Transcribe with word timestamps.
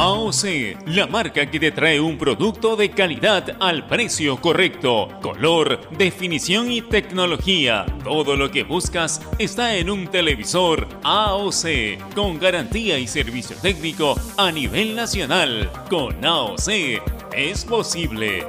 AOC, 0.00 0.86
la 0.86 1.08
marca 1.08 1.50
que 1.50 1.58
te 1.58 1.72
trae 1.72 1.98
un 1.98 2.18
producto 2.18 2.76
de 2.76 2.88
calidad 2.88 3.56
al 3.58 3.84
precio 3.88 4.40
correcto, 4.40 5.08
color, 5.20 5.90
definición 5.90 6.70
y 6.70 6.82
tecnología. 6.82 7.84
Todo 8.04 8.36
lo 8.36 8.48
que 8.48 8.62
buscas 8.62 9.20
está 9.40 9.74
en 9.74 9.90
un 9.90 10.06
televisor 10.06 10.86
AOC, 11.02 12.14
con 12.14 12.38
garantía 12.38 12.96
y 13.00 13.08
servicio 13.08 13.56
técnico 13.60 14.14
a 14.36 14.52
nivel 14.52 14.94
nacional. 14.94 15.68
Con 15.90 16.24
AOC 16.24 16.68
es 17.32 17.64
posible. 17.64 18.46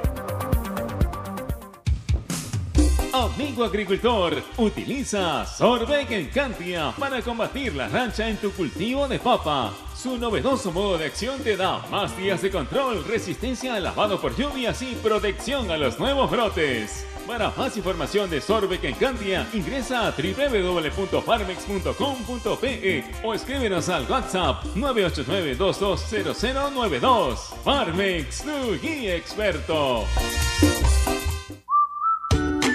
Amigo 3.12 3.64
agricultor, 3.64 4.40
utiliza 4.56 5.44
Sorbeck 5.44 6.12
Encantia 6.12 6.94
para 6.96 7.20
combatir 7.22 7.74
la 7.74 7.88
rancha 7.88 8.28
en 8.28 8.36
tu 8.36 8.52
cultivo 8.52 9.08
de 9.08 9.18
papa. 9.18 9.74
Su 10.00 10.16
novedoso 10.16 10.72
modo 10.72 10.96
de 10.96 11.04
acción 11.04 11.42
te 11.42 11.58
da 11.58 11.84
más 11.90 12.16
días 12.16 12.40
de 12.40 12.50
control, 12.50 13.04
resistencia 13.04 13.74
al 13.74 13.84
lavado 13.84 14.18
por 14.18 14.34
lluvias 14.34 14.80
y 14.80 14.94
protección 14.94 15.70
a 15.70 15.76
los 15.76 15.98
nuevos 15.98 16.30
brotes. 16.30 17.04
Para 17.26 17.50
más 17.50 17.76
información 17.76 18.30
de 18.30 18.40
Sorbeck 18.40 18.84
Encantia, 18.84 19.46
ingresa 19.52 20.06
a 20.06 20.12
www.farmex.com.pe 20.12 23.04
o 23.22 23.34
escríbenos 23.34 23.90
al 23.90 24.10
WhatsApp 24.10 24.64
989-220092. 24.74 27.36
Farmex, 27.62 28.42
tu 28.42 28.80
guía 28.80 29.16
experto. 29.16 30.06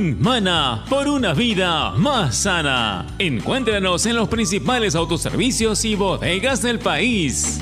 Mana 0.00 0.84
por 0.88 1.08
una 1.08 1.34
vida 1.34 1.90
más 1.90 2.34
sana. 2.34 3.06
Encuéntranos 3.18 4.06
en 4.06 4.16
los 4.16 4.28
principales 4.28 4.94
autoservicios 4.94 5.84
y 5.84 5.94
bodegas 5.94 6.62
del 6.62 6.78
país. 6.78 7.60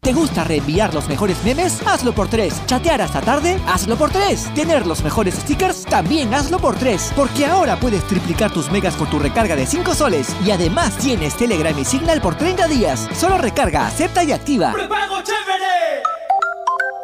¿Te 0.00 0.14
gusta 0.14 0.44
reenviar 0.44 0.94
los 0.94 1.06
mejores 1.06 1.36
memes? 1.44 1.86
Hazlo 1.86 2.14
por 2.14 2.28
tres. 2.28 2.62
¿Chatear 2.64 3.02
hasta 3.02 3.20
tarde? 3.20 3.60
Hazlo 3.66 3.96
por 3.96 4.10
tres. 4.10 4.48
¿Tener 4.54 4.86
los 4.86 5.04
mejores 5.04 5.34
stickers? 5.34 5.84
También 5.84 6.32
hazlo 6.32 6.58
por 6.58 6.76
tres. 6.76 7.12
Porque 7.14 7.44
ahora 7.44 7.78
puedes 7.78 8.02
triplicar 8.06 8.50
tus 8.50 8.70
megas 8.70 8.96
con 8.96 9.10
tu 9.10 9.18
recarga 9.18 9.54
de 9.54 9.66
5 9.66 9.94
soles. 9.94 10.34
Y 10.46 10.50
además 10.50 10.96
tienes 10.96 11.36
Telegram 11.36 11.78
y 11.78 11.84
Signal 11.84 12.22
por 12.22 12.36
30 12.36 12.68
días. 12.68 13.06
Solo 13.14 13.36
recarga, 13.36 13.86
acepta 13.86 14.24
y 14.24 14.32
activa. 14.32 14.72
¡Prepago 14.72 15.16
chévere! 15.22 15.57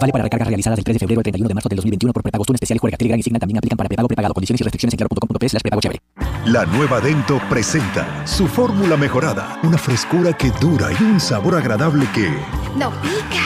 Vale 0.00 0.12
para 0.12 0.24
recargas 0.24 0.48
realizadas 0.48 0.76
del 0.76 0.84
3 0.84 0.94
de 0.94 0.98
febrero 0.98 1.20
al 1.20 1.22
31 1.24 1.48
de 1.48 1.54
marzo 1.54 1.68
del 1.68 1.76
2021 1.76 2.12
por 2.12 2.22
prepagos. 2.22 2.48
Un 2.48 2.54
especial 2.56 2.78
juega 2.78 2.96
Telegram 2.96 3.18
y 3.18 3.22
Signal 3.22 3.40
también 3.40 3.58
aplican 3.58 3.76
para 3.76 3.88
prepago 3.88 4.08
prepagado. 4.08 4.34
Condiciones 4.34 4.60
y 4.60 4.64
restricciones 4.64 4.94
en 4.94 4.98
claro.com.p 4.98 5.48
slash 5.48 5.62
prepago 5.62 5.80
chévere. 5.80 6.00
La 6.46 6.66
nueva 6.66 7.00
Dento 7.00 7.40
presenta 7.48 8.26
su 8.26 8.46
fórmula 8.46 8.96
mejorada, 8.96 9.58
una 9.62 9.78
frescura 9.78 10.32
que 10.34 10.50
dura 10.60 10.90
y 10.92 11.02
un 11.02 11.18
sabor 11.20 11.54
agradable 11.54 12.06
que 12.14 12.28
No 12.76 12.90
pica. 13.00 13.40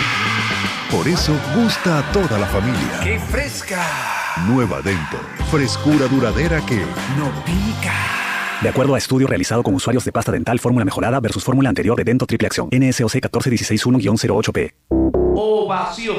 por 0.91 1.06
eso 1.06 1.32
gusta 1.54 1.98
a 1.98 2.12
toda 2.12 2.38
la 2.38 2.47
familia. 2.47 3.00
¡Qué 3.04 3.20
fresca! 3.20 3.81
Nueva 4.48 4.81
Dento, 4.82 5.19
frescura 5.50 6.06
duradera 6.08 6.60
que 6.66 6.76
No 7.16 7.31
pica. 7.44 7.92
De 8.62 8.69
acuerdo 8.69 8.97
a 8.97 8.98
estudio 8.98 9.28
realizado 9.28 9.62
con 9.62 9.75
usuarios 9.75 10.04
de 10.04 10.10
pasta 10.10 10.32
dental 10.32 10.58
fórmula 10.58 10.84
mejorada 10.84 11.20
versus 11.20 11.44
fórmula 11.44 11.69
anterior 11.69 11.97
de 11.97 12.03
Dento 12.03 12.26
Triple 12.26 12.47
Acción, 12.47 12.69
NSOC 12.72 13.12
14161-08P. 13.31 15.17
Ovación. 15.41 16.16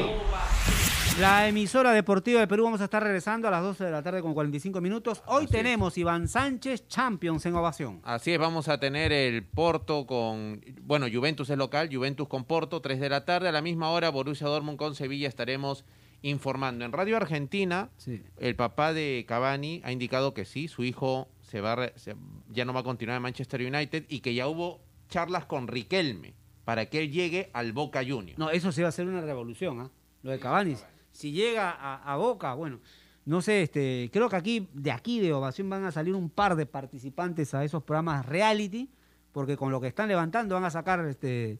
La 1.20 1.46
emisora 1.46 1.92
deportiva 1.92 2.40
de 2.40 2.46
Perú 2.48 2.64
vamos 2.64 2.80
a 2.80 2.84
estar 2.84 3.02
regresando 3.02 3.48
a 3.48 3.50
las 3.50 3.62
12 3.62 3.84
de 3.84 3.90
la 3.90 4.02
tarde 4.02 4.22
con 4.22 4.32
45 4.32 4.80
minutos. 4.80 5.22
Hoy 5.26 5.46
tenemos 5.46 5.98
Iván 5.98 6.26
Sánchez 6.26 6.88
Champions 6.88 7.44
en 7.44 7.54
ovación. 7.54 8.00
Así 8.02 8.32
es, 8.32 8.38
vamos 8.38 8.68
a 8.68 8.80
tener 8.80 9.12
el 9.12 9.42
Porto 9.44 10.06
con, 10.06 10.62
bueno, 10.80 11.04
Juventus 11.12 11.50
es 11.50 11.58
local, 11.58 11.90
Juventus 11.92 12.28
con 12.28 12.44
Porto, 12.44 12.80
3 12.80 12.98
de 12.98 13.10
la 13.10 13.26
tarde. 13.26 13.50
A 13.50 13.52
la 13.52 13.60
misma 13.60 13.90
hora, 13.90 14.08
Borussia 14.08 14.46
Dortmund 14.46 14.78
con 14.78 14.94
Sevilla 14.94 15.28
estaremos 15.28 15.84
informando. 16.22 16.86
En 16.86 16.92
Radio 16.92 17.18
Argentina, 17.18 17.90
Sí. 17.98 18.22
el 18.38 18.56
papá 18.56 18.94
de 18.94 19.26
Cavani 19.28 19.82
ha 19.84 19.92
indicado 19.92 20.32
que 20.32 20.46
sí, 20.46 20.66
su 20.66 20.82
hijo 20.82 21.28
se 21.42 21.60
va, 21.60 21.90
se- 21.96 22.16
ya 22.48 22.64
no 22.64 22.72
va 22.72 22.80
a 22.80 22.84
continuar 22.84 23.16
en 23.18 23.22
Manchester 23.24 23.60
United 23.60 24.06
y 24.08 24.20
que 24.20 24.32
ya 24.32 24.48
hubo 24.48 24.80
charlas 25.10 25.44
con 25.44 25.68
Riquelme 25.68 26.39
para 26.70 26.86
que 26.86 27.00
él 27.00 27.10
llegue 27.10 27.50
al 27.52 27.72
Boca 27.72 28.00
Juniors. 28.06 28.38
No, 28.38 28.48
eso 28.48 28.70
sí 28.70 28.80
va 28.80 28.90
a 28.90 28.92
ser 28.92 29.08
una 29.08 29.20
revolución, 29.22 29.80
¿ah? 29.80 29.90
Lo 30.22 30.30
de 30.30 30.38
Cavani. 30.38 30.76
Si 31.10 31.32
llega 31.32 31.68
a, 31.68 31.96
a 32.12 32.16
Boca, 32.16 32.54
bueno, 32.54 32.78
no 33.24 33.42
sé, 33.42 33.62
este, 33.62 34.08
creo 34.12 34.28
que 34.28 34.36
aquí, 34.36 34.68
de 34.72 34.92
aquí 34.92 35.18
de 35.18 35.32
ovación 35.32 35.68
van 35.68 35.84
a 35.84 35.90
salir 35.90 36.14
un 36.14 36.30
par 36.30 36.54
de 36.54 36.66
participantes 36.66 37.54
a 37.54 37.64
esos 37.64 37.82
programas 37.82 38.24
reality, 38.24 38.88
porque 39.32 39.56
con 39.56 39.72
lo 39.72 39.80
que 39.80 39.88
están 39.88 40.06
levantando 40.06 40.54
van 40.54 40.62
a 40.62 40.70
sacar 40.70 41.04
este, 41.06 41.58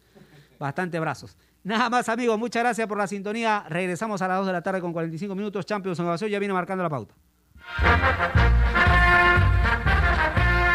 bastante 0.60 1.00
brazos. 1.00 1.36
Nada 1.64 1.90
más, 1.90 2.08
amigos, 2.08 2.38
muchas 2.38 2.62
gracias 2.62 2.86
por 2.86 2.96
la 2.96 3.08
sintonía. 3.08 3.64
Regresamos 3.68 4.22
a 4.22 4.28
las 4.28 4.38
2 4.38 4.46
de 4.46 4.52
la 4.52 4.62
tarde 4.62 4.80
con 4.80 4.92
45 4.92 5.34
minutos. 5.34 5.66
Champions 5.66 5.98
en 5.98 6.06
ovación 6.06 6.30
ya 6.30 6.38
viene 6.38 6.54
marcando 6.54 6.84
la 6.84 6.88
pauta. 6.88 7.16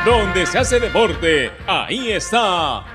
Donde 0.05 0.45
se 0.45 0.57
hace 0.57 0.81
deporte, 0.81 1.53
ahí 1.65 2.11
está. 2.11 2.94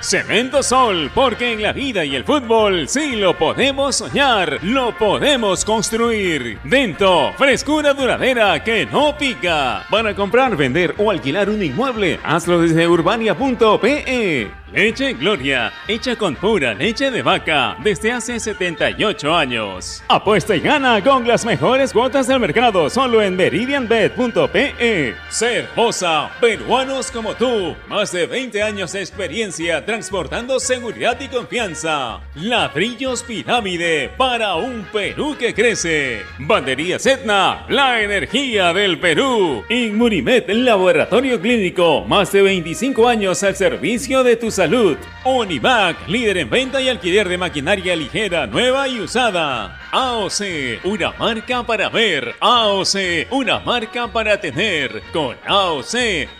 Cemento 0.00 0.62
Sol, 0.62 1.10
porque 1.14 1.52
en 1.52 1.62
la 1.62 1.72
vida 1.72 2.04
y 2.04 2.14
el 2.14 2.24
fútbol 2.24 2.88
sí 2.88 3.16
lo 3.16 3.36
podemos 3.36 3.96
soñar, 3.96 4.58
lo 4.62 4.96
podemos 4.96 5.64
construir. 5.64 6.58
Dento, 6.64 7.32
frescura 7.36 7.94
duradera 7.94 8.62
que 8.62 8.86
no 8.86 9.16
pica. 9.16 9.84
Para 9.90 10.14
comprar, 10.14 10.56
vender 10.56 10.94
o 10.98 11.10
alquilar 11.10 11.48
un 11.50 11.62
inmueble, 11.62 12.20
hazlo 12.22 12.60
desde 12.60 12.86
urbania.pe. 12.86 14.50
Leche 14.72 15.14
Gloria, 15.14 15.72
hecha 15.86 16.16
con 16.16 16.34
pura 16.34 16.74
leche 16.74 17.10
de 17.10 17.22
vaca 17.22 17.76
desde 17.82 18.12
hace 18.12 18.38
78 18.38 19.34
años. 19.34 20.02
Apuesta 20.08 20.56
y 20.56 20.60
gana 20.60 21.02
con 21.02 21.26
las 21.26 21.46
mejores 21.46 21.92
cuotas 21.92 22.26
del 22.26 22.40
mercado 22.40 22.90
solo 22.90 23.22
en 23.22 23.36
meridianbet.pe. 23.36 25.14
Cervosa, 25.30 26.30
peruanos 26.40 27.10
como 27.12 27.34
tú, 27.34 27.76
más 27.88 28.10
de 28.10 28.26
20 28.26 28.62
años 28.62 28.92
de 28.92 29.00
experiencia 29.00 29.85
transportando 29.86 30.58
seguridad 30.60 31.18
y 31.20 31.28
confianza. 31.28 32.20
Ladrillos 32.34 33.22
Pirámide 33.22 34.10
para 34.18 34.56
un 34.56 34.84
Perú 34.92 35.36
que 35.38 35.54
crece. 35.54 36.22
Bandería 36.38 36.96
Etna, 36.96 37.64
la 37.68 38.02
energía 38.02 38.72
del 38.72 38.98
Perú. 38.98 39.64
Inmunimed, 39.68 40.50
laboratorio 40.50 41.40
clínico, 41.40 42.04
más 42.04 42.32
de 42.32 42.42
25 42.42 43.08
años 43.08 43.42
al 43.44 43.54
servicio 43.54 44.24
de 44.24 44.36
tu 44.36 44.50
salud. 44.50 44.96
Univac, 45.24 46.08
líder 46.08 46.38
en 46.38 46.50
venta 46.50 46.82
y 46.82 46.88
alquiler 46.88 47.28
de 47.28 47.38
maquinaria 47.38 47.94
ligera, 47.94 48.46
nueva 48.46 48.88
y 48.88 49.00
usada. 49.00 49.80
AOC, 49.92 50.84
una 50.84 51.12
marca 51.12 51.62
para 51.62 51.88
ver. 51.88 52.34
AOC, 52.40 53.30
una 53.30 53.60
marca 53.60 54.08
para 54.08 54.40
tener. 54.40 55.02
Con 55.12 55.36
AOC 55.46 55.94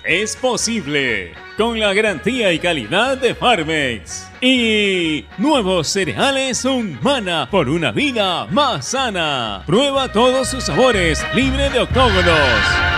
es 0.05 0.37
posible 0.37 1.46
con 1.57 1.79
la 1.79 1.95
garantía 1.95 2.53
y 2.53 2.59
calidad 2.59 3.17
de 3.17 3.35
Farmex. 3.35 4.31
Y 4.41 5.25
nuevos 5.39 5.89
cereales 5.89 6.65
humana 6.65 7.49
por 7.51 7.69
una 7.69 7.93
vida 7.93 8.47
más 8.47 8.87
sana. 8.87 9.63
Prueba 9.67 10.13
todos 10.13 10.49
sus 10.49 10.65
sabores, 10.65 11.25
libre 11.35 11.71
de 11.71 11.81
octógonos. 11.81 12.97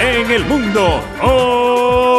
en 0.00 0.30
el 0.30 0.44
mundo. 0.44 1.02
¡Oh! 1.22 1.63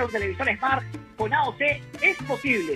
Comprar 0.00 0.04
un 0.04 0.12
televisor 0.12 0.56
Smart 0.56 0.84
con 1.16 1.34
AOC, 1.34 1.60
es 2.02 2.16
posible. 2.26 2.74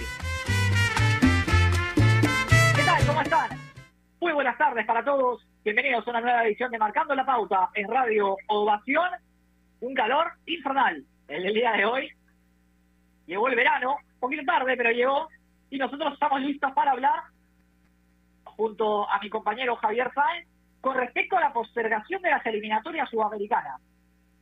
¿Qué 2.77 2.83
tal? 2.85 3.07
¿Cómo 3.07 3.23
están? 3.23 3.51
Muy 4.21 4.33
buenas 4.33 4.59
tardes 4.59 4.85
para 4.85 5.05
todos. 5.05 5.47
Bienvenidos 5.65 6.07
a 6.07 6.11
una 6.11 6.21
nueva 6.21 6.45
edición 6.45 6.71
de 6.71 6.79
Marcando 6.79 7.15
la 7.15 7.25
Pauta 7.25 7.71
en 7.75 7.89
Radio 7.89 8.37
Ovación. 8.49 9.09
Un 9.81 9.95
calor 9.95 10.33
infernal 10.47 11.03
en 11.29 11.47
el 11.47 11.55
día 11.55 11.73
de 11.73 11.85
hoy. 11.87 12.11
Llegó 13.27 13.49
el 13.49 13.57
verano, 13.57 13.97
un 14.15 14.21
poquito 14.21 14.45
tarde, 14.45 14.77
pero 14.77 14.91
llegó. 14.91 15.29
Y 15.71 15.79
nosotros 15.79 16.13
estamos 16.13 16.43
listos 16.43 16.73
para 16.73 16.93
hablar, 16.93 17.23
junto 18.45 19.09
a 19.11 19.19
mi 19.21 19.31
compañero 19.31 19.77
Javier 19.77 20.11
Sáenz, 20.15 20.47
con 20.81 20.97
respecto 20.97 21.39
a 21.39 21.41
la 21.41 21.53
postergación 21.53 22.21
de 22.21 22.31
las 22.31 22.45
eliminatorias 22.45 23.09
sudamericanas. 23.09 23.81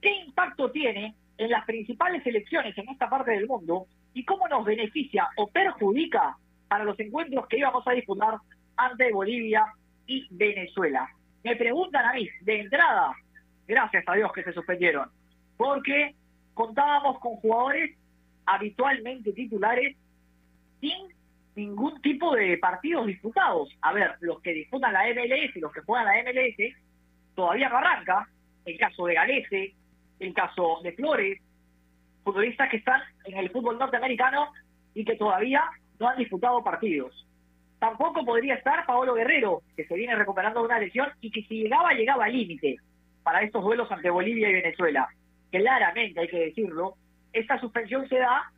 ¿Qué 0.01 0.11
impacto 0.27 0.71
tiene 0.73 1.15
en 1.39 1.51
las 1.51 1.65
principales 1.65 2.25
elecciones 2.27 2.77
en 2.77 2.89
esta 2.89 3.09
parte 3.09 3.33
del 3.33 3.47
mundo 3.47 3.87
y 4.15 4.25
cómo 4.25 4.49
nos 4.49 4.65
beneficia 4.65 5.29
o 5.37 5.49
perjudica 5.49 6.37
para 6.69 6.85
los 6.85 6.99
encuentros 7.01 7.47
que 7.49 7.59
íbamos 7.59 7.87
a 7.87 7.93
disputar 7.93 8.37
ante 8.77 9.13
Bolivia 9.13 9.65
y 10.07 10.27
Venezuela? 10.31 11.09
Me 11.43 11.57
preguntan 11.57 12.07
a 12.07 12.13
mí, 12.13 12.29
de 12.43 12.61
entrada, 12.61 13.15
gracias 13.67 14.05
a 14.07 14.15
Dios 14.15 14.33
que 14.33 14.45
se 14.45 14.53
suspendieron, 14.53 15.09
porque 15.57 16.15
contábamos 16.55 17.19
con 17.19 17.37
jugadores 17.37 17.97
habitualmente 18.47 19.33
titulares 19.33 19.97
sin 20.81 21.09
ningún 21.55 22.01
tipo 22.01 22.35
de 22.35 22.59
partidos 22.59 23.07
disputados. 23.07 23.69
A 23.83 23.93
ver, 23.93 24.17
los 24.21 24.41
que 24.41 24.53
disputan 24.53 24.93
la 24.93 25.05
MLS 25.09 25.57
los 25.57 25.73
que 25.73 25.81
juegan 25.81 26.07
la 26.07 26.23
MLS 26.23 26.75
todavía 27.35 27.69
no 27.69 27.79
arranca. 27.79 28.29
El 28.65 28.79
caso 28.79 29.07
de 29.07 29.15
Galese, 29.15 29.75
el 30.23 30.35
caso 30.35 30.81
de 30.83 30.93
Flores, 30.93 31.41
futbolistas 32.25 32.71
que 32.71 32.79
están 32.79 33.01
en 33.25 33.39
el 33.39 33.51
fútbol 33.51 33.79
norteamericano 33.79 34.49
y 34.95 35.05
que 35.05 35.17
todavía 35.17 35.65
no 35.99 36.09
han 36.09 36.19
disputado 36.19 36.63
partidos. 36.63 37.27
Tampoco 37.79 38.25
podría 38.25 38.55
estar 38.55 38.87
Paolo 38.87 39.15
Guerrero, 39.15 39.63
que 39.77 39.85
se 39.85 39.95
viene 39.95 40.15
recuperando 40.15 40.61
de 40.61 40.67
una 40.67 40.79
lesión 40.79 41.09
y 41.21 41.31
que 41.31 41.43
si 41.43 41.63
llegaba, 41.63 41.93
llegaba 41.93 42.27
al 42.27 42.33
límite 42.33 42.77
para 43.23 43.43
estos 43.43 43.63
duelos 43.63 43.91
ante 43.91 44.11
Bolivia 44.11 44.51
y 44.51 44.55
Venezuela. 44.55 45.09
Claramente, 45.51 46.21
hay 46.21 46.29
que 46.29 46.39
decirlo, 46.39 46.95
esta 47.33 47.59
suspensión 47.59 48.09
se 48.09 48.19
da 48.19 48.51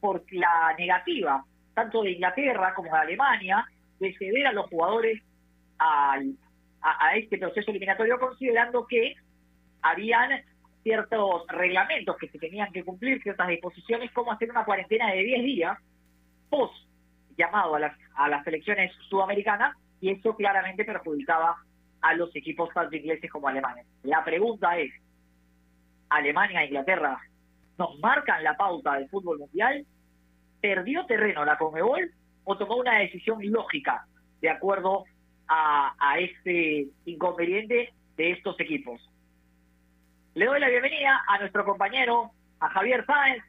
por 0.00 0.24
la 0.32 0.74
negativa 0.76 1.44
tanto 1.74 2.02
de 2.02 2.12
Inglaterra 2.12 2.74
como 2.74 2.92
de 2.92 2.98
Alemania, 2.98 3.64
de 3.98 4.14
ceder 4.16 4.46
a 4.46 4.52
los 4.52 4.66
jugadores 4.68 5.22
al, 5.78 6.34
a, 6.80 7.06
a 7.06 7.16
este 7.16 7.38
proceso 7.38 7.70
eliminatorio, 7.70 8.18
considerando 8.18 8.86
que 8.86 9.14
habían 9.80 10.42
ciertos 10.82 11.46
reglamentos 11.48 12.16
que 12.16 12.28
se 12.28 12.38
tenían 12.38 12.72
que 12.72 12.84
cumplir, 12.84 13.22
ciertas 13.22 13.48
disposiciones, 13.48 14.10
como 14.12 14.32
hacer 14.32 14.50
una 14.50 14.64
cuarentena 14.64 15.12
de 15.12 15.22
10 15.22 15.44
días 15.44 15.78
post 16.50 16.74
llamado 17.36 17.74
a 17.74 17.80
las, 17.80 17.98
a 18.14 18.28
las 18.28 18.44
selecciones 18.44 18.92
sudamericanas, 19.08 19.76
y 20.00 20.10
eso 20.10 20.34
claramente 20.34 20.84
perjudicaba 20.84 21.56
a 22.00 22.14
los 22.14 22.34
equipos 22.34 22.68
tanto 22.74 22.96
ingleses 22.96 23.30
como 23.30 23.48
alemanes. 23.48 23.86
La 24.02 24.24
pregunta 24.24 24.76
es, 24.76 24.92
¿Alemania 26.08 26.62
e 26.62 26.66
Inglaterra 26.66 27.18
nos 27.78 27.98
marcan 28.00 28.42
la 28.42 28.56
pauta 28.56 28.94
del 28.94 29.08
fútbol 29.08 29.38
mundial? 29.38 29.86
¿Perdió 30.60 31.06
terreno 31.06 31.44
la 31.44 31.56
Conmebol 31.56 32.12
o 32.44 32.58
tomó 32.58 32.76
una 32.76 32.98
decisión 32.98 33.38
lógica 33.50 34.04
de 34.40 34.50
acuerdo 34.50 35.04
a, 35.48 35.94
a 35.98 36.18
este 36.18 36.88
inconveniente 37.06 37.92
de 38.16 38.32
estos 38.32 38.58
equipos? 38.60 39.00
Le 40.34 40.46
doy 40.46 40.60
la 40.60 40.68
bienvenida 40.68 41.22
a 41.28 41.38
nuestro 41.38 41.62
compañero, 41.64 42.30
a 42.58 42.68
Javier 42.70 43.04
Sáenz. 43.04 43.44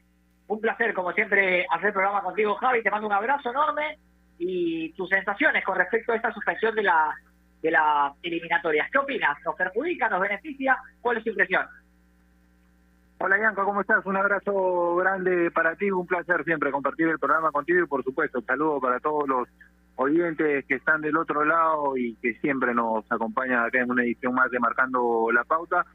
Un 0.48 0.60
placer, 0.60 0.94
como 0.94 1.14
siempre, 1.14 1.66
hacer 1.72 1.94
programa 1.94 2.22
contigo, 2.22 2.56
Javi. 2.56 2.84
Te 2.84 2.92
mando 2.92 3.08
un 3.08 3.14
abrazo 3.14 3.52
enorme 3.52 3.98
y 4.38 4.92
tus 4.94 5.08
sensaciones 5.08 5.64
con 5.64 5.78
respecto 5.78 6.12
a 6.12 6.18
esta 6.18 6.34
suspensión 6.34 6.76
de 6.76 6.84
la 6.84 7.16
de 7.62 7.72
las 7.72 8.14
eliminatorias. 8.22 8.92
¿Qué 8.92 8.98
opinas? 8.98 9.38
¿Nos 9.46 9.56
perjudica? 9.56 10.10
¿Nos 10.10 10.20
beneficia? 10.20 10.78
¿Cuál 11.00 11.18
es 11.18 11.24
tu 11.24 11.30
impresión? 11.30 11.66
Hola 13.20 13.38
Yanko, 13.40 13.64
¿cómo 13.64 13.80
estás? 13.80 14.06
Un 14.06 14.18
abrazo 14.18 14.98
grande 14.98 15.50
para 15.52 15.78
ti, 15.78 15.90
un 15.90 16.06
placer 16.06 16.44
siempre 16.44 16.72
compartir 16.72 17.08
el 17.08 17.20
programa 17.20 17.52
contigo 17.52 17.82
y 17.82 17.88
por 17.88 18.04
supuesto 18.04 18.42
saludo 18.42 18.82
para 18.82 19.00
todos 19.00 19.30
los 19.30 19.48
oyentes 19.96 20.66
que 20.66 20.76
están 20.76 21.00
del 21.00 21.16
otro 21.16 21.46
lado 21.46 21.96
y 21.96 22.16
que 22.16 22.34
siempre 22.42 22.74
nos 22.74 23.10
acompañan 23.10 23.64
acá 23.64 23.80
en 23.80 23.92
una 23.92 24.04
edición 24.04 24.34
más 24.34 24.52
de 24.52 24.60
Marcando 24.60 25.30
la 25.32 25.46
Pauta. 25.46 25.86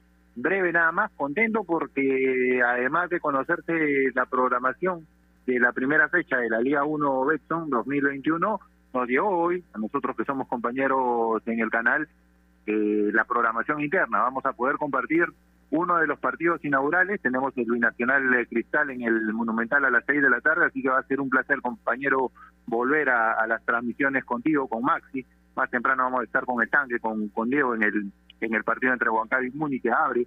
Breve 0.41 0.73
nada 0.73 0.93
más, 0.93 1.11
contento 1.17 1.65
porque 1.65 2.61
además 2.65 3.11
de 3.11 3.19
conocerse 3.19 3.73
la 4.15 4.25
programación 4.27 5.05
de 5.47 5.59
la 5.59 5.73
primera 5.73 6.09
fecha 6.09 6.37
de 6.37 6.49
la 6.49 6.61
Liga 6.61 6.85
1 6.85 7.25
Betson 7.25 7.69
2021, 7.69 8.61
nos 8.95 9.09
llegó 9.09 9.31
hoy, 9.31 9.65
a 9.73 9.79
nosotros 9.79 10.17
que 10.17 10.25
somos 10.25 10.47
compañeros 10.47 11.43
en 11.47 11.59
el 11.59 11.71
canal, 11.71 12.09
eh, 12.67 13.11
la 13.13 13.25
programación 13.25 13.81
interna. 13.81 14.21
Vamos 14.21 14.47
a 14.47 14.53
poder 14.53 14.77
compartir 14.77 15.25
uno 15.71 15.97
de 15.97 16.07
los 16.07 16.21
partidos 16.21 16.65
inaugurales. 16.65 17.21
Tenemos 17.21 17.53
el 17.57 17.65
Binacional 17.65 18.47
Cristal 18.49 18.91
en 18.91 19.03
el 19.03 19.33
Monumental 19.33 19.85
a 19.87 19.91
las 19.91 20.05
seis 20.07 20.23
de 20.23 20.31
la 20.31 20.41
tarde, 20.41 20.67
así 20.67 20.83
que 20.83 20.89
va 20.89 21.01
a 21.01 21.07
ser 21.07 21.21
un 21.21 21.31
placer, 21.31 21.61
compañero, 21.61 22.31
volver 22.67 23.11
a, 23.11 23.33
a 23.33 23.47
las 23.49 23.65
transmisiones 23.65 24.25
contigo, 24.25 24.69
con 24.69 24.85
Maxi. 24.85 25.27
Más 25.57 25.69
temprano 25.69 26.05
vamos 26.05 26.21
a 26.21 26.25
estar 26.25 26.45
con 26.45 26.63
el 26.63 26.71
tanque, 26.71 27.01
con, 27.01 27.29
con 27.31 27.51
Diego 27.51 27.75
en 27.75 27.83
el 27.83 28.13
en 28.41 28.55
el 28.55 28.65
partido 28.65 28.93
entre 28.93 29.11
Huancayo 29.11 29.47
y 29.47 29.57
Muni 29.57 29.81
que 29.81 29.91
abre 29.91 30.27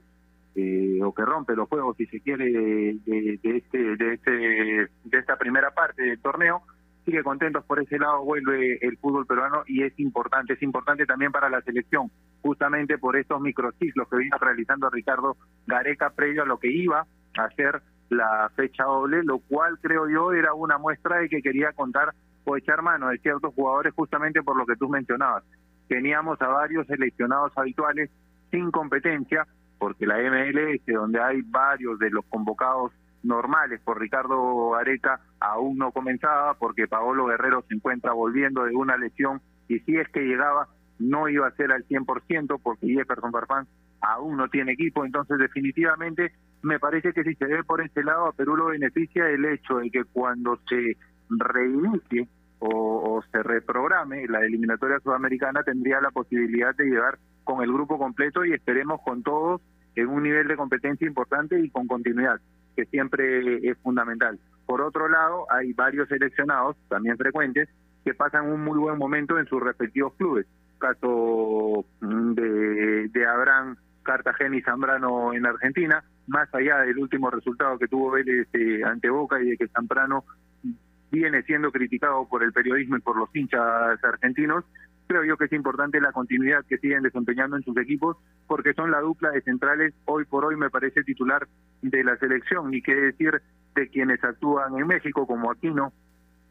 eh, 0.56 1.00
o 1.02 1.14
que 1.14 1.24
rompe 1.24 1.56
los 1.56 1.70
juegos, 1.70 1.96
si 1.98 2.06
se 2.08 2.20
quiere, 2.20 2.46
de, 2.52 3.40
este 3.44 3.96
de 3.96 4.14
este 4.14 4.32
de 4.32 5.18
esta 5.18 5.38
primera 5.38 5.72
parte 5.72 6.04
del 6.04 6.20
torneo 6.20 6.64
sigue 7.06 7.24
contentos 7.24 7.64
por 7.66 7.82
ese 7.82 7.98
lado, 7.98 8.24
vuelve 8.24 8.78
el 8.82 8.98
fútbol 8.98 9.26
peruano 9.26 9.64
y 9.66 9.84
es 9.84 9.98
importante, 10.00 10.54
es 10.54 10.62
importante 10.62 11.06
también 11.06 11.32
para 11.32 11.50
la 11.50 11.62
selección, 11.62 12.12
justamente 12.42 12.98
por 12.98 13.18
estos 13.18 13.42
microciclos 13.42 14.08
que 14.08 14.18
vino 14.18 14.38
realizando 14.38 14.90
Ricardo 14.90 15.38
Gareca 15.66 16.12
previo 16.12 16.44
a 16.44 16.46
lo 16.46 16.60
que 16.60 16.72
iba 16.72 17.06
a 17.38 17.50
ser 17.56 17.82
la 18.10 18.52
fecha 18.56 18.84
doble, 18.84 19.24
lo 19.24 19.40
cual 19.40 19.80
creo 19.82 20.10
yo 20.10 20.34
era 20.34 20.54
una 20.54 20.78
muestra 20.78 21.18
de 21.18 21.30
que 21.30 21.42
quería 21.42 21.72
contar 21.72 22.14
o 22.44 22.58
echar 22.58 22.82
mano 22.82 23.10
de 23.10 23.18
ciertos 23.20 23.54
jugadores 23.54 23.94
justamente 23.94 24.44
por 24.44 24.58
lo 24.58 24.66
que 24.66 24.76
tú 24.76 24.90
mencionabas. 24.90 25.44
Teníamos 25.92 26.42
a 26.42 26.48
varios 26.48 26.88
seleccionados 26.88 27.52
habituales 27.58 28.10
sin 28.50 28.72
competencia, 28.72 29.46
porque 29.78 30.08
la 30.08 30.20
MLS, 30.20 30.86
donde 30.86 31.20
hay 31.22 31.42
varios 31.42 32.00
de 32.00 32.10
los 32.10 32.24
convocados 32.28 32.94
normales 33.24 33.82
por 33.82 34.00
Ricardo 34.00 34.74
Areca 34.74 35.20
aún 35.42 35.78
no 35.78 35.92
comenzaba 35.92 36.54
porque 36.54 36.88
Paolo 36.88 37.26
Guerrero 37.26 37.66
se 37.68 37.76
encuentra 37.76 38.14
volviendo 38.14 38.64
de 38.64 38.74
una 38.74 38.96
lesión 38.96 39.42
y 39.68 39.80
si 39.80 39.98
es 39.98 40.08
que 40.08 40.22
llegaba 40.22 40.70
no 40.98 41.28
iba 41.28 41.46
a 41.48 41.56
ser 41.56 41.74
al 41.74 41.86
100% 41.86 42.62
porque 42.64 42.88
Jefferson 42.88 43.34
Farfán 43.34 43.68
aún 44.00 44.38
no 44.38 44.48
tiene 44.48 44.72
equipo, 44.72 45.04
entonces 45.04 45.40
definitivamente 45.40 46.32
me 46.62 46.80
parece 46.80 47.12
que 47.12 47.26
si 47.26 47.36
se 47.36 47.48
ve 47.48 47.66
por 47.66 47.82
este 47.82 48.02
lado 48.02 48.28
a 48.28 48.32
Perú 48.32 48.56
lo 48.56 48.68
beneficia 48.68 49.28
el 49.28 49.44
hecho 49.44 49.80
de 49.80 49.92
que 49.92 50.06
cuando 50.06 50.58
se 50.70 50.96
reinicie 51.30 52.30
o, 52.62 53.24
se 53.32 53.44
reprograme 53.44 54.28
la 54.28 54.46
eliminatoria 54.46 55.00
sudamericana 55.00 55.64
tendría 55.64 56.00
la 56.00 56.12
posibilidad 56.12 56.76
de 56.76 56.86
llegar 56.86 57.18
con 57.44 57.64
el 57.64 57.72
grupo 57.72 57.98
completo 57.98 58.46
y 58.46 58.54
esperemos 58.54 59.02
con 59.04 59.24
todos 59.24 59.62
en 59.96 60.08
un 60.08 60.24
nivel 60.24 60.48
de 60.48 60.56
competencia 60.56 61.08
importante 61.08 61.60
y 61.60 61.70
con 61.70 61.88
continuidad 61.88 62.40
que 62.76 62.86
siempre 62.86 63.68
es 63.68 63.78
fundamental. 63.80 64.40
Por 64.66 64.82
otro 64.82 65.10
lado, 65.10 65.46
hay 65.52 65.74
varios 65.74 66.08
seleccionados, 66.08 66.78
también 66.88 67.18
frecuentes, 67.18 67.68
que 68.06 68.14
pasan 68.14 68.50
un 68.50 68.64
muy 68.64 68.80
buen 68.80 68.98
momento 68.98 69.38
en 69.38 69.46
sus 69.48 69.62
respectivos 69.62 70.14
clubes. 70.16 70.46
Caso 70.80 71.86
mm, 72.00 72.34
de, 72.34 73.08
de 73.10 73.26
Abraham, 73.28 73.76
Cartagena 74.04 74.56
y 74.56 74.62
Zambrano 74.62 75.34
en 75.34 75.46
Argentina, 75.46 76.04
más 76.28 76.48
allá 76.54 76.78
del 76.78 76.98
último 76.98 77.30
resultado 77.30 77.78
que 77.78 77.88
tuvo 77.88 78.12
Vélez 78.12 78.48
eh, 78.54 78.82
ante 78.86 79.10
Boca 79.10 79.42
y 79.42 79.50
de 79.50 79.58
que 79.58 79.68
Zambrano 79.68 80.24
viene 81.12 81.44
siendo 81.44 81.72
criticado 81.72 82.28
por 82.28 82.44
el 82.44 82.54
periodismo 82.54 82.98
y 82.98 83.02
por 83.02 83.18
los 83.18 83.30
hinchas 83.36 84.04
argentinos, 84.04 84.64
creo 85.08 85.24
yo 85.26 85.36
que 85.38 85.46
es 85.46 85.52
importante 85.54 86.00
la 86.00 86.14
continuidad 86.14 86.64
que 86.66 86.78
siguen 86.78 87.04
desempeñando 87.04 87.58
en 87.58 87.64
sus 87.64 87.76
equipos, 87.78 88.18
porque 88.48 88.74
son 88.74 88.92
la 88.92 89.02
dupla 89.02 89.30
de 89.32 89.42
centrales 89.42 89.94
hoy 90.06 90.24
por 90.26 90.46
hoy 90.46 90.56
me 90.56 90.70
parece 90.70 91.04
titular 91.04 91.48
de 91.82 92.04
la 92.04 92.16
selección, 92.18 92.74
y 92.74 92.82
qué 92.82 92.96
decir 92.96 93.42
de 93.76 93.90
quienes 93.90 94.24
actúan 94.24 94.78
en 94.78 94.88
México, 94.88 95.28
como 95.28 95.52
Aquino, 95.52 95.92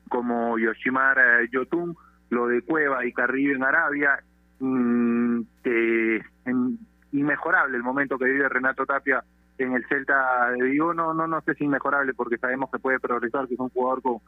como 0.08 0.58
Yoshimar 0.58 1.16
Yotun, 1.50 1.96
lo 2.30 2.46
de 2.48 2.62
Cueva 2.62 3.04
y 3.06 3.12
Carrillo 3.12 3.54
en 3.54 3.64
Arabia, 3.64 4.20
mm, 4.58 5.40
en- 5.64 6.78
inmejorable 7.12 7.76
el 7.76 7.82
momento 7.82 8.18
que 8.18 8.26
vive 8.26 8.48
Renato 8.48 8.86
Tapia 8.86 9.22
en 9.58 9.74
el 9.74 9.84
Celta 9.86 10.50
de 10.52 10.62
Vigo, 10.62 10.94
no, 10.94 11.12
no, 11.12 11.26
no 11.26 11.40
sé 11.42 11.54
si 11.54 11.64
inmejorable 11.64 12.14
porque 12.14 12.38
sabemos 12.38 12.70
que 12.70 12.78
puede 12.78 12.98
progresar, 13.00 13.46
que 13.46 13.54
es 13.54 13.60
un 13.60 13.68
jugador 13.70 14.00
con, 14.00 14.18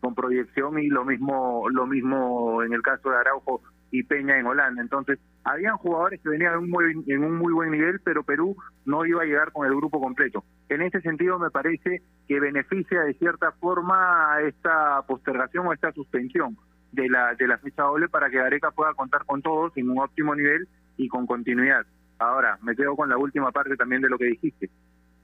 con 0.00 0.14
proyección 0.14 0.78
y 0.78 0.88
lo 0.88 1.04
mismo, 1.04 1.68
lo 1.70 1.86
mismo 1.86 2.62
en 2.62 2.72
el 2.72 2.82
caso 2.82 3.10
de 3.10 3.16
Araujo 3.16 3.62
y 3.90 4.02
Peña 4.02 4.38
en 4.38 4.46
Holanda. 4.46 4.82
Entonces, 4.82 5.18
habían 5.44 5.76
jugadores 5.76 6.20
que 6.22 6.28
venían 6.28 6.54
en 6.54 6.58
un, 6.60 6.70
muy, 6.70 7.04
en 7.06 7.24
un 7.24 7.36
muy 7.36 7.52
buen 7.52 7.70
nivel, 7.70 8.00
pero 8.04 8.22
Perú 8.22 8.56
no 8.84 9.04
iba 9.06 9.22
a 9.22 9.26
llegar 9.26 9.52
con 9.52 9.66
el 9.66 9.74
grupo 9.74 10.00
completo. 10.00 10.44
En 10.68 10.82
ese 10.82 11.00
sentido, 11.00 11.38
me 11.38 11.50
parece 11.50 12.02
que 12.26 12.40
beneficia 12.40 13.02
de 13.02 13.14
cierta 13.14 13.52
forma 13.52 14.36
esta 14.42 15.02
postergación 15.06 15.66
o 15.66 15.72
esta 15.72 15.92
suspensión 15.92 16.56
de 16.92 17.08
la, 17.08 17.34
de 17.34 17.46
la 17.46 17.58
fecha 17.58 17.82
doble 17.82 18.08
para 18.08 18.30
que 18.30 18.38
Gareca 18.38 18.70
pueda 18.70 18.94
contar 18.94 19.24
con 19.24 19.42
todos 19.42 19.76
en 19.76 19.90
un 19.90 19.98
óptimo 20.00 20.34
nivel 20.34 20.68
y 20.96 21.08
con 21.08 21.26
continuidad. 21.26 21.86
Ahora, 22.18 22.58
me 22.62 22.74
quedo 22.74 22.96
con 22.96 23.08
la 23.08 23.16
última 23.16 23.52
parte 23.52 23.76
también 23.76 24.02
de 24.02 24.08
lo 24.08 24.18
que 24.18 24.26
dijiste. 24.26 24.70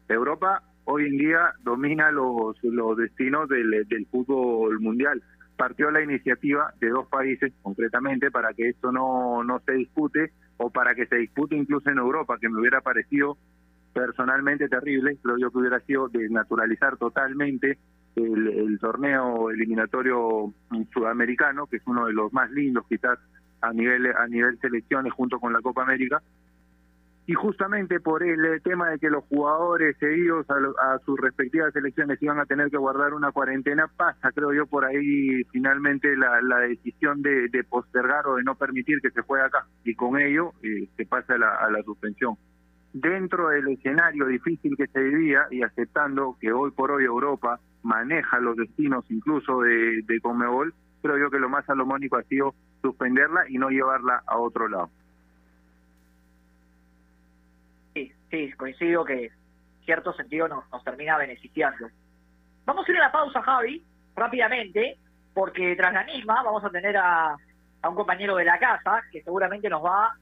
Europa 0.09 0.63
hoy 0.85 1.07
en 1.07 1.17
día 1.17 1.53
domina 1.63 2.11
los, 2.11 2.57
los 2.63 2.97
destinos 2.97 3.49
del, 3.49 3.87
fútbol 4.11 4.81
mundial. 4.81 5.23
Partió 5.57 5.91
la 5.91 6.03
iniciativa 6.03 6.73
de 6.81 6.89
dos 6.89 7.07
países, 7.07 7.53
concretamente, 7.63 8.31
para 8.31 8.53
que 8.55 8.71
esto 8.71 8.91
no, 8.91 9.45
no 9.45 9.61
se 9.61 9.73
dispute 9.73 10.33
o 10.57 10.71
para 10.71 10.95
que 10.95 11.07
se 11.07 11.17
dispute 11.17 11.57
incluso 11.57 11.91
en 11.91 11.99
Europa, 11.99 12.39
que 12.41 12.49
me 12.49 12.61
hubiera 12.61 12.81
parecido 12.81 13.39
personalmente 13.93 14.69
terrible, 14.69 15.17
creo 15.23 15.39
yo 15.39 15.51
que 15.53 15.59
hubiera 15.59 15.79
sido 15.81 16.09
desnaturalizar 16.09 16.97
totalmente 16.97 17.79
el, 18.17 18.49
el 18.49 18.79
torneo 18.81 19.51
eliminatorio 19.51 20.53
sudamericano, 20.93 21.67
que 21.67 21.77
es 21.77 21.83
uno 21.87 22.07
de 22.07 22.13
los 22.13 22.33
más 22.33 22.51
lindos 22.51 22.85
quizás 22.89 23.19
a 23.61 23.73
nivel 23.73 24.07
a 24.07 24.27
nivel 24.27 24.59
selecciones 24.61 25.13
junto 25.13 25.39
con 25.39 25.53
la 25.53 25.61
Copa 25.61 25.83
América, 25.83 26.21
y 27.27 27.33
justamente 27.33 28.01
por 28.01 28.23
el 28.23 28.61
tema 28.63 28.91
de 28.91 28.99
que 28.99 29.09
los 29.09 29.25
jugadores 29.25 29.97
seguidos 29.99 30.47
a, 30.51 30.95
a 30.95 30.99
sus 31.01 31.19
respectivas 31.19 31.73
selecciones 31.73 32.21
iban 32.23 32.39
a 32.39 32.45
tener 32.45 32.71
que 32.71 32.77
guardar 32.77 33.15
una 33.15 33.33
cuarentena, 33.33 33.89
pasa, 33.97 34.31
creo 34.33 34.53
yo, 34.53 34.67
por 34.67 34.85
ahí 34.85 35.43
finalmente 35.51 36.17
la, 36.17 36.43
la 36.43 36.59
decisión 36.59 37.23
de, 37.23 37.49
de 37.49 37.65
postergar 37.65 38.27
o 38.27 38.37
de 38.37 38.43
no 38.43 38.57
permitir 38.57 39.01
que 39.01 39.11
se 39.11 39.23
juegue 39.23 39.45
acá, 39.45 39.67
y 39.85 39.95
con 39.95 40.19
ello 40.21 40.53
eh, 40.63 40.89
se 40.97 41.07
pasa 41.07 41.39
la, 41.39 41.55
a 41.57 41.71
la 41.71 41.83
suspensión. 41.83 42.37
Dentro 42.93 43.49
del 43.49 43.69
escenario 43.69 44.27
difícil 44.27 44.77
que 44.77 44.87
se 44.87 45.01
vivía 45.03 45.47
y 45.51 45.63
aceptando 45.63 46.37
que 46.41 46.53
hoy 46.53 46.71
por 46.73 46.91
hoy 46.93 47.05
Europa 47.05 47.59
maneja 47.83 48.39
los 48.39 48.57
destinos 48.57 49.05
incluso 49.11 49.63
de, 49.63 50.03
de 50.07 50.21
Conmebol, 50.21 50.75
creo 51.03 51.19
yo 51.19 51.31
que 51.31 51.39
lo 51.39 51.49
más 51.49 51.65
salomónico 51.65 52.17
ha 52.17 52.23
sido 52.25 52.55
suspenderla 52.83 53.49
y 53.49 53.59
no 53.59 53.71
llevarla 53.71 54.23
a 54.27 54.39
otro 54.39 54.69
lado. 54.69 54.91
Sí, 58.35 58.51
coincido 58.55 59.05
que 59.05 59.27
en 59.27 59.31
cierto 59.85 60.13
sentido 60.13 60.49
nos, 60.49 60.65
termina 60.83 61.17
beneficiando. 61.17 61.87
Vamos 62.65 62.85
a 62.85 62.91
ir 62.91 62.99
a 62.99 63.03
la 63.03 63.13
pausa, 63.13 63.41
Javi, 63.41 63.81
rápidamente, 64.17 64.99
porque 65.33 65.77
tras 65.77 65.93
la 65.93 66.03
misma 66.03 66.43
vamos 66.43 66.65
a 66.65 66.71
tener 66.71 66.97
a, 66.97 67.37
un 67.89 67.95
compañero 67.95 68.35
de 68.35 68.45
la 68.45 68.59
casa 68.59 69.03
que 69.13 69.23
seguramente 69.23 69.69
nos 69.69 69.85
va 69.85 70.17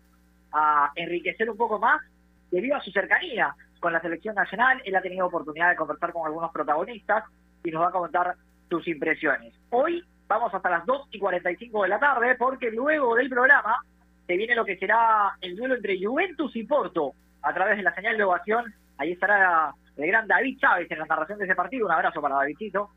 a 0.53 0.93
enriquecer 0.95 1.49
un 1.49 1.57
poco 1.57 1.79
más 1.79 2.03
debido 2.51 2.77
a 2.77 2.83
su 2.83 2.91
cercanía 2.91 3.55
con 3.81 3.95
la 3.95 4.01
selección 4.03 4.35
nacional. 4.35 4.83
Él 4.85 4.95
ha 4.95 5.01
tenido 5.01 5.27
oportunidad 5.27 5.71
de 5.71 5.77
conversar 5.77 6.13
con 6.13 6.27
algunos 6.27 6.53
protagonistas 6.53 7.25
y 7.65 7.71
nos 7.71 7.81
va 7.81 7.89
a 7.89 7.93
comentar 7.93 8.35
sus 8.69 8.87
impresiones. 8.89 9.55
Hoy 9.71 10.05
vamos 10.29 10.53
hasta 10.53 10.69
las 10.69 10.85
2 10.85 11.09
y 11.13 11.19
45 11.19 11.85
de 11.85 11.89
la 11.89 11.99
tarde 11.99 12.35
porque 12.35 12.71
luego 12.73 13.15
del 13.15 13.31
programa 13.31 13.79
se 14.27 14.37
viene 14.37 14.55
lo 14.55 14.67
que 14.67 14.77
será 14.77 15.35
el 15.41 15.57
duelo 15.57 15.77
entre 15.77 15.99
Juventus 15.99 16.55
y 16.57 16.65
Porto 16.65 17.15
a 17.43 17.55
través 17.55 17.77
de 17.77 17.83
la 17.83 17.95
señal 17.95 18.17
de 18.17 18.25
ovación. 18.25 18.73
Ahí 18.99 19.13
estará 19.13 19.75
el 19.97 20.07
gran 20.07 20.27
David 20.27 20.59
Chávez 20.59 20.91
en 20.91 20.99
la 20.99 21.07
narración 21.07 21.39
de 21.39 21.45
ese 21.45 21.55
partido. 21.55 21.87
Un 21.87 21.93
abrazo 21.93 22.21
para 22.21 22.37
Davidcito. 22.37 22.91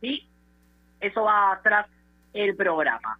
Y 0.00 0.28
eso 1.00 1.24
va 1.24 1.58
tras 1.62 1.86
el 2.32 2.56
programa. 2.56 3.18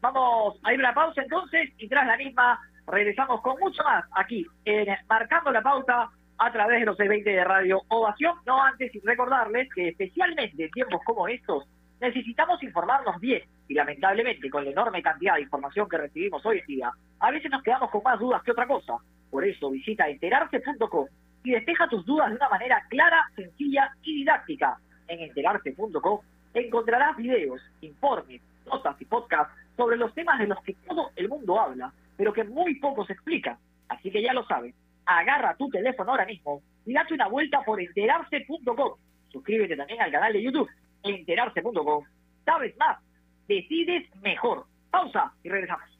Vamos 0.00 0.58
a 0.62 0.72
ir 0.72 0.80
a 0.80 0.84
una 0.84 0.94
pausa 0.94 1.22
entonces 1.22 1.70
y 1.78 1.88
tras 1.88 2.06
la 2.06 2.16
misma 2.16 2.58
regresamos 2.86 3.40
con 3.42 3.58
mucho 3.60 3.82
más 3.84 4.04
aquí 4.16 4.46
en 4.64 4.86
Marcando 5.08 5.50
la 5.52 5.62
Pauta 5.62 6.08
a 6.38 6.52
través 6.52 6.80
de 6.80 6.86
los 6.86 6.96
620 6.96 7.30
de 7.30 7.44
Radio 7.44 7.82
Ovación. 7.88 8.36
No 8.46 8.62
antes 8.62 8.94
y 8.94 9.00
recordarles 9.00 9.68
que 9.74 9.88
especialmente 9.88 10.64
en 10.64 10.70
tiempos 10.70 11.00
como 11.04 11.28
estos 11.28 11.64
necesitamos 12.00 12.62
informarnos 12.62 13.20
bien 13.20 13.42
y 13.68 13.74
lamentablemente 13.74 14.48
con 14.48 14.64
la 14.64 14.70
enorme 14.70 15.02
cantidad 15.02 15.34
de 15.34 15.42
información 15.42 15.88
que 15.88 15.98
recibimos 15.98 16.44
hoy 16.46 16.58
en 16.60 16.66
día, 16.66 16.90
a 17.20 17.30
veces 17.30 17.50
nos 17.50 17.62
quedamos 17.62 17.90
con 17.90 18.02
más 18.02 18.18
dudas 18.18 18.42
que 18.42 18.52
otra 18.52 18.66
cosa. 18.66 18.94
Por 19.30 19.44
eso 19.44 19.70
visita 19.70 20.08
enterarse.com 20.08 21.06
y 21.44 21.52
despeja 21.52 21.88
tus 21.88 22.04
dudas 22.04 22.30
de 22.30 22.36
una 22.36 22.48
manera 22.48 22.84
clara, 22.88 23.24
sencilla 23.34 23.90
y 24.02 24.16
didáctica. 24.16 24.78
En 25.08 25.20
enterarse.com 25.20 26.20
encontrarás 26.54 27.16
videos, 27.16 27.60
informes, 27.80 28.42
notas 28.66 29.00
y 29.00 29.04
podcasts 29.04 29.54
sobre 29.76 29.96
los 29.96 30.12
temas 30.14 30.38
de 30.38 30.48
los 30.48 30.60
que 30.62 30.74
todo 30.86 31.10
el 31.16 31.28
mundo 31.28 31.58
habla, 31.58 31.92
pero 32.16 32.32
que 32.32 32.44
muy 32.44 32.74
pocos 32.76 33.08
explican. 33.10 33.56
Así 33.88 34.10
que 34.10 34.22
ya 34.22 34.32
lo 34.32 34.44
sabes, 34.46 34.74
agarra 35.06 35.56
tu 35.56 35.68
teléfono 35.70 36.10
ahora 36.10 36.26
mismo 36.26 36.62
y 36.86 36.92
date 36.92 37.14
una 37.14 37.28
vuelta 37.28 37.62
por 37.62 37.80
enterarse.com. 37.80 38.94
Suscríbete 39.30 39.76
también 39.76 40.00
al 40.00 40.10
canal 40.10 40.32
de 40.32 40.42
YouTube, 40.42 40.68
enterarse.com. 41.02 42.04
Sabes 42.44 42.76
más, 42.78 42.98
decides 43.46 44.14
mejor. 44.22 44.66
Pausa 44.90 45.32
y 45.44 45.48
regresamos. 45.48 45.99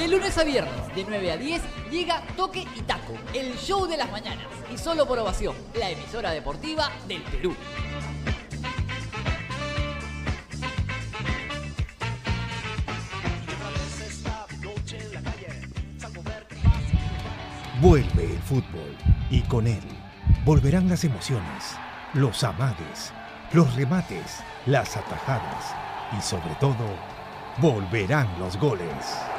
De 0.00 0.08
lunes 0.08 0.38
a 0.38 0.44
viernes, 0.44 0.94
de 0.94 1.04
9 1.06 1.30
a 1.30 1.36
10, 1.36 1.62
llega 1.90 2.22
Toque 2.34 2.66
y 2.74 2.80
Taco, 2.80 3.12
el 3.34 3.54
show 3.58 3.86
de 3.86 3.98
las 3.98 4.10
mañanas. 4.10 4.46
Y 4.72 4.78
solo 4.78 5.06
por 5.06 5.18
ovación, 5.18 5.54
la 5.74 5.90
emisora 5.90 6.30
deportiva 6.30 6.90
del 7.06 7.20
Perú. 7.24 7.54
Vuelve 17.82 18.24
el 18.24 18.38
fútbol 18.38 18.96
y 19.28 19.42
con 19.42 19.66
él 19.66 19.84
volverán 20.46 20.88
las 20.88 21.04
emociones, 21.04 21.76
los 22.14 22.42
amagues, 22.42 23.12
los 23.52 23.74
remates, 23.76 24.38
las 24.64 24.96
atajadas 24.96 25.74
y 26.18 26.22
sobre 26.22 26.54
todo 26.54 26.86
volverán 27.58 28.26
los 28.38 28.56
goles. 28.56 29.29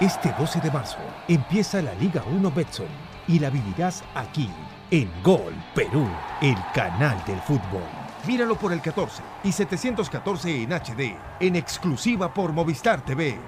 Este 0.00 0.30
12 0.38 0.60
de 0.60 0.70
marzo 0.70 0.98
empieza 1.26 1.80
la 1.80 1.94
Liga 1.94 2.22
1 2.30 2.50
Betson 2.50 2.86
y 3.26 3.38
la 3.38 3.48
vivirás 3.48 4.04
aquí, 4.14 4.50
en 4.90 5.10
Gol 5.22 5.54
Perú, 5.74 6.06
el 6.42 6.56
canal 6.74 7.16
del 7.24 7.40
fútbol. 7.40 7.80
Míralo 8.26 8.56
por 8.56 8.74
el 8.74 8.82
14 8.82 9.22
y 9.42 9.52
714 9.52 10.64
en 10.64 10.72
HD, 10.74 11.16
en 11.40 11.56
exclusiva 11.56 12.34
por 12.34 12.52
Movistar 12.52 13.02
TV. 13.06 13.38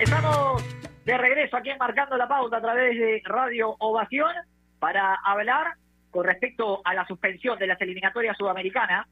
Estamos 0.00 0.64
de 1.04 1.16
regreso 1.16 1.56
aquí 1.58 1.70
Marcando 1.78 2.16
la 2.16 2.26
Pauta 2.26 2.56
a 2.56 2.60
través 2.60 2.98
de 2.98 3.22
Radio 3.24 3.76
Ovación 3.78 4.32
para 4.80 5.14
hablar 5.24 5.76
con 6.12 6.26
respecto 6.26 6.82
a 6.84 6.94
la 6.94 7.06
suspensión 7.06 7.58
de 7.58 7.66
las 7.66 7.80
eliminatorias 7.80 8.36
sudamericanas. 8.36 9.08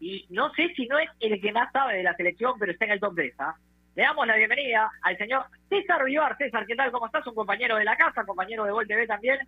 Y 0.00 0.26
no 0.30 0.52
sé 0.54 0.72
si 0.74 0.86
no 0.86 0.98
es 0.98 1.08
el 1.20 1.40
que 1.40 1.52
más 1.52 1.70
sabe 1.70 1.98
de 1.98 2.02
la 2.02 2.16
selección, 2.16 2.54
pero 2.58 2.72
está 2.72 2.86
en 2.86 2.92
el 2.92 3.00
top 3.00 3.14
10. 3.14 3.34
¿ah? 3.38 3.54
Le 3.94 4.02
damos 4.02 4.26
la 4.26 4.36
bienvenida 4.36 4.90
al 5.02 5.18
señor 5.18 5.44
César 5.68 6.02
Vivar. 6.02 6.36
César, 6.38 6.66
¿qué 6.66 6.74
tal? 6.74 6.90
¿Cómo 6.90 7.06
estás? 7.06 7.26
Un 7.26 7.34
compañero 7.34 7.76
de 7.76 7.84
la 7.84 7.94
casa, 7.96 8.24
compañero 8.24 8.64
de 8.64 8.72
Gol 8.72 8.88
TV 8.88 9.06
también. 9.06 9.38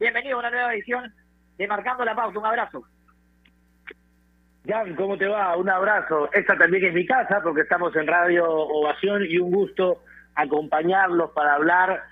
Bienvenido 0.00 0.36
a 0.36 0.40
una 0.40 0.50
nueva 0.50 0.74
edición 0.74 1.14
de 1.56 1.68
Marcando 1.68 2.04
la 2.04 2.16
Pauta. 2.16 2.38
Un 2.40 2.46
abrazo. 2.46 2.84
Jan, 4.66 4.96
¿cómo 4.96 5.16
te 5.16 5.28
va? 5.28 5.56
Un 5.56 5.70
abrazo. 5.70 6.28
Esta 6.32 6.58
también 6.58 6.84
es 6.86 6.94
mi 6.94 7.06
casa 7.06 7.40
porque 7.44 7.60
estamos 7.60 7.94
en 7.94 8.08
Radio 8.08 8.44
Ovación 8.50 9.24
y 9.24 9.38
un 9.38 9.52
gusto 9.52 10.02
acompañarlos 10.34 11.30
para 11.30 11.54
hablar. 11.54 12.02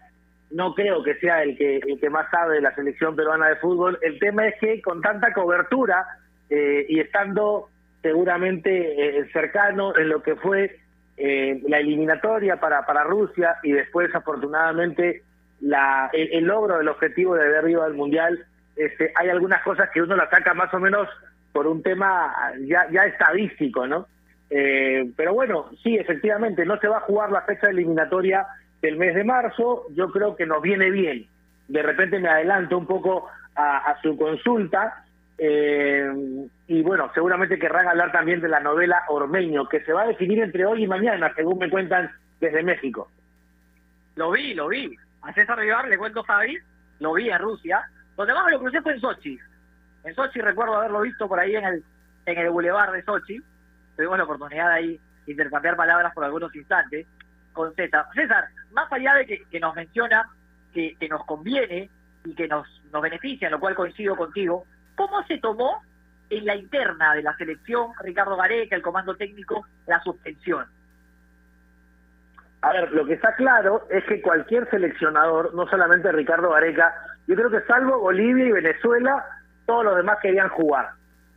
No 0.53 0.75
creo 0.75 1.03
que 1.03 1.15
sea 1.17 1.43
el 1.43 1.57
que, 1.57 1.77
el 1.79 1.99
que 1.99 2.11
más 2.11 2.31
sabe 2.31 2.57
de 2.57 2.61
la 2.61 2.75
selección 2.75 3.17
peruana 3.17 3.49
de 3.49 3.57
fútbol. 3.57 3.99
El 4.03 4.19
tema 4.19 4.47
es 4.47 4.55
que 4.61 4.81
con 4.83 5.01
tanta 5.01 5.33
cobertura 5.33 6.07
eh, 6.51 6.85
y 6.89 7.01
estando 7.01 7.69
seguramente 8.03 9.21
eh, 9.21 9.31
cercano 9.33 9.97
en 9.97 10.09
lo 10.09 10.23
que 10.23 10.37
fue 10.37 10.79
eh, 11.17 11.61
la 11.69 11.79
eliminatoria 11.79 12.57
para, 12.57 12.85
para 12.85 13.05
Rusia 13.05 13.57
y 13.63 13.73
después 13.73 14.15
afortunadamente 14.15 15.23
la, 15.61 16.11
el, 16.13 16.45
logro 16.45 16.79
del 16.79 16.89
objetivo 16.89 17.37
de 17.37 17.45
haber 17.45 17.71
ido 17.71 17.85
al 17.85 17.95
Mundial, 17.95 18.45
este, 18.77 19.13
hay 19.15 19.29
algunas 19.29 19.63
cosas 19.63 19.91
que 19.91 20.03
uno 20.03 20.17
las 20.17 20.31
saca 20.31 20.55
más 20.55 20.73
o 20.75 20.81
menos 20.81 21.09
por 21.53 21.67
un 21.67 21.83
tema 21.83 22.35
ya, 22.67 22.89
ya 22.91 23.05
estadístico, 23.05 23.87
¿no? 23.87 24.07
Eh, 24.51 25.11
pero 25.17 25.33
bueno, 25.33 25.71
sí, 25.83 25.97
efectivamente, 25.97 26.67
no 26.67 26.79
se 26.79 26.89
va 26.89 26.99
a 26.99 27.03
jugar 27.03 27.31
la 27.31 27.43
fecha 27.43 27.71
eliminatoria 27.71 28.47
del 28.83 28.97
mes 28.97 29.15
de 29.15 29.25
marzo, 29.25 29.87
yo 29.95 30.11
creo 30.11 30.37
que 30.37 30.45
nos 30.45 30.61
viene 30.61 30.91
bien. 30.91 31.27
De 31.69 31.83
repente 31.83 32.19
me 32.19 32.29
adelanto 32.29 32.77
un 32.77 32.87
poco 32.87 33.29
a, 33.55 33.79
a 33.79 34.03
su 34.03 34.17
consulta, 34.17 35.05
eh, 35.39 36.09
y 36.69 36.83
bueno, 36.83 37.11
seguramente 37.15 37.59
querrán 37.59 37.89
hablar 37.89 38.13
también 38.13 38.41
de 38.41 38.49
la 38.49 38.61
novela 38.61 39.03
Ormeño, 39.09 39.69
que 39.69 39.81
se 39.85 39.93
va 39.93 40.03
a 40.03 40.09
definir 40.09 40.41
entre 40.41 40.67
hoy 40.67 40.85
y 40.85 40.87
mañana, 40.87 41.33
según 41.35 41.59
me 41.59 41.71
cuentan 41.71 42.11
desde 42.41 42.63
México. 42.63 43.09
Lo 44.17 44.31
vi, 44.31 44.55
lo 44.55 44.69
vi. 44.69 44.95
A 45.23 45.33
César 45.33 45.61
Vivar, 45.61 45.89
le 45.89 45.99
cuento 45.99 46.23
Javi, 46.25 46.59
lo 46.99 47.15
vi 47.15 47.31
en 47.31 47.39
Rusia. 47.39 47.83
Donde 48.17 48.35
más 48.35 48.51
lo 48.51 48.61
crucé 48.61 48.83
fue 48.83 48.93
en 48.93 49.01
Sochi. 49.01 49.39
En 50.05 50.15
Sochi 50.15 50.41
recuerdo 50.41 50.77
haberlo 50.77 51.01
visto 51.01 51.29
por 51.29 51.41
ahí 51.41 51.57
en 51.57 51.65
el, 51.65 51.85
en 52.27 52.39
el 52.39 52.51
bulevar 52.51 52.93
de 52.93 53.03
Sochi. 53.03 53.41
Tuvimos 53.97 54.19
la 54.19 54.25
oportunidad 54.25 54.69
de 54.69 54.75
ahí 54.75 55.01
intercambiar 55.27 55.77
palabras 55.77 56.13
por 56.15 56.25
algunos 56.25 56.55
instantes 56.55 57.07
con 57.53 57.75
César. 57.75 58.07
César, 58.15 58.49
más 58.73 58.91
allá 58.93 59.15
de 59.15 59.45
que, 59.51 59.61
nos 59.61 59.75
menciona 59.75 60.29
que, 60.73 60.97
que 60.99 61.09
nos 61.09 61.25
conviene 61.25 61.91
y 62.25 62.35
que 62.35 62.49
nos, 62.49 62.67
nos 62.93 63.03
beneficia, 63.03 63.49
en 63.49 63.53
lo 63.53 63.61
cual 63.61 63.75
coincido 63.75 64.17
contigo, 64.17 64.65
¿cómo 64.95 65.23
se 65.25 65.39
tomó 65.39 65.83
en 66.31 66.47
la 66.47 66.57
interna 66.57 67.15
de 67.15 67.23
la 67.23 67.37
selección, 67.37 67.93
Ricardo 68.01 68.37
Gareca, 68.37 68.77
el 68.77 68.83
comando 68.83 69.17
técnico, 69.17 69.67
la 69.87 70.01
suspensión? 70.03 70.67
A 72.63 72.73
ver, 72.73 72.93
lo 72.93 73.05
que 73.05 73.15
está 73.15 73.35
claro 73.35 73.87
es 73.91 74.05
que 74.05 74.23
cualquier 74.23 74.71
seleccionador, 74.71 75.53
no 75.53 75.67
solamente 75.69 76.13
Ricardo 76.13 76.51
Gareca, 76.51 76.95
yo 77.27 77.35
creo 77.35 77.51
que 77.51 77.61
salvo 77.63 77.99
Bolivia 77.99 78.47
y 78.47 78.53
Venezuela, 78.53 79.25
todos 79.67 79.85
los 79.85 79.97
demás 79.97 80.19
querían 80.23 80.49
jugar. 80.49 80.91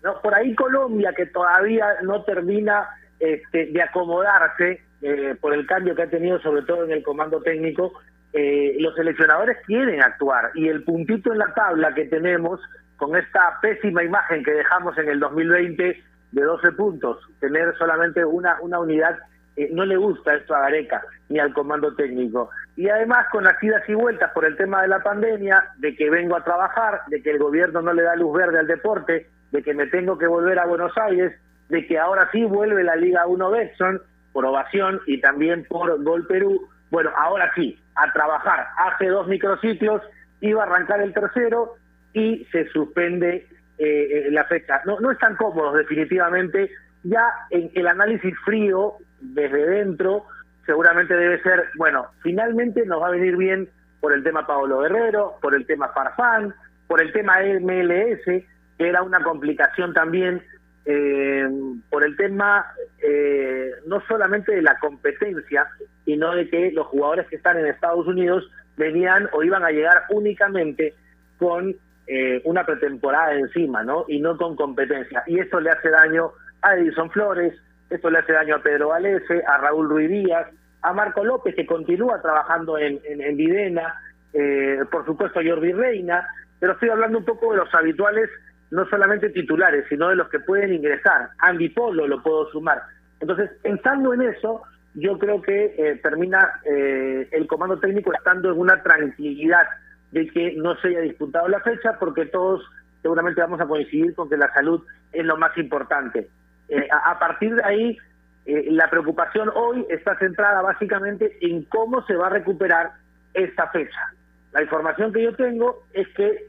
¿no? 0.03 0.21
Por 0.21 0.35
ahí 0.35 0.53
Colombia, 0.53 1.13
que 1.13 1.25
todavía 1.25 1.87
no 2.03 2.23
termina 2.23 2.87
este, 3.19 3.65
de 3.67 3.81
acomodarse 3.81 4.84
eh, 5.01 5.35
por 5.39 5.53
el 5.53 5.65
cambio 5.65 5.95
que 5.95 6.03
ha 6.03 6.09
tenido, 6.09 6.39
sobre 6.39 6.63
todo 6.63 6.83
en 6.83 6.91
el 6.91 7.03
comando 7.03 7.41
técnico, 7.41 7.93
eh, 8.33 8.75
los 8.79 8.95
seleccionadores 8.95 9.57
quieren 9.65 10.01
actuar. 10.01 10.51
Y 10.55 10.67
el 10.67 10.83
puntito 10.83 11.31
en 11.31 11.39
la 11.39 11.53
tabla 11.53 11.93
que 11.93 12.05
tenemos, 12.05 12.59
con 12.97 13.15
esta 13.15 13.59
pésima 13.61 14.03
imagen 14.03 14.43
que 14.43 14.51
dejamos 14.51 14.97
en 14.97 15.09
el 15.09 15.19
2020 15.19 16.03
de 16.31 16.41
12 16.41 16.71
puntos, 16.73 17.19
tener 17.39 17.75
solamente 17.77 18.23
una, 18.25 18.57
una 18.61 18.79
unidad 18.79 19.17
eh, 19.55 19.69
no 19.71 19.85
le 19.85 19.95
gusta 19.95 20.35
esto 20.35 20.53
a 20.53 20.61
Gareca 20.61 21.01
ni 21.29 21.39
al 21.39 21.53
comando 21.53 21.95
técnico. 21.95 22.49
Y 22.75 22.89
además 22.89 23.27
con 23.31 23.43
las 23.43 23.61
idas 23.63 23.87
y 23.87 23.93
vueltas 23.93 24.31
por 24.33 24.45
el 24.45 24.57
tema 24.57 24.81
de 24.81 24.89
la 24.89 24.99
pandemia, 24.99 25.71
de 25.77 25.95
que 25.95 26.09
vengo 26.09 26.35
a 26.35 26.43
trabajar, 26.43 27.01
de 27.07 27.21
que 27.21 27.31
el 27.31 27.39
gobierno 27.39 27.81
no 27.81 27.93
le 27.93 28.03
da 28.03 28.15
luz 28.15 28.37
verde 28.37 28.59
al 28.59 28.67
deporte, 28.67 29.27
de 29.51 29.63
que 29.63 29.73
me 29.73 29.87
tengo 29.87 30.17
que 30.17 30.27
volver 30.27 30.59
a 30.59 30.65
Buenos 30.65 30.91
Aires, 30.97 31.33
de 31.69 31.87
que 31.87 31.97
ahora 31.97 32.29
sí 32.31 32.43
vuelve 32.43 32.83
la 32.83 32.95
Liga 32.95 33.25
1 33.25 33.51
Betson 33.51 34.01
por 34.35 34.45
ovación 34.45 34.99
y 35.07 35.21
también 35.21 35.63
por 35.63 36.03
Gol 36.03 36.27
Perú. 36.27 36.67
Bueno, 36.91 37.09
ahora 37.15 37.49
sí, 37.55 37.79
a 37.95 38.11
trabajar. 38.11 38.67
Hace 38.85 39.07
dos 39.07 39.29
microciclos, 39.29 40.01
iba 40.41 40.61
a 40.61 40.65
arrancar 40.65 40.99
el 41.01 41.13
tercero 41.13 41.75
y 42.11 42.45
se 42.51 42.67
suspende 42.67 43.47
eh, 43.77 44.27
la 44.31 44.43
fecha. 44.43 44.81
No, 44.85 44.99
no 44.99 45.11
están 45.11 45.37
cómodos 45.37 45.75
definitivamente. 45.75 46.69
Ya 47.03 47.23
en 47.49 47.71
el 47.75 47.87
análisis 47.87 48.35
frío 48.43 48.95
desde 49.21 49.65
dentro 49.67 50.25
seguramente 50.65 51.15
debe 51.15 51.41
ser, 51.41 51.69
bueno, 51.77 52.07
finalmente 52.21 52.85
nos 52.85 53.01
va 53.01 53.07
a 53.07 53.11
venir 53.11 53.37
bien 53.37 53.69
por 54.01 54.11
el 54.11 54.21
tema 54.21 54.45
Pablo 54.45 54.81
Guerrero, 54.81 55.37
por 55.41 55.55
el 55.55 55.65
tema 55.65 55.93
Farfán, 55.93 56.53
por 56.87 57.01
el 57.01 57.13
tema 57.13 57.37
MLS, 57.39 58.25
que 58.25 58.45
era 58.77 59.01
una 59.01 59.23
complicación 59.23 59.93
también, 59.93 60.43
eh, 60.85 61.49
por 61.89 62.03
el 62.03 62.15
tema 62.15 62.65
eh, 63.01 63.71
no 63.87 64.01
solamente 64.07 64.53
de 64.53 64.61
la 64.61 64.77
competencia, 64.79 65.67
sino 66.05 66.33
de 66.35 66.49
que 66.49 66.71
los 66.71 66.87
jugadores 66.87 67.27
que 67.27 67.37
están 67.37 67.57
en 67.57 67.67
Estados 67.67 68.07
Unidos 68.07 68.49
venían 68.77 69.29
o 69.33 69.43
iban 69.43 69.63
a 69.63 69.71
llegar 69.71 70.03
únicamente 70.09 70.93
con 71.37 71.75
eh, 72.07 72.41
una 72.45 72.65
pretemporada 72.65 73.33
encima, 73.33 73.83
¿no? 73.83 74.05
Y 74.07 74.19
no 74.19 74.37
con 74.37 74.55
competencia. 74.55 75.23
Y 75.27 75.39
eso 75.39 75.59
le 75.59 75.71
hace 75.71 75.89
daño 75.89 76.31
a 76.61 76.75
Edison 76.75 77.09
Flores, 77.09 77.53
esto 77.89 78.09
le 78.09 78.19
hace 78.19 78.33
daño 78.33 78.55
a 78.55 78.61
Pedro 78.61 78.89
Valese, 78.89 79.43
a 79.47 79.57
Raúl 79.57 79.89
Ruiz 79.89 80.09
Díaz, 80.09 80.47
a 80.81 80.93
Marco 80.93 81.23
López, 81.23 81.55
que 81.55 81.65
continúa 81.65 82.21
trabajando 82.21 82.77
en, 82.77 82.99
en, 83.05 83.21
en 83.21 83.37
Videna, 83.37 83.95
eh, 84.33 84.79
por 84.91 85.05
supuesto 85.05 85.39
a 85.39 85.43
Jordi 85.43 85.71
Reina, 85.71 86.27
pero 86.59 86.73
estoy 86.73 86.89
hablando 86.89 87.19
un 87.19 87.25
poco 87.25 87.51
de 87.51 87.57
los 87.57 87.73
habituales, 87.73 88.29
no 88.75 88.85
solamente 88.87 89.29
titulares, 89.29 89.85
sino 89.89 90.09
de 90.09 90.17
los 90.17 90.29
que 90.29 90.39
pueden 90.39 90.73
ingresar. 90.73 91.29
Andy 91.39 91.69
Polo 91.69 92.07
lo 92.07 92.21
puedo 92.21 92.49
sumar. 92.51 92.81
Entonces, 93.19 93.49
pensando 93.61 94.13
en 94.13 94.23
eso, 94.23 94.63
yo 94.93 95.17
creo 95.17 95.41
que 95.41 95.73
eh, 95.77 95.99
termina 96.03 96.59
eh, 96.65 97.27
el 97.31 97.47
comando 97.47 97.79
técnico 97.79 98.13
estando 98.13 98.51
en 98.51 98.59
una 98.59 98.83
tranquilidad 98.83 99.65
de 100.11 100.27
que 100.27 100.53
no 100.57 100.75
se 100.77 100.89
haya 100.89 101.01
disputado 101.01 101.47
la 101.47 101.61
fecha, 101.61 101.97
porque 101.99 102.25
todos 102.25 102.63
seguramente 103.01 103.41
vamos 103.41 103.61
a 103.61 103.65
coincidir 103.65 104.13
con 104.13 104.29
que 104.29 104.37
la 104.37 104.53
salud 104.53 104.83
es 105.13 105.25
lo 105.25 105.37
más 105.37 105.57
importante. 105.57 106.27
Eh, 106.67 106.87
a, 106.91 107.11
a, 107.11 107.19
partir 107.19 107.55
de 107.55 107.63
ahí, 107.63 107.97
eh, 108.45 108.67
la 108.71 108.89
preocupación 108.89 109.49
hoy 109.55 109.85
está 109.89 110.17
centrada 110.19 110.61
básicamente 110.61 111.37
en 111.41 111.63
cómo 111.63 112.05
se 112.05 112.15
va 112.15 112.27
a 112.27 112.31
recuperar 112.31 112.91
esta 113.33 113.67
fecha. 113.69 114.13
La 114.51 114.61
información 114.61 115.11
que 115.11 115.23
yo 115.23 115.35
tengo 115.35 115.83
es 115.93 116.07
que 116.09 116.47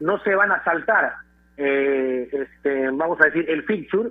no 0.00 0.18
se 0.20 0.34
van 0.34 0.52
a 0.52 0.62
saltar, 0.64 1.14
eh, 1.56 2.28
este, 2.32 2.90
vamos 2.90 3.20
a 3.20 3.26
decir, 3.26 3.48
el 3.48 3.64
fixture, 3.64 4.10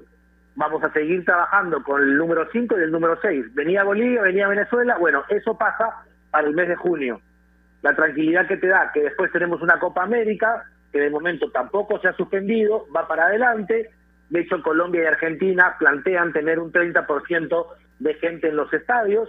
vamos 0.56 0.84
a 0.84 0.92
seguir 0.94 1.26
trabajando 1.26 1.84
con 1.84 2.02
el 2.02 2.18
número 2.18 2.48
5 2.52 2.80
y 2.80 2.84
el 2.84 2.92
número 2.92 3.18
6. 3.22 3.54
Venía 3.54 3.84
Bolivia, 3.84 4.22
venía 4.22 4.48
Venezuela, 4.48 4.98
bueno, 4.98 5.24
eso 5.30 5.58
pasa 5.58 6.04
para 6.30 6.48
el 6.48 6.54
mes 6.54 6.68
de 6.68 6.76
junio. 6.76 7.22
La 7.82 7.96
tranquilidad 7.96 8.48
que 8.48 8.58
te 8.58 8.68
da 8.68 8.92
que 8.94 9.02
después 9.02 9.32
tenemos 9.32 9.62
una 9.62 9.80
Copa 9.80 10.04
América, 10.04 10.66
que 10.92 11.00
de 11.00 11.10
momento 11.10 11.50
tampoco 11.52 12.00
se 12.00 12.10
ha 12.10 12.14
suspendido, 12.14 12.86
va 12.96 13.08
para 13.08 13.26
adelante, 13.26 13.90
de 14.32 14.40
hecho, 14.40 14.62
Colombia 14.64 15.04
y 15.04 15.06
Argentina 15.08 15.76
plantean 15.78 16.32
tener 16.32 16.58
un 16.58 16.72
30% 16.72 17.66
de 18.00 18.14
gente 18.14 18.48
en 18.48 18.56
los 18.56 18.74
estadios. 18.74 19.28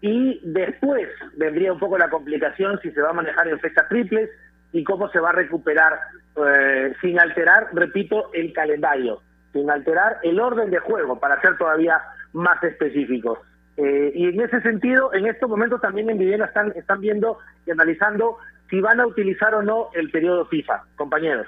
Y 0.00 0.40
después 0.42 1.08
vendría 1.36 1.72
un 1.72 1.78
poco 1.78 1.96
la 1.96 2.10
complicación 2.10 2.80
si 2.82 2.90
se 2.90 3.00
va 3.00 3.10
a 3.10 3.14
manejar 3.14 3.46
en 3.46 3.60
fechas 3.60 3.88
triples 3.88 4.28
y 4.72 4.82
cómo 4.82 5.08
se 5.10 5.20
va 5.20 5.30
a 5.30 5.34
recuperar 5.34 6.00
eh, 6.36 6.94
sin 7.00 7.18
alterar, 7.20 7.68
repito, 7.72 8.30
el 8.32 8.52
calendario, 8.52 9.22
sin 9.52 9.70
alterar 9.70 10.18
el 10.22 10.40
orden 10.40 10.70
de 10.70 10.78
juego, 10.78 11.18
para 11.20 11.40
ser 11.40 11.56
todavía 11.56 12.00
más 12.32 12.62
específicos. 12.62 13.38
Eh, 13.76 14.12
y 14.14 14.28
en 14.28 14.40
ese 14.40 14.60
sentido, 14.60 15.12
en 15.14 15.26
estos 15.26 15.48
momentos 15.48 15.80
también 15.80 16.08
en 16.10 16.18
Vivena 16.18 16.46
están, 16.46 16.72
están 16.76 17.00
viendo 17.00 17.38
y 17.66 17.70
analizando 17.70 18.38
si 18.70 18.80
van 18.80 19.00
a 19.00 19.06
utilizar 19.06 19.54
o 19.54 19.62
no 19.62 19.90
el 19.94 20.10
periodo 20.10 20.46
FIFA, 20.46 20.84
compañeros. 20.96 21.46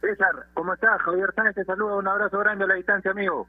César, 0.00 0.46
¿cómo 0.52 0.74
estás? 0.74 1.00
Javier 1.02 1.32
Sánchez 1.34 1.54
te 1.54 1.64
saluda, 1.64 1.96
un 1.96 2.08
abrazo 2.08 2.38
grande 2.38 2.64
a 2.64 2.68
la 2.68 2.74
distancia, 2.74 3.10
amigo. 3.10 3.48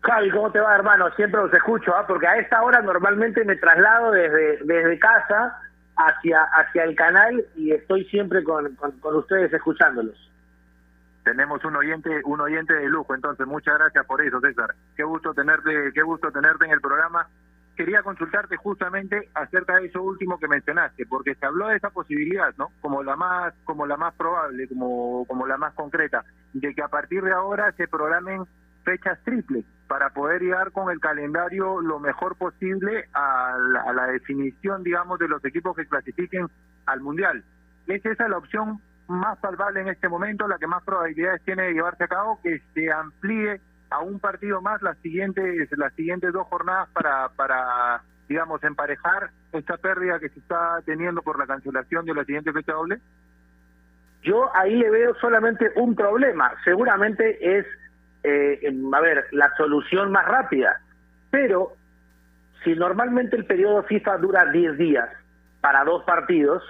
Javi, 0.00 0.30
¿cómo 0.30 0.50
te 0.50 0.60
va, 0.60 0.74
hermano? 0.74 1.10
Siempre 1.16 1.42
los 1.42 1.52
escucho, 1.52 1.94
¿ah? 1.94 2.06
porque 2.06 2.26
a 2.26 2.36
esta 2.38 2.62
hora 2.62 2.80
normalmente 2.80 3.44
me 3.44 3.56
traslado 3.56 4.12
desde, 4.12 4.58
desde 4.64 4.98
casa 4.98 5.60
hacia, 5.98 6.44
hacia 6.44 6.84
el 6.84 6.94
canal 6.94 7.44
y 7.56 7.72
estoy 7.72 8.04
siempre 8.06 8.42
con, 8.44 8.74
con, 8.76 9.16
ustedes 9.16 9.52
escuchándolos. 9.52 10.16
Tenemos 11.24 11.62
un 11.64 11.76
oyente, 11.76 12.22
un 12.24 12.40
oyente 12.40 12.72
de 12.72 12.88
lujo, 12.88 13.14
entonces 13.14 13.46
muchas 13.46 13.76
gracias 13.78 14.06
por 14.06 14.22
eso, 14.22 14.40
César. 14.40 14.74
Qué 14.96 15.02
gusto 15.02 15.34
tenerte, 15.34 15.92
qué 15.92 16.02
gusto 16.02 16.30
tenerte 16.30 16.64
en 16.64 16.70
el 16.70 16.80
programa. 16.80 17.28
Quería 17.76 18.02
consultarte 18.02 18.56
justamente 18.56 19.28
acerca 19.34 19.76
de 19.76 19.86
eso 19.86 20.02
último 20.02 20.38
que 20.38 20.48
mencionaste, 20.48 21.04
porque 21.06 21.34
se 21.34 21.46
habló 21.46 21.68
de 21.68 21.76
esa 21.76 21.90
posibilidad, 21.90 22.54
¿no? 22.56 22.70
Como 22.80 23.02
la 23.02 23.14
más, 23.14 23.52
como 23.64 23.86
la 23.86 23.96
más 23.96 24.14
probable, 24.14 24.66
como, 24.68 25.26
como 25.26 25.46
la 25.46 25.58
más 25.58 25.74
concreta, 25.74 26.24
de 26.52 26.74
que 26.74 26.82
a 26.82 26.88
partir 26.88 27.22
de 27.22 27.32
ahora 27.32 27.72
se 27.72 27.86
programen 27.86 28.44
fechas 28.84 29.18
triples 29.24 29.64
para 29.88 30.10
poder 30.10 30.42
llegar 30.42 30.70
con 30.72 30.90
el 30.90 31.00
calendario 31.00 31.80
lo 31.80 31.98
mejor 31.98 32.36
posible 32.36 33.08
a 33.14 33.56
la, 33.58 33.82
a 33.82 33.92
la 33.92 34.06
definición, 34.06 34.82
digamos, 34.82 35.18
de 35.18 35.28
los 35.28 35.44
equipos 35.44 35.74
que 35.74 35.86
clasifiquen 35.86 36.46
al 36.86 37.00
mundial. 37.00 37.42
¿Es 37.86 38.04
esa 38.04 38.28
la 38.28 38.38
opción 38.38 38.80
más 39.08 39.38
salvable 39.40 39.80
en 39.80 39.88
este 39.88 40.08
momento, 40.08 40.46
la 40.46 40.58
que 40.58 40.66
más 40.66 40.84
probabilidades 40.84 41.42
tiene 41.42 41.62
de 41.64 41.72
llevarse 41.72 42.04
a 42.04 42.08
cabo, 42.08 42.38
que 42.42 42.60
se 42.74 42.92
amplíe 42.92 43.60
a 43.90 44.00
un 44.00 44.20
partido 44.20 44.60
más 44.60 44.82
las 44.82 44.98
siguientes 44.98 45.70
las 45.78 45.94
siguientes 45.94 46.30
dos 46.32 46.46
jornadas 46.48 46.90
para 46.90 47.30
para 47.30 48.02
digamos 48.28 48.62
emparejar 48.62 49.30
esta 49.52 49.78
pérdida 49.78 50.18
que 50.18 50.28
se 50.28 50.38
está 50.40 50.82
teniendo 50.84 51.22
por 51.22 51.38
la 51.38 51.46
cancelación 51.46 52.04
de 52.04 52.14
la 52.14 52.24
siguiente 52.24 52.52
fecha 52.52 52.72
doble? 52.72 52.98
Yo 54.22 54.54
ahí 54.54 54.76
le 54.76 54.90
veo 54.90 55.14
solamente 55.14 55.70
un 55.76 55.94
problema. 55.94 56.52
Seguramente 56.64 57.58
es, 57.58 57.66
eh, 58.22 58.72
a 58.92 59.00
ver, 59.00 59.26
la 59.32 59.52
solución 59.56 60.12
más 60.12 60.26
rápida. 60.26 60.80
Pero 61.30 61.72
si 62.64 62.74
normalmente 62.74 63.36
el 63.36 63.44
periodo 63.44 63.82
FIFA 63.84 64.18
dura 64.18 64.46
10 64.46 64.78
días 64.78 65.08
para 65.60 65.84
dos 65.84 66.04
partidos 66.04 66.62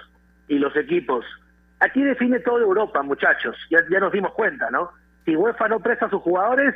y 0.47 0.59
los 0.59 0.75
equipos 0.75 1.25
Aquí 1.79 2.03
define 2.03 2.39
toda 2.39 2.61
Europa, 2.61 3.01
muchachos. 3.03 3.55
Ya, 3.69 3.79
ya 3.89 3.99
nos 3.99 4.11
dimos 4.11 4.33
cuenta, 4.33 4.69
¿no? 4.69 4.91
Si 5.25 5.35
UEFA 5.35 5.69
no 5.69 5.79
presta 5.79 6.07
a 6.07 6.09
sus 6.09 6.21
jugadores, 6.21 6.75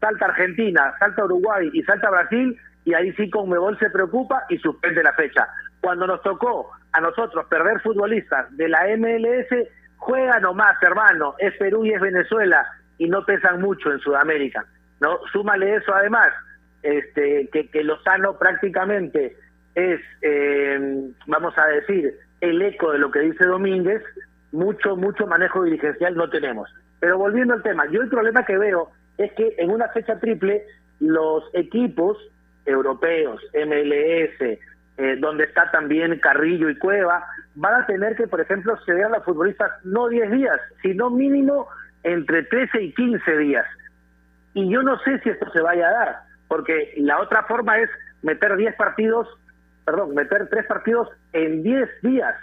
salta 0.00 0.26
Argentina, 0.26 0.94
salta 0.98 1.24
Uruguay 1.24 1.70
y 1.72 1.82
salta 1.82 2.10
Brasil, 2.10 2.56
y 2.84 2.94
ahí 2.94 3.12
sí 3.14 3.30
Conmebol 3.30 3.78
se 3.78 3.90
preocupa 3.90 4.44
y 4.48 4.58
suspende 4.58 5.02
la 5.02 5.12
fecha. 5.14 5.48
Cuando 5.80 6.06
nos 6.06 6.22
tocó 6.22 6.70
a 6.92 7.00
nosotros 7.00 7.46
perder 7.46 7.80
futbolistas 7.80 8.56
de 8.56 8.68
la 8.68 8.84
MLS, 8.96 9.68
juega 9.96 10.38
nomás, 10.38 10.80
hermano, 10.82 11.34
es 11.38 11.54
Perú 11.56 11.84
y 11.84 11.92
es 11.92 12.00
Venezuela, 12.00 12.64
y 12.98 13.08
no 13.08 13.24
pesan 13.24 13.60
mucho 13.60 13.92
en 13.92 13.98
Sudamérica, 14.00 14.64
¿no? 15.00 15.18
Súmale 15.32 15.76
eso 15.76 15.94
además, 15.94 16.32
este, 16.82 17.48
que, 17.52 17.68
que 17.68 17.84
Lozano 17.84 18.38
prácticamente 18.38 19.36
es, 19.74 20.00
eh, 20.22 21.10
vamos 21.26 21.56
a 21.58 21.66
decir, 21.66 22.14
el 22.40 22.62
eco 22.62 22.92
de 22.92 22.98
lo 22.98 23.10
que 23.10 23.20
dice 23.20 23.44
Domínguez, 23.46 24.02
mucho, 24.52 24.96
mucho 24.96 25.26
manejo 25.26 25.64
dirigencial 25.64 26.14
no 26.14 26.30
tenemos. 26.30 26.72
Pero 27.00 27.18
volviendo 27.18 27.54
al 27.54 27.62
tema, 27.62 27.86
yo 27.90 28.02
el 28.02 28.08
problema 28.08 28.44
que 28.44 28.56
veo 28.56 28.90
es 29.18 29.32
que 29.32 29.54
en 29.58 29.70
una 29.70 29.88
fecha 29.88 30.18
triple 30.20 30.64
los 31.00 31.44
equipos 31.54 32.16
europeos, 32.66 33.42
MLS, 33.52 34.58
eh, 34.96 35.16
donde 35.18 35.44
está 35.44 35.70
también 35.70 36.18
Carrillo 36.20 36.70
y 36.70 36.78
Cueva, 36.78 37.26
van 37.56 37.82
a 37.82 37.86
tener 37.86 38.16
que, 38.16 38.26
por 38.26 38.40
ejemplo, 38.40 38.76
ceder 38.86 39.06
a 39.06 39.08
los 39.10 39.24
futbolistas 39.24 39.72
no 39.84 40.08
10 40.08 40.30
días, 40.30 40.60
sino 40.82 41.10
mínimo 41.10 41.68
entre 42.04 42.44
13 42.44 42.82
y 42.82 42.94
15 42.94 43.38
días. 43.38 43.66
Y 44.54 44.70
yo 44.70 44.82
no 44.82 44.98
sé 45.00 45.18
si 45.20 45.30
esto 45.30 45.50
se 45.50 45.60
vaya 45.60 45.88
a 45.88 45.92
dar, 45.92 46.20
porque 46.46 46.94
la 46.98 47.18
otra 47.20 47.42
forma 47.44 47.78
es 47.78 47.90
meter 48.22 48.56
10 48.56 48.76
partidos, 48.76 49.28
perdón, 49.84 50.14
meter 50.14 50.48
3 50.48 50.66
partidos 50.66 51.08
en 51.32 51.62
10 51.62 51.88
días 52.02 52.34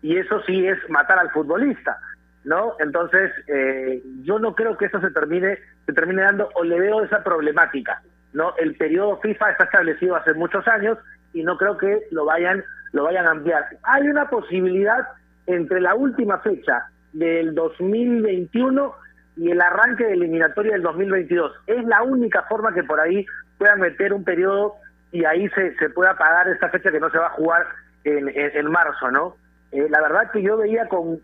y 0.00 0.16
eso 0.16 0.40
sí 0.46 0.66
es 0.66 0.78
matar 0.88 1.18
al 1.18 1.30
futbolista, 1.30 1.98
¿no? 2.44 2.74
Entonces, 2.78 3.32
eh, 3.48 4.02
yo 4.22 4.38
no 4.38 4.54
creo 4.54 4.76
que 4.76 4.86
eso 4.86 5.00
se 5.00 5.10
termine, 5.10 5.58
se 5.86 5.92
termine 5.92 6.22
dando, 6.22 6.48
o 6.54 6.64
le 6.64 6.80
veo 6.80 7.02
esa 7.02 7.22
problemática, 7.22 8.00
¿no? 8.32 8.54
El 8.56 8.74
periodo 8.76 9.18
FIFA 9.20 9.50
está 9.50 9.64
establecido 9.64 10.16
hace 10.16 10.34
muchos 10.34 10.66
años 10.68 10.98
y 11.34 11.42
no 11.42 11.58
creo 11.58 11.76
que 11.76 12.06
lo 12.10 12.24
vayan, 12.24 12.64
lo 12.92 13.04
vayan 13.04 13.26
a 13.26 13.32
ampliar. 13.32 13.66
Hay 13.82 14.08
una 14.08 14.30
posibilidad 14.30 15.06
entre 15.46 15.80
la 15.80 15.94
última 15.94 16.38
fecha 16.38 16.86
del 17.12 17.54
2021 17.54 18.94
y 19.38 19.50
el 19.50 19.60
arranque 19.60 20.04
de 20.04 20.14
eliminatoria 20.14 20.72
del 20.72 20.82
2022. 20.82 21.52
Es 21.66 21.84
la 21.84 22.02
única 22.02 22.42
forma 22.42 22.74
que 22.74 22.82
por 22.82 23.00
ahí 23.00 23.24
puedan 23.56 23.80
meter 23.80 24.12
un 24.12 24.24
periodo 24.24 24.74
y 25.12 25.24
ahí 25.24 25.48
se, 25.50 25.74
se 25.76 25.90
pueda 25.90 26.16
pagar 26.18 26.48
esta 26.48 26.68
fecha 26.68 26.90
que 26.90 27.00
no 27.00 27.08
se 27.10 27.18
va 27.18 27.28
a 27.28 27.30
jugar 27.30 27.66
en, 28.04 28.28
en 28.34 28.70
marzo, 28.70 29.10
¿no? 29.10 29.36
Eh, 29.70 29.86
la 29.90 30.00
verdad 30.00 30.30
que 30.32 30.42
yo 30.42 30.56
veía 30.56 30.86
con 30.88 31.20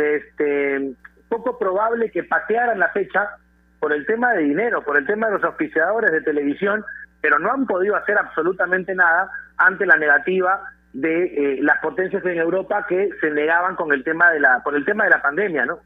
este 0.00 0.92
poco 1.28 1.58
probable 1.58 2.10
que 2.10 2.24
patearan 2.24 2.78
la 2.78 2.88
fecha 2.88 3.28
por 3.80 3.92
el 3.92 4.06
tema 4.06 4.32
de 4.32 4.44
dinero, 4.44 4.82
por 4.82 4.96
el 4.96 5.06
tema 5.06 5.26
de 5.26 5.34
los 5.34 5.44
auspiciadores 5.44 6.10
de 6.10 6.22
televisión, 6.22 6.84
pero 7.20 7.38
no 7.38 7.52
han 7.52 7.66
podido 7.66 7.96
hacer 7.96 8.16
absolutamente 8.16 8.94
nada 8.94 9.30
ante 9.56 9.84
la 9.84 9.96
negativa 9.96 10.62
de 10.92 11.24
eh, 11.24 11.58
las 11.62 11.78
potencias 11.80 12.24
en 12.24 12.38
Europa 12.38 12.86
que 12.88 13.10
se 13.20 13.30
negaban 13.30 13.76
con 13.76 13.92
el 13.92 14.02
tema 14.04 14.30
de 14.30 14.40
la 14.40 14.60
por 14.62 14.74
el 14.74 14.84
tema 14.84 15.04
de 15.04 15.10
la 15.10 15.20
pandemia, 15.20 15.66
¿no? 15.66 15.80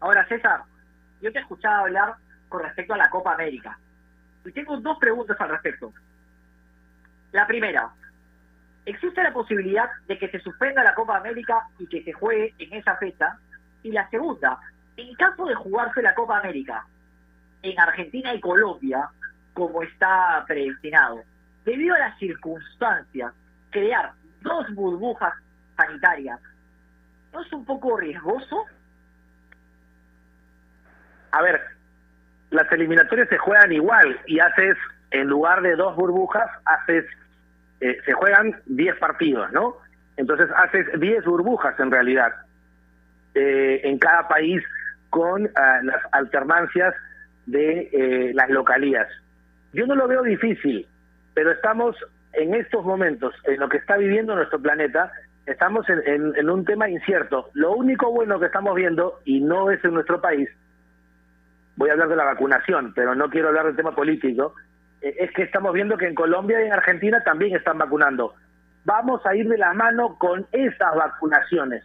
Ahora, 0.00 0.26
César, 0.28 0.62
yo 1.20 1.32
te 1.32 1.38
he 1.38 1.42
escuchado 1.42 1.84
hablar 1.84 2.14
con 2.48 2.62
respecto 2.62 2.94
a 2.94 2.98
la 2.98 3.10
Copa 3.10 3.34
América. 3.34 3.78
Y 4.44 4.52
tengo 4.52 4.76
dos 4.78 4.98
preguntas 4.98 5.36
al 5.40 5.50
respecto. 5.50 5.92
La 7.32 7.46
primera, 7.46 7.90
existe 8.86 9.22
la 9.22 9.32
posibilidad 9.32 9.90
de 10.06 10.18
que 10.18 10.30
se 10.30 10.40
suspenda 10.40 10.82
la 10.82 10.94
Copa 10.94 11.16
América 11.16 11.66
y 11.78 11.86
que 11.86 12.02
se 12.02 12.12
juegue 12.12 12.54
en 12.58 12.72
esa 12.72 12.96
fecha. 12.96 13.38
Y 13.82 13.92
la 13.92 14.08
segunda, 14.08 14.58
en 14.96 15.14
caso 15.14 15.44
de 15.44 15.54
jugarse 15.54 16.02
la 16.02 16.14
Copa 16.14 16.38
América 16.38 16.86
en 17.62 17.78
Argentina 17.78 18.32
y 18.34 18.40
Colombia, 18.40 19.10
como 19.52 19.82
está 19.82 20.44
predestinado, 20.46 21.22
debido 21.64 21.94
a 21.94 21.98
las 21.98 22.18
circunstancias, 22.18 23.34
crear 23.70 24.12
dos 24.40 24.72
burbujas 24.74 25.34
sanitarias, 25.76 26.40
¿no 27.32 27.42
es 27.42 27.52
un 27.52 27.64
poco 27.64 27.96
riesgoso? 27.96 28.64
A 31.30 31.42
ver, 31.42 31.60
las 32.50 32.70
eliminatorias 32.72 33.28
se 33.28 33.38
juegan 33.38 33.72
igual 33.72 34.18
y 34.26 34.40
haces, 34.40 34.76
en 35.10 35.28
lugar 35.28 35.62
de 35.62 35.76
dos 35.76 35.96
burbujas, 35.96 36.50
haces 36.64 37.04
eh, 37.80 37.96
se 38.04 38.12
juegan 38.12 38.56
10 38.66 38.96
partidos, 38.96 39.52
¿no? 39.52 39.76
Entonces 40.16 40.48
haces 40.56 40.86
10 40.98 41.24
burbujas 41.24 41.78
en 41.78 41.90
realidad 41.90 42.32
eh, 43.34 43.80
en 43.84 43.98
cada 43.98 44.26
país 44.26 44.62
con 45.10 45.48
ah, 45.54 45.80
las 45.82 46.02
alternancias 46.10 46.94
de 47.46 47.88
eh, 47.92 48.32
las 48.34 48.50
localías. 48.50 49.06
Yo 49.72 49.86
no 49.86 49.94
lo 49.94 50.08
veo 50.08 50.22
difícil, 50.22 50.88
pero 51.34 51.52
estamos 51.52 51.96
en 52.32 52.54
estos 52.54 52.84
momentos, 52.84 53.34
en 53.44 53.60
lo 53.60 53.68
que 53.68 53.76
está 53.76 53.96
viviendo 53.96 54.34
nuestro 54.34 54.60
planeta, 54.60 55.12
estamos 55.46 55.88
en, 55.88 56.34
en 56.36 56.50
un 56.50 56.64
tema 56.64 56.90
incierto. 56.90 57.50
Lo 57.54 57.72
único 57.72 58.10
bueno 58.10 58.40
que 58.40 58.46
estamos 58.46 58.74
viendo, 58.74 59.20
y 59.24 59.40
no 59.40 59.70
es 59.70 59.82
en 59.84 59.94
nuestro 59.94 60.20
país, 60.20 60.48
voy 61.78 61.90
a 61.90 61.92
hablar 61.92 62.08
de 62.08 62.16
la 62.16 62.24
vacunación, 62.24 62.92
pero 62.94 63.14
no 63.14 63.30
quiero 63.30 63.48
hablar 63.48 63.66
del 63.66 63.76
tema 63.76 63.94
político, 63.94 64.54
eh, 65.00 65.14
es 65.20 65.30
que 65.30 65.44
estamos 65.44 65.72
viendo 65.72 65.96
que 65.96 66.08
en 66.08 66.14
Colombia 66.14 66.60
y 66.60 66.66
en 66.66 66.72
Argentina 66.72 67.22
también 67.22 67.56
están 67.56 67.78
vacunando. 67.78 68.34
Vamos 68.84 69.24
a 69.24 69.34
ir 69.36 69.48
de 69.48 69.58
la 69.58 69.72
mano 69.74 70.18
con 70.18 70.44
esas 70.50 70.94
vacunaciones, 70.96 71.84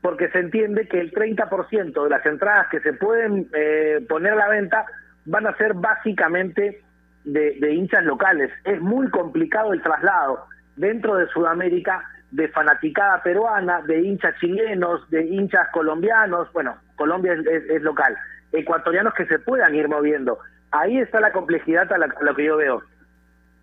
porque 0.00 0.30
se 0.30 0.38
entiende 0.38 0.88
que 0.88 0.98
el 0.98 1.12
30% 1.12 2.04
de 2.04 2.10
las 2.10 2.24
entradas 2.24 2.68
que 2.70 2.80
se 2.80 2.94
pueden 2.94 3.48
eh, 3.54 4.04
poner 4.08 4.32
a 4.32 4.36
la 4.36 4.48
venta 4.48 4.86
van 5.26 5.46
a 5.46 5.56
ser 5.56 5.74
básicamente 5.74 6.82
de, 7.24 7.72
hinchas 7.72 8.04
locales. 8.04 8.50
Es 8.64 8.80
muy 8.80 9.10
complicado 9.10 9.74
el 9.74 9.82
traslado 9.82 10.46
dentro 10.76 11.16
de 11.16 11.28
Sudamérica 11.28 12.02
de 12.30 12.48
fanaticada 12.48 13.22
peruana, 13.22 13.82
de 13.82 14.00
hinchas 14.00 14.34
chilenos, 14.40 15.08
de 15.10 15.24
hinchas 15.24 15.68
colombianos, 15.72 16.52
bueno, 16.52 16.76
Colombia 16.96 17.34
es, 17.34 17.70
es 17.70 17.82
local, 17.82 18.16
ecuatorianos 18.54 19.14
que 19.14 19.26
se 19.26 19.38
puedan 19.38 19.74
ir 19.74 19.88
moviendo. 19.88 20.38
Ahí 20.70 20.98
está 20.98 21.20
la 21.20 21.32
complejidad 21.32 21.90
a, 21.92 21.98
lo 21.98 22.34
que 22.34 22.44
yo 22.44 22.56
veo. 22.56 22.82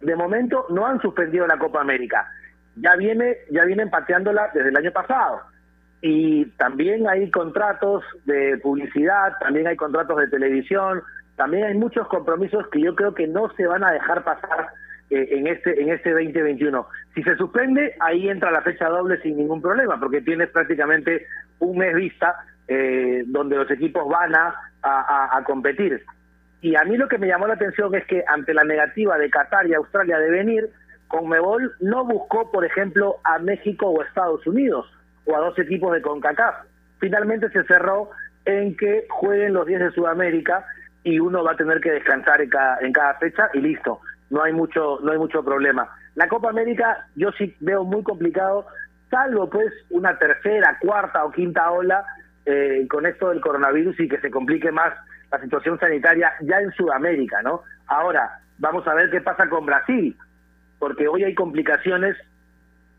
De 0.02 0.16
momento 0.16 0.66
no 0.70 0.86
han 0.86 1.02
suspendido 1.02 1.46
la 1.48 1.58
Copa 1.58 1.82
América. 1.82 2.28
Ya 2.76 2.96
viene, 2.96 3.38
ya 3.50 3.66
vienen 3.66 3.90
pateándola 3.90 4.50
desde 4.54 4.70
el 4.70 4.78
año 4.78 4.92
pasado. 4.92 5.42
Y 6.02 6.46
también 6.58 7.08
hay 7.08 7.30
contratos 7.30 8.04
de 8.26 8.58
publicidad, 8.58 9.38
también 9.40 9.68
hay 9.68 9.76
contratos 9.76 10.18
de 10.18 10.28
televisión, 10.28 11.04
también 11.36 11.66
hay 11.66 11.76
muchos 11.76 12.08
compromisos 12.08 12.68
que 12.70 12.82
yo 12.82 12.96
creo 12.96 13.14
que 13.14 13.28
no 13.28 13.52
se 13.56 13.68
van 13.68 13.84
a 13.84 13.92
dejar 13.92 14.24
pasar 14.24 14.70
eh, 15.12 15.28
en 15.32 15.48
este 15.48 15.82
en 15.82 15.90
este 15.90 16.12
2021. 16.12 16.88
Si 17.14 17.22
se 17.24 17.36
suspende, 17.36 17.96
ahí 18.00 18.30
entra 18.30 18.50
la 18.50 18.62
fecha 18.62 18.88
doble 18.88 19.22
sin 19.22 19.38
ningún 19.38 19.62
problema, 19.62 20.00
porque 20.00 20.22
tienes 20.22 20.50
prácticamente 20.50 21.28
un 21.60 21.78
mes 21.78 21.94
vista 21.94 22.36
eh, 22.68 23.24
donde 23.28 23.58
los 23.58 23.70
equipos 23.70 24.08
van 24.08 24.34
a, 24.34 24.56
a, 24.82 25.38
a 25.38 25.44
competir. 25.44 26.04
Y 26.62 26.76
a 26.76 26.84
mí 26.84 26.96
lo 26.96 27.08
que 27.08 27.18
me 27.18 27.28
llamó 27.28 27.48
la 27.48 27.56
atención 27.56 27.94
es 27.96 28.06
que 28.06 28.24
ante 28.28 28.54
la 28.54 28.64
negativa 28.64 29.18
de 29.18 29.30
Qatar 29.30 29.68
y 29.68 29.74
Australia 29.74 30.20
de 30.20 30.30
venir, 30.30 30.70
Conmebol 31.08 31.76
no 31.80 32.06
buscó, 32.06 32.52
por 32.52 32.64
ejemplo, 32.64 33.18
a 33.24 33.40
México 33.40 33.88
o 33.88 34.02
Estados 34.04 34.46
Unidos 34.48 34.86
o 35.26 35.36
a 35.36 35.40
dos 35.40 35.58
equipos 35.60 35.94
de 35.94 36.02
CONCACAF. 36.02 36.56
Finalmente 37.00 37.50
se 37.50 37.64
cerró 37.64 38.12
en 38.46 38.76
que 38.78 39.08
jueguen 39.10 39.54
los 39.54 39.68
10 39.68 39.80
de 39.80 39.92
Sudamérica 39.92 40.66
y 41.04 41.20
uno 41.20 41.44
va 41.44 41.54
a 41.54 41.58
tener 41.58 41.82
que 41.82 41.92
descansar 41.92 42.42
en 42.42 42.50
cada, 42.50 42.80
en 42.80 42.94
cada 42.94 43.16
fecha 43.16 43.50
y 43.54 43.60
listo. 43.60 44.00
No 44.30 44.44
hay 44.44 44.54
mucho 44.54 45.00
no 45.04 45.12
hay 45.12 45.18
mucho 45.18 45.44
problema. 45.44 45.90
La 46.16 46.28
Copa 46.28 46.50
América 46.50 47.08
yo 47.16 47.32
sí 47.34 47.56
veo 47.60 47.84
muy 47.84 48.04
complicado, 48.04 48.68
salvo 49.10 49.50
pues 49.50 49.74
una 49.90 50.18
tercera, 50.18 50.78
cuarta 50.80 51.26
o 51.26 51.32
quinta 51.32 51.72
ola 51.72 52.06
eh, 52.46 52.88
con 52.90 53.06
esto 53.06 53.30
del 53.30 53.42
coronavirus 53.42 54.00
y 54.00 54.08
que 54.08 54.20
se 54.20 54.32
complique 54.32 54.72
más 54.72 54.94
la 55.32 55.40
situación 55.40 55.80
sanitaria 55.80 56.34
ya 56.42 56.60
en 56.60 56.72
Sudamérica, 56.72 57.42
¿no? 57.42 57.62
Ahora, 57.88 58.40
vamos 58.58 58.88
a 58.88 58.94
ver 58.94 59.10
qué 59.10 59.22
pasa 59.22 59.48
con 59.50 59.66
Brasil, 59.66 60.16
porque 60.80 61.08
hoy 61.08 61.24
hay 61.24 61.36
complicaciones 61.36 62.18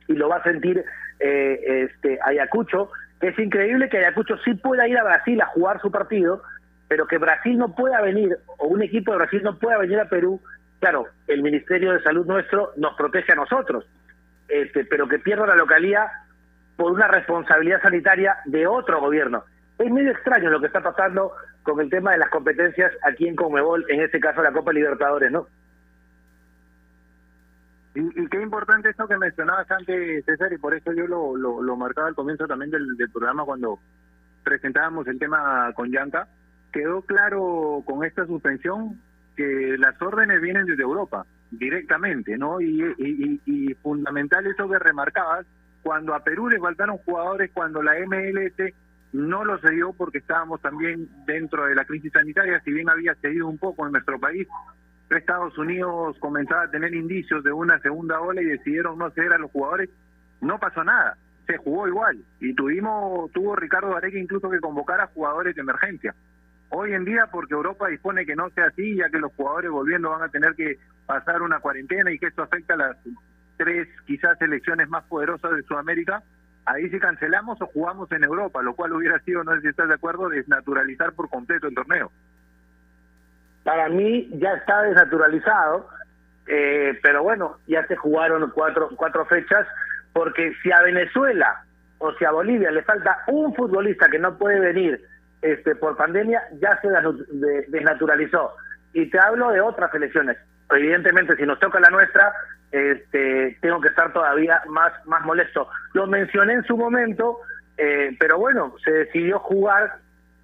y 0.09 0.15
lo 0.15 0.29
va 0.29 0.37
a 0.37 0.43
sentir 0.43 0.85
eh, 1.21 1.89
este 1.91 2.19
Ayacucho, 2.25 2.91
es 3.21 3.39
increíble 3.39 3.89
que 3.89 3.99
Ayacucho 3.99 4.37
sí 4.45 4.55
pueda 4.55 4.89
ir 4.89 4.99
a 4.99 5.05
Brasil 5.05 5.41
a 5.41 5.47
jugar 5.47 5.81
su 5.81 5.91
partido, 5.91 6.43
pero 6.89 7.07
que 7.07 7.19
Brasil 7.19 7.57
no 7.57 7.75
pueda 7.75 8.01
venir, 8.01 8.37
o 8.59 8.67
un 8.67 8.83
equipo 8.83 9.13
de 9.13 9.19
Brasil 9.19 9.43
no 9.45 9.59
pueda 9.59 9.79
venir 9.79 10.01
a 10.01 10.09
Perú, 10.09 10.41
claro, 10.81 11.07
el 11.29 11.43
Ministerio 11.43 11.93
de 11.93 12.03
Salud 12.03 12.27
nuestro 12.27 12.73
nos 12.77 12.97
protege 12.97 13.33
a 13.33 13.37
nosotros, 13.37 13.87
este, 14.49 14.85
pero 14.85 15.09
que 15.09 15.21
pierda 15.21 15.47
la 15.47 15.55
localía 15.55 16.11
por 16.77 16.93
una 16.93 17.09
responsabilidad 17.09 17.83
sanitaria 17.83 18.37
de 18.45 18.67
otro 18.67 19.01
gobierno. 19.01 19.45
Es 19.79 19.91
medio 19.91 20.13
extraño 20.13 20.51
lo 20.51 20.61
que 20.61 20.67
está 20.67 20.81
pasando 20.81 21.33
con 21.63 21.81
el 21.81 21.91
tema 21.91 22.13
de 22.13 22.19
las 22.19 22.31
competencias 22.31 22.93
aquí 23.03 23.27
en 23.27 23.37
Conmebol, 23.37 23.85
en 23.89 24.01
este 24.01 24.21
caso 24.21 24.43
la 24.43 24.53
Copa 24.53 24.73
Libertadores, 24.73 25.31
¿no? 25.31 25.47
Y, 27.95 28.01
y, 28.01 28.27
qué 28.29 28.41
importante 28.41 28.89
esto 28.89 29.07
que 29.07 29.19
mencionabas 29.19 29.71
antes, 29.71 30.25
César, 30.25 30.51
y 30.53 30.57
por 30.57 30.75
eso 30.75 30.93
yo 30.95 31.07
lo, 31.07 31.37
lo, 31.37 31.63
lo 31.63 31.77
marcaba 31.77 32.09
al 32.09 32.15
comienzo 32.15 32.47
también 32.47 32.71
del, 32.71 32.97
del, 32.97 33.11
programa 33.11 33.45
cuando 33.45 33.79
presentábamos 34.43 35.07
el 35.09 35.19
tema 35.19 35.71
con 35.75 35.93
Yanka. 35.93 36.27
Quedó 36.73 37.03
claro 37.03 37.83
con 37.85 38.03
esta 38.03 38.25
suspensión 38.27 38.99
que 39.37 39.77
las 39.79 40.01
órdenes 40.01 40.41
vienen 40.41 40.65
desde 40.65 40.83
Europa, 40.83 41.27
directamente, 41.51 42.39
¿no? 42.39 42.63
Y, 42.63 42.83
y, 42.97 43.41
y 43.45 43.75
fundamental 43.75 44.47
eso 44.47 44.69
que 44.71 44.79
remarcabas, 44.79 45.45
cuando 45.83 46.15
a 46.15 46.21
Perú 46.21 46.49
le 46.49 46.59
faltaron 46.59 46.99
jugadores, 46.99 47.51
cuando 47.53 47.83
la 47.83 47.95
MLS 48.07 48.75
no 49.13 49.45
lo 49.45 49.59
cedió 49.59 49.93
porque 49.93 50.19
estábamos 50.19 50.61
también 50.61 51.09
dentro 51.27 51.67
de 51.67 51.75
la 51.75 51.85
crisis 51.85 52.13
sanitaria, 52.13 52.61
si 52.65 52.73
bien 52.73 52.89
había 52.89 53.15
cedido 53.17 53.47
un 53.49 53.59
poco 53.59 53.87
en 53.87 53.93
nuestro 53.93 54.19
país, 54.19 54.49
Estados 55.17 55.57
Unidos 55.59 56.17
comenzaba 56.19 56.63
a 56.63 56.71
tener 56.71 56.95
indicios 56.95 57.45
de 57.45 57.53
una 57.53 57.79
segunda 57.81 58.21
ola 58.21 58.41
y 58.41 58.47
decidieron 58.47 58.99
no 58.99 59.11
ceder 59.11 59.33
a 59.33 59.39
los 59.39 59.51
jugadores, 59.51 59.91
no 60.41 60.59
pasó 60.59 60.85
nada, 60.85 61.17
se 61.47 61.57
jugó 61.59 61.89
igual 61.89 62.25
y 62.41 62.55
tuvimos 62.55 63.31
tuvo 63.33 63.57
Ricardo 63.57 63.95
Gareca 63.95 64.19
incluso 64.19 64.49
que 64.51 64.61
convocar 64.61 65.01
a 65.01 65.09
jugadores 65.09 65.55
de 65.55 65.63
emergencia. 65.63 66.15
Hoy 66.71 66.95
en 66.95 67.05
día, 67.05 67.27
porque 67.31 67.53
Europa 67.53 67.89
dispone 67.89 68.25
que 68.25 68.35
no 68.35 68.49
sea 68.51 68.67
así, 68.67 68.97
ya 68.97 69.11
que 69.11 69.19
los 69.19 69.33
jugadores 69.35 69.71
volviendo 69.71 70.09
van 70.09 70.23
a 70.23 70.31
tener 70.31 70.55
que 70.55 70.79
pasar 71.05 71.43
una 71.43 71.61
cuarentena 71.61 72.11
y 72.11 72.19
que 72.19 72.29
esto 72.29 72.43
afecta 72.43 72.75
a 72.75 72.79
las 72.79 72.97
tres 73.57 73.89
quizás 74.07 74.39
selecciones 74.39 74.89
más 74.89 75.05
poderosas 75.05 75.57
de 75.57 75.63
Sudamérica, 75.63 76.23
ahí 76.65 76.89
sí 76.91 76.99
cancelamos 76.99 77.61
o 77.61 77.67
jugamos 77.67 78.11
en 78.13 78.25
Europa, 78.25 78.63
lo 78.63 78.75
cual 78.75 78.93
hubiera 78.93 79.19
sido, 79.21 79.45
no 79.45 79.55
sé 79.55 79.63
si 79.63 79.69
estás 79.69 79.89
de 79.89 79.95
acuerdo, 79.95 80.29
desnaturalizar 80.29 81.13
por 81.13 81.29
completo 81.29 81.69
el 81.69 81.75
torneo 81.75 82.11
para 83.65 83.89
mí 83.89 84.29
ya 84.35 84.55
está 84.55 84.83
desnaturalizado, 84.83 85.89
eh, 86.47 86.99
pero 87.03 87.23
bueno, 87.23 87.59
ya 87.67 87.87
se 87.87 87.97
jugaron 87.97 88.51
cuatro, 88.55 88.91
cuatro 88.97 89.25
fechas, 89.27 89.67
porque 90.13 90.53
si 90.63 90.73
a 90.73 90.83
Venezuela 90.83 91.65
o 91.99 92.13
si 92.15 92.25
a 92.25 92.33
Bolivia 92.33 92.71
le 92.71 92.83
falta 92.83 93.19
un 93.29 93.55
futbolista 93.55 94.09
que 94.09 94.19
no 94.19 94.37
puede 94.37 94.59
venir 94.59 95.01
este, 95.43 95.75
por 95.77 95.97
pandemia, 95.97 96.43
ya 96.61 96.79
se 96.81 96.89
desnaturalizó. 97.69 98.53
Y 98.93 99.07
te 99.07 99.19
hablo 99.19 99.51
de 99.51 99.61
otras 99.61 99.91
selecciones. 99.93 100.37
Evidentemente, 100.75 101.37
si 101.37 101.43
nos 101.43 101.59
toca 101.59 101.81
la 101.81 101.91
nuestra, 101.91 102.33
este, 102.71 103.59
tengo 103.61 103.81
que 103.81 103.89
estar 103.89 104.13
todavía 104.13 104.63
más, 104.69 104.93
más 105.07 105.23
molesto. 105.25 105.69
Lo 105.93 106.07
mencioné 106.07 106.55
en 106.55 106.65
su 106.65 106.77
momento, 106.77 107.39
eh, 107.77 108.17
pero 108.19 108.39
bueno, 108.39 108.75
se 108.85 108.91
decidió 108.91 109.39
jugar 109.39 109.97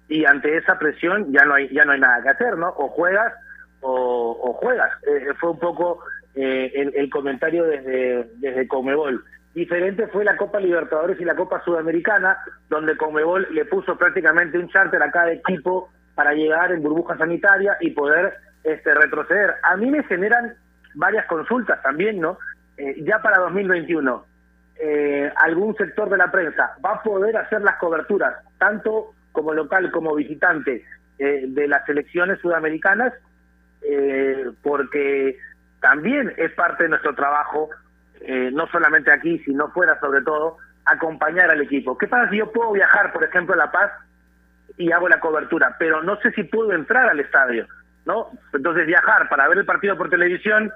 y 0.07 0.25
ante 0.25 0.57
esa 0.57 0.77
presión 0.77 1.31
ya 1.31 1.45
no 1.45 1.53
hay 1.53 1.69
ya 1.69 1.85
no 1.85 1.91
hay 1.91 1.99
nada 1.99 2.21
que 2.21 2.29
hacer, 2.29 2.57
¿no? 2.57 2.69
O 2.69 2.89
juegas 2.89 3.33
o, 3.81 4.53
juegas. 4.59 4.91
Eh, 5.07 5.33
fue 5.39 5.51
un 5.51 5.59
poco 5.59 6.03
eh, 6.35 6.71
el, 6.75 6.93
el, 6.95 7.09
comentario 7.09 7.63
desde, 7.65 8.29
desde 8.35 8.67
Comebol. 8.67 9.23
Diferente 9.53 10.07
fue 10.07 10.23
la 10.23 10.37
Copa 10.37 10.59
Libertadores 10.59 11.19
y 11.19 11.25
la 11.25 11.35
Copa 11.35 11.63
Sudamericana, 11.63 12.37
donde 12.69 12.97
Comebol 12.97 13.47
le 13.51 13.65
puso 13.65 13.97
prácticamente 13.97 14.57
un 14.57 14.69
charter 14.69 15.01
a 15.01 15.11
cada 15.11 15.31
equipo 15.31 15.89
para 16.13 16.33
llegar 16.33 16.71
en 16.71 16.83
burbuja 16.83 17.17
sanitaria 17.17 17.77
y 17.79 17.91
poder 17.91 18.33
este, 18.63 18.93
retroceder. 18.93 19.55
A 19.63 19.75
mí 19.77 19.89
me 19.89 20.03
generan 20.03 20.53
varias 20.95 21.25
consultas 21.25 21.81
también, 21.81 22.19
¿no? 22.19 22.37
Eh, 22.77 22.95
ya 23.03 23.19
para 23.21 23.37
2021, 23.39 24.25
algún 25.35 25.75
sector 25.75 26.09
de 26.09 26.15
la 26.15 26.31
prensa 26.31 26.71
va 26.83 26.93
a 26.93 27.03
poder 27.03 27.35
hacer 27.35 27.61
las 27.61 27.75
coberturas, 27.75 28.33
tanto 28.57 29.13
como 29.33 29.53
local 29.53 29.91
como 29.91 30.15
visitante 30.15 30.85
eh, 31.17 31.45
de 31.47 31.67
las 31.67 31.85
selecciones 31.85 32.39
sudamericanas, 32.39 33.13
eh, 33.81 34.51
porque 34.63 35.37
también 35.81 36.33
es 36.37 36.51
parte 36.53 36.83
de 36.83 36.89
nuestro 36.89 37.13
trabajo, 37.13 37.69
eh, 38.21 38.49
no 38.53 38.67
solamente 38.67 39.11
aquí, 39.11 39.39
sino 39.39 39.69
fuera 39.71 39.99
sobre 39.99 40.21
todo, 40.21 40.57
acompañar 40.85 41.49
al 41.49 41.61
equipo. 41.61 41.97
¿Qué 41.97 42.07
pasa 42.07 42.29
si 42.29 42.37
yo 42.37 42.51
puedo 42.51 42.71
viajar, 42.71 43.11
por 43.11 43.23
ejemplo, 43.23 43.53
a 43.53 43.57
La 43.57 43.71
Paz 43.71 43.91
y 44.77 44.93
hago 44.93 45.09
la 45.09 45.19
cobertura, 45.19 45.75
pero 45.77 46.01
no 46.03 46.15
sé 46.21 46.31
si 46.31 46.43
puedo 46.43 46.71
entrar 46.71 47.09
al 47.09 47.19
estadio, 47.19 47.67
¿no? 48.05 48.27
Entonces 48.53 48.87
viajar 48.87 49.29
para 49.29 49.47
ver 49.47 49.59
el 49.59 49.65
partido 49.65 49.97
por 49.97 50.09
televisión, 50.09 50.71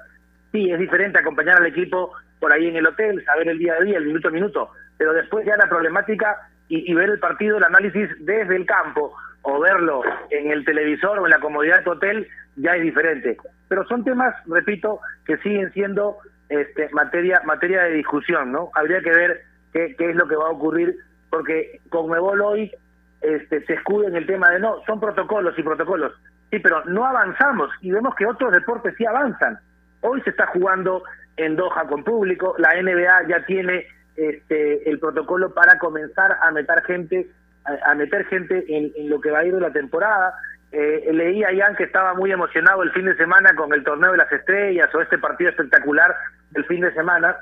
sí, 0.52 0.70
es 0.70 0.78
diferente 0.78 1.18
acompañar 1.18 1.58
al 1.58 1.66
equipo 1.66 2.12
por 2.38 2.52
ahí 2.52 2.68
en 2.68 2.76
el 2.76 2.86
hotel, 2.86 3.24
saber 3.24 3.48
el 3.48 3.58
día 3.58 3.74
a 3.74 3.82
día, 3.82 3.98
el 3.98 4.06
minuto 4.06 4.28
a 4.28 4.30
minuto, 4.30 4.70
pero 4.98 5.12
después 5.12 5.46
ya 5.46 5.56
la 5.56 5.68
problemática 5.68 6.36
y, 6.68 6.92
ver 6.94 7.10
el 7.10 7.18
partido, 7.18 7.58
el 7.58 7.64
análisis 7.64 8.08
desde 8.20 8.56
el 8.56 8.66
campo 8.66 9.14
o 9.42 9.60
verlo 9.60 10.02
en 10.30 10.50
el 10.50 10.64
televisor 10.64 11.18
o 11.18 11.26
en 11.26 11.30
la 11.30 11.40
comodidad 11.40 11.78
de 11.78 11.84
tu 11.84 11.90
hotel 11.92 12.28
ya 12.56 12.76
es 12.76 12.82
diferente. 12.82 13.36
Pero 13.68 13.84
son 13.86 14.04
temas, 14.04 14.34
repito, 14.46 15.00
que 15.26 15.36
siguen 15.38 15.72
siendo 15.72 16.18
este, 16.48 16.88
materia 16.90 17.42
materia 17.44 17.82
de 17.82 17.92
discusión, 17.92 18.52
¿no? 18.52 18.70
Habría 18.74 19.00
que 19.00 19.10
ver 19.10 19.42
qué, 19.72 19.94
es 19.98 20.16
lo 20.16 20.26
que 20.28 20.36
va 20.36 20.46
a 20.46 20.52
ocurrir, 20.52 20.96
porque 21.30 21.80
Conmebol 21.90 22.40
hoy 22.40 22.72
este, 23.20 23.64
se 23.64 23.74
escuda 23.74 24.08
en 24.08 24.16
el 24.16 24.26
tema 24.26 24.50
de 24.50 24.60
no, 24.60 24.82
son 24.86 25.00
protocolos 25.00 25.58
y 25.58 25.62
protocolos. 25.62 26.12
Sí, 26.54 26.60
pero 26.60 26.84
no 26.84 27.04
avanzamos 27.04 27.68
y 27.80 27.90
vemos 27.90 28.14
que 28.14 28.24
otros 28.24 28.52
deportes 28.52 28.94
sí 28.96 29.04
avanzan. 29.04 29.58
Hoy 30.02 30.20
se 30.20 30.30
está 30.30 30.46
jugando 30.46 31.02
en 31.36 31.56
Doha 31.56 31.84
con 31.88 32.04
público, 32.04 32.54
la 32.58 32.80
NBA 32.80 33.26
ya 33.26 33.44
tiene 33.44 33.88
este, 34.14 34.88
el 34.88 35.00
protocolo 35.00 35.52
para 35.52 35.80
comenzar 35.80 36.36
a 36.40 36.52
meter 36.52 36.80
gente 36.84 37.28
a, 37.64 37.92
meter 37.96 38.24
gente 38.26 38.64
en, 38.68 38.92
lo 39.10 39.20
que 39.20 39.32
va 39.32 39.40
a 39.40 39.44
ir 39.44 39.52
de 39.52 39.60
la 39.62 39.72
temporada. 39.72 40.32
Eh, 40.70 41.10
leí 41.12 41.42
a 41.42 41.50
Ian 41.50 41.74
que 41.74 41.82
estaba 41.82 42.14
muy 42.14 42.30
emocionado 42.30 42.84
el 42.84 42.92
fin 42.92 43.06
de 43.06 43.16
semana 43.16 43.52
con 43.56 43.74
el 43.74 43.82
torneo 43.82 44.12
de 44.12 44.18
las 44.18 44.30
estrellas 44.30 44.94
o 44.94 45.00
este 45.00 45.18
partido 45.18 45.50
espectacular 45.50 46.14
del 46.52 46.64
fin 46.66 46.82
de 46.82 46.94
semana. 46.94 47.36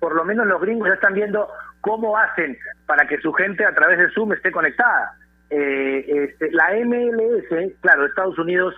Por 0.00 0.14
lo 0.14 0.24
menos 0.24 0.46
los 0.46 0.62
gringos 0.62 0.88
ya 0.88 0.94
están 0.94 1.12
viendo 1.12 1.46
cómo 1.82 2.16
hacen 2.16 2.56
para 2.86 3.06
que 3.06 3.20
su 3.20 3.34
gente 3.34 3.66
a 3.66 3.74
través 3.74 3.98
de 3.98 4.08
Zoom 4.12 4.32
esté 4.32 4.50
conectada. 4.50 5.14
Eh, 5.56 6.04
este, 6.08 6.50
la 6.50 6.72
MLS, 6.84 7.72
claro, 7.80 8.06
Estados 8.06 8.38
Unidos 8.38 8.74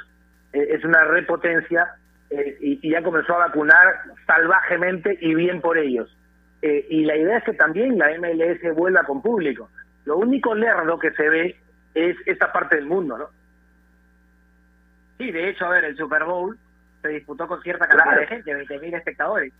eh, 0.52 0.66
es 0.70 0.84
una 0.84 1.04
repotencia 1.04 1.88
eh, 2.28 2.58
y, 2.60 2.86
y 2.86 2.90
ya 2.90 3.02
comenzó 3.02 3.34
a 3.34 3.46
vacunar 3.46 3.86
salvajemente 4.26 5.16
y 5.20 5.34
bien 5.34 5.60
por 5.60 5.78
ellos 5.78 6.14
eh, 6.62 6.86
y 6.90 7.04
la 7.04 7.16
idea 7.16 7.38
es 7.38 7.44
que 7.44 7.52
también 7.52 7.98
la 7.98 8.08
MLS 8.18 8.74
vuelva 8.74 9.04
con 9.04 9.22
público. 9.22 9.70
Lo 10.04 10.16
único 10.16 10.54
lerdo 10.54 10.98
que 10.98 11.12
se 11.12 11.28
ve 11.28 11.56
es 11.94 12.16
esta 12.26 12.52
parte 12.52 12.76
del 12.76 12.86
mundo, 12.86 13.18
¿no? 13.18 13.28
Sí, 15.18 15.30
de 15.30 15.48
hecho, 15.48 15.66
a 15.66 15.70
ver, 15.70 15.84
el 15.84 15.96
Super 15.96 16.24
Bowl 16.24 16.58
se 17.02 17.08
disputó 17.08 17.46
con 17.46 17.62
cierta 17.62 17.86
cantidad 17.86 18.18
de 18.18 18.26
gente, 18.26 18.66
20.000 18.66 18.96
espectadores, 18.96 19.52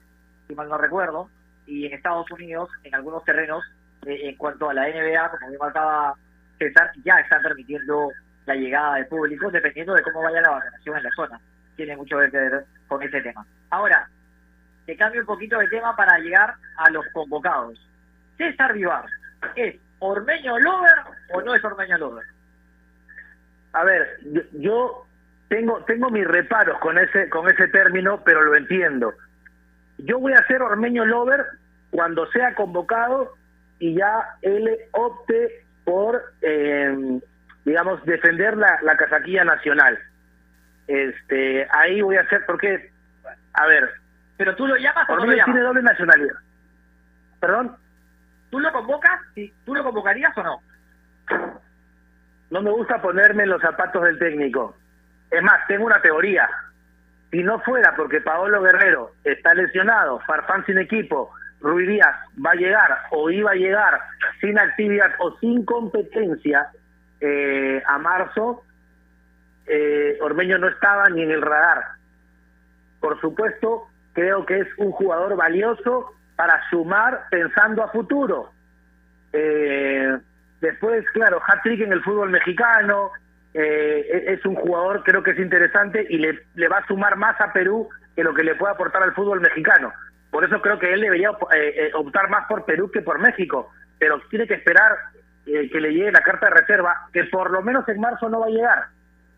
si 0.47 0.55
mal 0.55 0.69
no 0.69 0.79
recuerdo, 0.79 1.31
y 1.67 1.87
en 1.87 1.95
Estados 1.95 2.31
Unidos, 2.31 2.71
en 2.85 2.95
algunos 2.95 3.25
terrenos, 3.25 3.65
en 4.05 4.37
cuanto 4.37 4.69
a 4.69 4.75
la 4.75 4.89
NBA, 4.89 5.31
como 5.31 5.49
bien 5.49 5.59
marcaba 5.61 6.15
César, 6.59 6.91
ya 7.05 7.19
están 7.21 7.43
permitiendo 7.43 8.11
la 8.47 8.55
llegada 8.55 8.97
de 8.97 9.05
público, 9.05 9.51
dependiendo 9.51 9.95
de 9.95 10.03
cómo 10.03 10.23
vaya 10.23 10.41
la 10.41 10.51
vacunación 10.51 10.97
en 10.97 11.03
la 11.03 11.11
zona. 11.17 11.41
Tiene 11.77 11.97
mucho 11.97 12.19
que 12.19 12.39
ver 12.39 12.65
con 12.89 13.03
ese 13.03 13.21
tema. 13.21 13.45
Ahora, 13.71 14.09
te 14.87 14.97
cambio 14.97 15.21
un 15.21 15.27
poquito 15.27 15.59
de 15.59 15.69
tema 15.69 15.95
para 15.97 16.19
llegar 16.19 16.55
a 16.77 16.91
los 16.91 17.05
convocados. 17.13 17.79
César 18.39 18.73
Vivar, 18.73 19.05
¿es 19.57 19.77
Ormeño 19.99 20.59
Lover 20.59 20.99
o 21.33 21.43
no 21.43 21.55
es 21.55 21.65
Ormeño 21.65 21.99
Lover? 21.99 22.25
A 23.73 23.85
ver, 23.85 24.19
yo, 24.23 24.43
yo 24.53 25.07
tengo 25.49 25.85
tengo 25.85 26.11
mis 26.11 26.27
reparos 26.27 26.79
con 26.79 26.99
ese 26.99 27.29
con 27.29 27.49
ese 27.49 27.69
término, 27.69 28.23
pero 28.25 28.43
lo 28.43 28.57
entiendo. 28.57 29.13
Yo 29.99 30.19
voy 30.19 30.33
a 30.33 30.47
ser 30.47 30.63
Ormeño 30.63 31.05
Lover 31.05 31.45
cuando 31.91 32.27
sea 32.31 32.55
convocado 32.55 33.35
y 33.79 33.95
ya 33.95 34.37
él 34.43 34.71
opte 34.93 35.66
por, 35.87 36.21
eh, 36.43 37.21
digamos, 37.65 38.05
defender 38.05 38.57
la, 38.57 38.79
la 38.83 38.97
casaquilla 38.97 39.45
nacional. 39.45 39.99
Este, 40.89 41.67
ahí 41.71 42.03
voy 42.03 42.17
a 42.17 42.29
ser, 42.29 42.45
porque, 42.45 42.91
a 43.55 43.67
ver, 43.67 43.91
Pero 44.37 44.55
tú 44.55 44.67
lo 44.67 44.77
llamas 44.77 45.09
o 45.09 45.17
no 45.17 45.25
lo 45.25 45.33
tiene 45.45 45.61
doble 45.61 45.83
nacionalidad. 45.83 46.35
¿Perdón? 47.41 47.77
¿Tú 48.51 48.61
lo 48.61 48.71
convocas? 48.73 49.21
Sí. 49.35 49.53
¿Tú 49.65 49.75
lo 49.75 49.83
convocarías 49.83 50.37
o 50.37 50.43
no? 50.43 50.61
No 52.51 52.63
me 52.63 52.71
gusta 52.71 53.01
ponerme 53.01 53.45
en 53.45 53.51
los 53.51 53.63
zapatos 53.63 54.03
del 54.03 54.19
técnico. 54.19 54.77
Es 55.31 55.43
más, 55.43 55.67
tengo 55.69 55.87
una 55.87 56.01
teoría. 56.03 56.49
Si 57.31 57.43
no 57.43 57.61
fuera 57.61 57.95
porque 57.97 58.21
Paolo 58.21 58.63
Guerrero 58.63 59.13
está 59.25 59.55
lesionado, 59.55 60.21
Farfán 60.21 60.65
sin 60.67 60.79
equipo, 60.79 61.33
Ruiz 61.61 61.89
Díaz 61.89 62.17
va 62.45 62.51
a 62.51 62.55
llegar 62.55 62.99
o 63.11 63.31
iba 63.31 63.51
a 63.51 63.55
llegar 63.55 64.01
sin 64.41 64.59
actividad 64.59 65.13
o 65.19 65.37
sin 65.39 65.65
competencia 65.65 66.69
eh, 67.21 67.83
a 67.87 67.99
marzo, 67.99 68.63
eh, 69.67 70.19
Ormeño 70.21 70.59
no 70.59 70.69
estaba 70.69 71.09
ni 71.09 71.23
en 71.23 71.31
el 71.31 71.43
radar. 71.43 71.85
Por 73.01 73.21
supuesto, 73.21 73.89
creo 74.13 74.45
que 74.47 74.61
es 74.61 74.69
un 74.79 74.93
jugador 74.93 75.37
valioso 75.37 76.13
para 76.37 76.61
sumar 76.71 77.25
pensando 77.31 77.83
a 77.83 77.89
futuro. 77.89 78.51
Eh, 79.33 80.19
después, 80.61 81.05
claro, 81.13 81.41
hat-trick 81.47 81.81
en 81.81 81.93
el 81.93 82.03
fútbol 82.03 82.31
mexicano, 82.31 83.11
eh, 83.55 84.07
e- 84.13 84.33
es 84.35 84.45
un 84.45 84.55
jugador 84.55 85.03
creo 85.03 85.23
que 85.23 85.31
es 85.31 85.39
interesante 85.39 86.07
y 86.09 86.19
le, 86.19 86.39
le 86.55 86.69
va 86.69 86.79
a 86.79 86.87
sumar 86.87 87.17
más 87.17 87.41
a 87.41 87.53
Perú 87.53 87.89
que 88.15 88.23
lo 88.23 88.35
que 88.35 88.45
le 88.45 88.55
puede 88.55 88.75
aportar 88.75 89.03
al 89.03 89.15
fútbol 89.15 89.41
mexicano. 89.41 89.93
Por 90.31 90.45
eso 90.45 90.61
creo 90.61 90.79
que 90.79 90.93
él 90.93 91.01
debería 91.01 91.31
eh, 91.31 91.75
eh, 91.77 91.91
optar 91.95 92.29
más 92.29 92.47
por 92.47 92.65
Perú 92.65 92.91
que 92.91 93.03
por 93.03 93.19
México, 93.19 93.71
pero 93.99 94.21
tiene 94.29 94.47
que 94.47 94.55
esperar 94.55 94.93
eh, 95.47 95.71
que 95.71 95.81
le 95.81 95.93
llegue 95.93 96.13
la 96.13 96.23
carta 96.23 96.47
de 96.47 96.61
reserva, 96.61 97.09
que 97.13 97.25
por 97.25 97.51
lo 97.51 97.63
menos 97.63 97.89
en 97.89 98.01
marzo 98.01 98.29
no 98.29 98.41
va 98.41 98.47
a 98.47 98.51
llegar, 98.51 98.87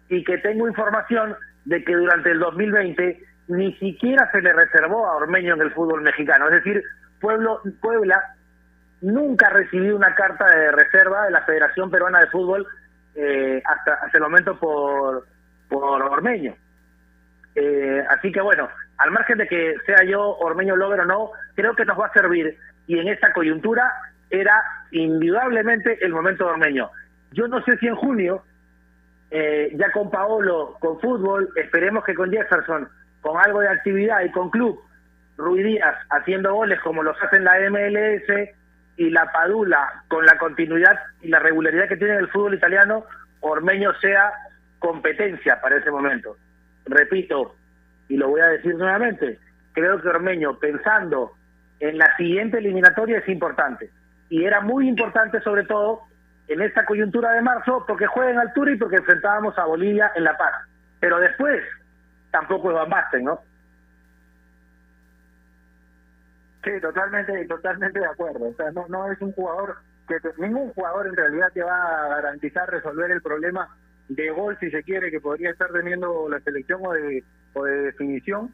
y 0.08 0.24
que 0.24 0.38
tengo 0.38 0.66
información 0.66 1.36
de 1.64 1.84
que 1.84 1.94
durante 1.94 2.30
el 2.30 2.38
2020 2.38 3.22
ni 3.48 3.74
siquiera 3.74 4.30
se 4.30 4.40
le 4.40 4.52
reservó 4.52 5.06
a 5.06 5.16
Ormeño 5.16 5.54
en 5.54 5.62
el 5.62 5.72
fútbol 5.72 6.02
mexicano. 6.02 6.46
Es 6.46 6.64
decir, 6.64 6.82
Pueblo, 7.20 7.60
Puebla 7.80 8.22
nunca 9.00 9.48
ha 9.48 9.50
recibido 9.50 9.96
una 9.96 10.14
carta 10.14 10.46
de 10.46 10.72
reserva 10.72 11.24
de 11.24 11.30
la 11.30 11.42
Federación 11.42 11.90
Peruana 11.90 12.20
de 12.20 12.26
Fútbol 12.28 12.66
eh, 13.14 13.62
hasta, 13.64 13.94
hasta 13.94 14.18
el 14.18 14.22
momento 14.22 14.58
por, 14.58 15.26
por 15.68 16.02
Ormeño. 16.02 16.54
Eh, 17.60 18.04
así 18.08 18.30
que 18.30 18.40
bueno, 18.40 18.68
al 18.98 19.10
margen 19.10 19.38
de 19.38 19.48
que 19.48 19.74
sea 19.84 20.04
yo 20.04 20.36
Ormeño 20.38 20.76
Lover 20.76 21.00
o 21.00 21.04
no, 21.06 21.30
creo 21.56 21.74
que 21.74 21.84
nos 21.84 21.98
va 21.98 22.06
a 22.06 22.12
servir 22.12 22.56
y 22.86 23.00
en 23.00 23.08
esta 23.08 23.32
coyuntura 23.32 23.92
era 24.30 24.62
indudablemente 24.92 25.98
el 26.04 26.12
momento 26.12 26.44
de 26.44 26.50
Ormeño. 26.50 26.88
Yo 27.32 27.48
no 27.48 27.60
sé 27.64 27.76
si 27.78 27.88
en 27.88 27.96
junio, 27.96 28.44
eh, 29.32 29.72
ya 29.74 29.90
con 29.90 30.08
Paolo, 30.08 30.76
con 30.78 31.00
fútbol, 31.00 31.48
esperemos 31.56 32.04
que 32.04 32.14
con 32.14 32.30
Jefferson, 32.30 32.88
con 33.22 33.36
algo 33.38 33.60
de 33.60 33.70
actividad 33.70 34.22
y 34.22 34.30
con 34.30 34.50
club, 34.50 34.80
Ruiz 35.36 35.64
Díaz 35.64 35.96
haciendo 36.10 36.54
goles 36.54 36.80
como 36.80 37.02
los 37.02 37.20
hace 37.20 37.38
en 37.38 37.44
la 37.44 37.58
MLS 37.70 38.54
y 38.96 39.10
la 39.10 39.32
Padula 39.32 40.04
con 40.06 40.24
la 40.24 40.38
continuidad 40.38 40.96
y 41.22 41.28
la 41.28 41.40
regularidad 41.40 41.88
que 41.88 41.96
tiene 41.96 42.18
el 42.18 42.28
fútbol 42.28 42.54
italiano, 42.54 43.04
Ormeño 43.40 43.92
sea 43.94 44.32
competencia 44.78 45.60
para 45.60 45.78
ese 45.78 45.90
momento. 45.90 46.36
Repito, 46.88 47.54
y 48.08 48.16
lo 48.16 48.28
voy 48.28 48.40
a 48.40 48.46
decir 48.46 48.74
nuevamente, 48.74 49.38
creo 49.72 50.00
que 50.00 50.08
Ormeño, 50.08 50.58
pensando 50.58 51.32
en 51.80 51.98
la 51.98 52.14
siguiente 52.16 52.58
eliminatoria, 52.58 53.18
es 53.18 53.28
importante. 53.28 53.90
Y 54.30 54.44
era 54.44 54.60
muy 54.60 54.88
importante, 54.88 55.40
sobre 55.40 55.64
todo, 55.64 56.02
en 56.48 56.62
esta 56.62 56.84
coyuntura 56.84 57.32
de 57.32 57.42
marzo, 57.42 57.84
porque 57.86 58.06
juega 58.06 58.30
en 58.30 58.38
altura 58.38 58.72
y 58.72 58.76
porque 58.76 58.96
enfrentábamos 58.96 59.56
a 59.58 59.64
Bolivia 59.64 60.10
en 60.16 60.24
La 60.24 60.36
Paz. 60.36 60.52
Pero 60.98 61.18
después, 61.18 61.62
tampoco 62.30 62.70
es 62.70 62.88
Van 62.88 63.24
¿no? 63.24 63.40
Sí, 66.64 66.70
totalmente, 66.80 67.46
totalmente 67.46 68.00
de 68.00 68.06
acuerdo. 68.06 68.48
O 68.48 68.54
sea, 68.54 68.70
no, 68.72 68.86
no 68.88 69.10
es 69.12 69.20
un 69.20 69.32
jugador 69.32 69.76
que 70.08 70.16
ningún 70.38 70.70
jugador 70.72 71.06
en 71.06 71.16
realidad 71.16 71.52
te 71.52 71.62
va 71.62 72.04
a 72.04 72.08
garantizar 72.08 72.68
resolver 72.68 73.10
el 73.10 73.22
problema 73.22 73.68
de 74.08 74.30
gol, 74.30 74.56
si 74.58 74.70
se 74.70 74.82
quiere, 74.82 75.10
que 75.10 75.20
podría 75.20 75.50
estar 75.50 75.70
teniendo 75.72 76.28
la 76.28 76.40
selección 76.40 76.80
o 76.84 76.92
de, 76.92 77.24
o 77.54 77.64
de 77.64 77.82
definición. 77.82 78.52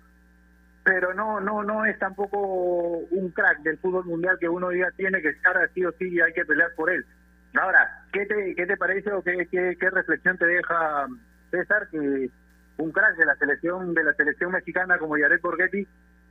Pero 0.85 1.15
no, 1.15 1.41
no, 1.41 1.63
no 1.63 1.87
es 1.87 1.99
tampoco 1.99 2.39
un 2.39 3.31
crack 3.31 3.61
del 3.63 3.79
fútbol 3.79 4.05
mundial 4.05 4.37
que 4.39 4.49
uno 4.49 4.71
ya 4.73 4.91
tiene 4.97 5.23
que 5.23 5.31
estar 5.31 5.57
así 5.57 5.85
o 5.85 5.93
sí 5.93 6.09
y 6.09 6.21
hay 6.21 6.33
que 6.33 6.45
pelear 6.45 6.75
por 6.77 6.91
él. 6.91 7.05
Ahora, 7.55 8.05
¿qué 8.13 8.27
te, 8.27 8.55
qué 8.55 8.67
te 8.67 8.77
parece 8.77 9.13
o 9.13 9.23
qué, 9.23 9.47
qué, 9.51 9.77
qué 9.79 9.91
reflexión 9.91 10.37
te 10.37 10.47
deja 10.47 11.07
César 11.51 11.89
que 11.89 12.29
un 12.79 12.91
crack 12.93 13.17
de 13.17 13.27
la 13.27 13.37
selección 13.37 13.95
de 13.95 14.05
la 14.05 14.13
selección 14.15 14.51
mexicana 14.51 14.99
como 14.99 15.17
Yaret 15.17 15.41
Borghetti 15.41 15.87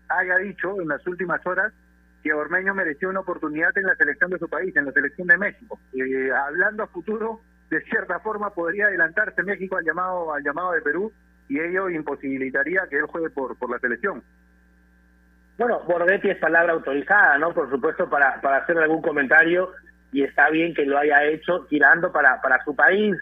haya 0.09 0.37
dicho 0.37 0.81
en 0.81 0.89
las 0.89 1.05
últimas 1.07 1.45
horas 1.47 1.73
que 2.21 2.33
Ormeño 2.33 2.73
mereció 2.73 3.09
una 3.09 3.21
oportunidad 3.21 3.77
en 3.77 3.85
la 3.85 3.95
selección 3.95 4.31
de 4.31 4.39
su 4.39 4.47
país, 4.47 4.75
en 4.75 4.85
la 4.85 4.91
selección 4.91 5.27
de 5.27 5.37
México. 5.37 5.79
Eh, 5.93 6.31
hablando 6.31 6.83
a 6.83 6.87
futuro, 6.87 7.41
de 7.73 7.81
cierta 7.85 8.19
forma 8.19 8.51
podría 8.51 8.85
adelantarse 8.85 9.43
México 9.43 9.77
al 9.77 9.85
llamado 9.85 10.33
al 10.33 10.43
llamado 10.43 10.73
de 10.73 10.81
Perú 10.81 11.11
y 11.49 11.59
ello 11.59 11.89
imposibilitaría 11.89 12.87
que 12.89 12.97
él 12.97 13.05
juegue 13.05 13.29
por 13.29 13.57
por 13.57 13.69
la 13.69 13.79
selección. 13.79 14.23
Bueno, 15.57 15.81
Borghetti 15.87 16.29
es 16.29 16.37
palabra 16.37 16.73
autorizada, 16.73 17.37
¿no? 17.37 17.53
Por 17.53 17.69
supuesto, 17.69 18.09
para, 18.09 18.41
para 18.41 18.57
hacer 18.57 18.77
algún 18.79 19.03
comentario, 19.03 19.71
y 20.11 20.23
está 20.23 20.49
bien 20.49 20.73
que 20.73 20.85
lo 20.85 20.97
haya 20.97 21.23
hecho 21.25 21.65
tirando 21.69 22.11
para, 22.11 22.41
para 22.41 22.63
su 22.63 22.75
país, 22.75 23.15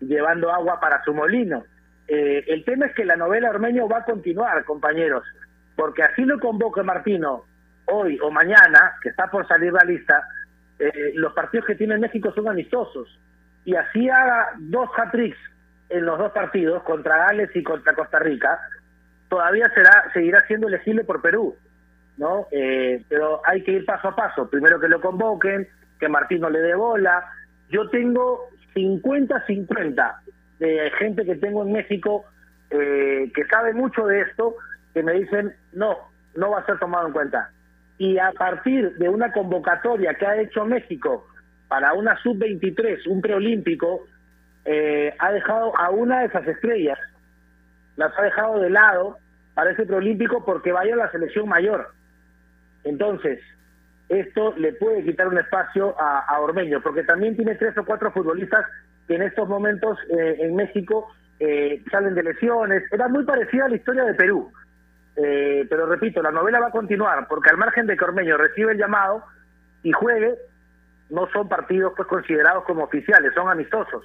llevando 0.00 0.52
agua 0.52 0.80
para 0.80 1.02
su 1.02 1.14
molino. 1.14 1.64
Eh, 2.06 2.44
el 2.48 2.64
tema 2.64 2.86
es 2.86 2.94
que 2.94 3.06
la 3.06 3.16
novela 3.16 3.50
Ormeño 3.50 3.88
va 3.88 3.98
a 3.98 4.04
continuar, 4.04 4.64
compañeros, 4.64 5.24
porque 5.76 6.02
así 6.02 6.24
lo 6.24 6.38
convoque 6.38 6.82
Martino 6.82 7.44
hoy 7.86 8.18
o 8.22 8.30
mañana, 8.30 8.94
que 9.02 9.08
está 9.08 9.26
por 9.28 9.48
salir 9.48 9.72
la 9.72 9.84
lista, 9.84 10.22
eh, 10.78 11.12
los 11.14 11.32
partidos 11.32 11.66
que 11.66 11.74
tiene 11.74 11.96
México 11.96 12.32
son 12.34 12.48
amistosos. 12.48 13.18
Y 13.68 13.76
así 13.76 14.08
haga 14.08 14.52
dos 14.56 14.88
hat-tricks 14.96 15.36
en 15.90 16.06
los 16.06 16.18
dos 16.18 16.32
partidos, 16.32 16.82
contra 16.84 17.18
Gales 17.18 17.50
y 17.54 17.62
contra 17.62 17.92
Costa 17.92 18.18
Rica, 18.18 18.58
todavía 19.28 19.68
será 19.74 20.10
seguirá 20.14 20.40
siendo 20.46 20.68
elegible 20.68 21.04
por 21.04 21.20
Perú. 21.20 21.54
¿no? 22.16 22.46
Eh, 22.50 23.04
pero 23.10 23.42
hay 23.44 23.62
que 23.62 23.72
ir 23.72 23.84
paso 23.84 24.08
a 24.08 24.16
paso. 24.16 24.48
Primero 24.48 24.80
que 24.80 24.88
lo 24.88 25.02
convoquen, 25.02 25.68
que 26.00 26.08
Martino 26.08 26.48
le 26.48 26.60
dé 26.60 26.74
bola. 26.76 27.30
Yo 27.68 27.90
tengo 27.90 28.48
50-50 28.74 30.16
de 30.60 30.90
gente 30.98 31.26
que 31.26 31.36
tengo 31.36 31.62
en 31.62 31.72
México 31.72 32.24
eh, 32.70 33.30
que 33.34 33.44
sabe 33.48 33.74
mucho 33.74 34.06
de 34.06 34.22
esto, 34.22 34.56
que 34.94 35.02
me 35.02 35.12
dicen, 35.12 35.54
no, 35.74 35.94
no 36.36 36.52
va 36.52 36.60
a 36.60 36.64
ser 36.64 36.78
tomado 36.78 37.08
en 37.08 37.12
cuenta. 37.12 37.50
Y 37.98 38.16
a 38.16 38.32
partir 38.32 38.94
de 38.94 39.10
una 39.10 39.30
convocatoria 39.30 40.14
que 40.14 40.26
ha 40.26 40.40
hecho 40.40 40.64
México 40.64 41.26
para 41.68 41.92
una 41.92 42.16
sub-23, 42.22 43.06
un 43.06 43.20
preolímpico, 43.20 44.06
eh, 44.64 45.14
ha 45.18 45.32
dejado 45.32 45.76
a 45.76 45.90
una 45.90 46.20
de 46.20 46.26
esas 46.26 46.46
estrellas, 46.46 46.98
las 47.96 48.16
ha 48.18 48.22
dejado 48.22 48.60
de 48.60 48.70
lado 48.70 49.18
para 49.54 49.70
ese 49.70 49.86
preolímpico 49.86 50.44
porque 50.44 50.72
vaya 50.72 50.94
a 50.94 50.98
la 50.98 51.10
selección 51.10 51.48
mayor. 51.48 51.92
Entonces, 52.84 53.40
esto 54.08 54.54
le 54.56 54.72
puede 54.72 55.04
quitar 55.04 55.28
un 55.28 55.38
espacio 55.38 55.94
a, 55.98 56.40
Ormeño, 56.40 56.80
porque 56.80 57.02
también 57.02 57.36
tiene 57.36 57.56
tres 57.56 57.76
o 57.76 57.84
cuatro 57.84 58.10
futbolistas 58.12 58.64
que 59.06 59.16
en 59.16 59.22
estos 59.22 59.48
momentos 59.48 59.98
eh, 60.10 60.36
en 60.40 60.54
México 60.54 61.12
eh, 61.40 61.82
salen 61.90 62.14
de 62.14 62.22
lesiones. 62.22 62.84
Era 62.90 63.08
muy 63.08 63.24
parecida 63.24 63.66
a 63.66 63.68
la 63.68 63.76
historia 63.76 64.04
de 64.04 64.14
Perú. 64.14 64.50
Eh, 65.16 65.66
pero 65.68 65.86
repito, 65.86 66.22
la 66.22 66.30
novela 66.30 66.60
va 66.60 66.68
a 66.68 66.72
continuar, 66.72 67.26
porque 67.28 67.50
al 67.50 67.56
margen 67.56 67.86
de 67.86 67.96
que 67.96 68.04
Ormeño 68.04 68.36
recibe 68.36 68.72
el 68.72 68.78
llamado 68.78 69.24
y 69.82 69.92
juegue, 69.92 70.36
no 71.10 71.28
son 71.32 71.48
partidos 71.48 71.92
pues 71.96 72.08
considerados 72.08 72.64
como 72.64 72.84
oficiales, 72.84 73.32
son 73.34 73.48
amistosos. 73.48 74.04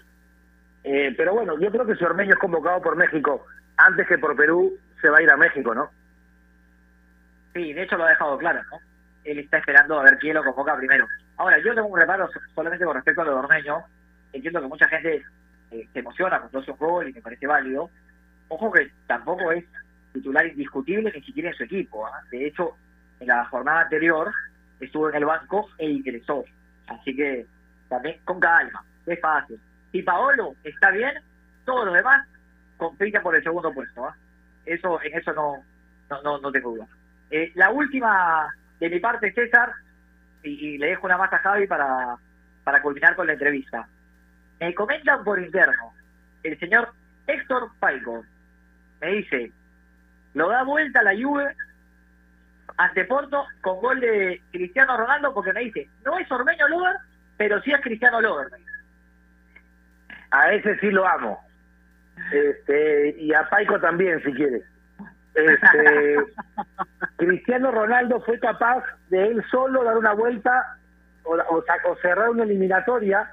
Eh, 0.84 1.14
pero 1.18 1.34
bueno, 1.34 1.58
yo 1.60 1.72
creo 1.72 1.86
que 1.86 1.96
si 1.96 2.04
Ormeño 2.04 2.34
es 2.34 2.40
convocado 2.40 2.82
por 2.82 2.96
México 2.96 3.46
antes 3.78 4.08
que 4.08 4.18
por 4.18 4.36
Perú, 4.36 4.74
se 5.02 5.10
va 5.10 5.18
a 5.18 5.22
ir 5.22 5.30
a 5.30 5.38
México, 5.38 5.74
¿no? 5.74 5.90
Sí, 7.54 7.74
de 7.74 7.84
hecho 7.84 7.98
lo 7.98 8.06
ha 8.06 8.10
dejado 8.10 8.38
claro, 8.38 8.62
¿no? 8.72 8.78
Él 9.24 9.40
está 9.40 9.58
esperando 9.58 10.00
a 10.00 10.04
ver 10.04 10.18
quién 10.18 10.34
lo 10.36 10.44
convoca 10.44 10.76
primero. 10.76 11.08
Ahora, 11.38 11.58
yo 11.60 11.74
tengo 11.74 11.88
un 11.88 12.00
reparo 12.00 12.28
so- 12.32 12.40
solamente 12.54 12.86
con 12.86 12.96
respecto 12.96 13.22
a 13.22 13.26
lo 13.26 13.32
de 13.32 13.38
Ormeño. 13.38 13.78
Entiendo 14.34 14.62
que 14.62 14.68
mucha 14.68 14.88
gente 14.88 15.24
eh, 15.72 15.88
se 15.94 16.00
emociona 16.00 16.38
hace 16.38 16.72
un 16.72 16.78
gol 16.78 17.10
y 17.10 17.14
me 17.14 17.22
parece 17.22 17.48
válido. 17.48 17.90
Ojo 18.50 18.72
que 18.72 18.92
tampoco 19.08 19.52
es 19.52 19.64
titular 20.14 20.46
indiscutible 20.48 21.12
ni 21.16 21.22
siquiera 21.24 21.50
en 21.50 21.56
su 21.56 21.64
equipo. 21.64 22.06
¿ah? 22.06 22.22
De 22.32 22.46
hecho, 22.48 22.76
en 23.20 23.28
la 23.28 23.46
jornada 23.46 23.82
anterior 23.82 24.32
estuvo 24.80 25.10
en 25.10 25.16
el 25.16 25.26
banco 25.26 25.70
e 25.78 25.90
ingresó. 25.90 26.44
Así 26.88 27.16
que 27.16 27.46
también 27.90 28.20
con 28.26 28.40
calma, 28.40 28.84
es 29.06 29.20
fácil. 29.20 29.60
Si 29.92 30.02
Paolo 30.02 30.56
está 30.64 30.92
bien, 30.92 31.14
todo 31.66 31.86
lo 31.86 31.94
demás 31.94 32.28
compite 32.78 33.20
por 33.22 33.36
el 33.36 33.44
segundo 33.44 33.74
puesto. 33.74 34.06
¿ah? 34.06 34.16
Eso, 34.66 35.02
en 35.02 35.18
eso 35.18 35.34
no, 35.34 35.64
no, 36.10 36.22
no, 36.22 36.38
no 36.40 36.52
tengo 36.52 36.72
duda. 36.72 36.88
Eh, 37.30 37.52
la 37.56 37.70
última 37.70 38.54
de 38.80 38.90
mi 38.90 39.00
parte, 39.00 39.32
César, 39.34 39.72
y, 40.44 40.50
y 40.50 40.78
le 40.78 40.88
dejo 40.88 41.06
una 41.06 41.18
más 41.18 41.32
a 41.32 41.40
Javi 41.40 41.68
para, 41.68 42.18
para 42.64 42.82
culminar 42.82 43.16
con 43.16 43.28
la 43.28 43.34
entrevista. 43.34 43.88
Me 44.60 44.74
comentan 44.74 45.24
por 45.24 45.40
interno, 45.40 45.94
el 46.44 46.60
señor 46.60 46.94
Héctor 47.28 47.72
Paico 47.80 48.26
me 49.02 49.08
dice, 49.14 49.52
lo 50.34 50.50
da 50.50 50.64
vuelta 50.64 51.04
la 51.04 51.12
Juve 51.12 51.56
ante 52.78 53.06
Porto 53.06 53.46
con 53.62 53.80
gol 53.80 54.00
de 54.00 54.42
Cristiano 54.52 54.98
Ronaldo 54.98 55.34
porque 55.34 55.54
me 55.54 55.62
dice, 55.62 55.88
no 56.06 56.18
es 56.18 56.32
Ormeño 56.32 56.68
Lover, 56.68 56.96
pero 57.38 57.62
sí 57.62 57.72
es 57.72 57.82
Cristiano 57.82 58.22
Lover. 58.22 58.52
me 58.52 58.58
dice. 58.58 58.72
A 60.32 60.52
ese 60.52 60.80
sí 60.80 60.90
lo 60.90 61.08
amo. 61.08 61.40
Este, 62.32 63.16
y 63.20 63.34
a 63.34 63.48
Paico 63.50 63.80
también, 63.80 64.22
si 64.24 64.34
quieres. 64.34 64.64
Este, 65.36 66.18
Cristiano 67.18 67.72
Ronaldo 67.72 68.22
fue 68.22 68.40
capaz 68.40 68.84
de 69.10 69.28
él 69.28 69.44
solo 69.50 69.84
dar 69.84 69.98
una 69.98 70.14
vuelta 70.14 70.78
o, 71.24 71.36
o 71.36 71.64
o 71.86 71.96
cerrar 72.02 72.30
una 72.30 72.44
eliminatoria 72.44 73.30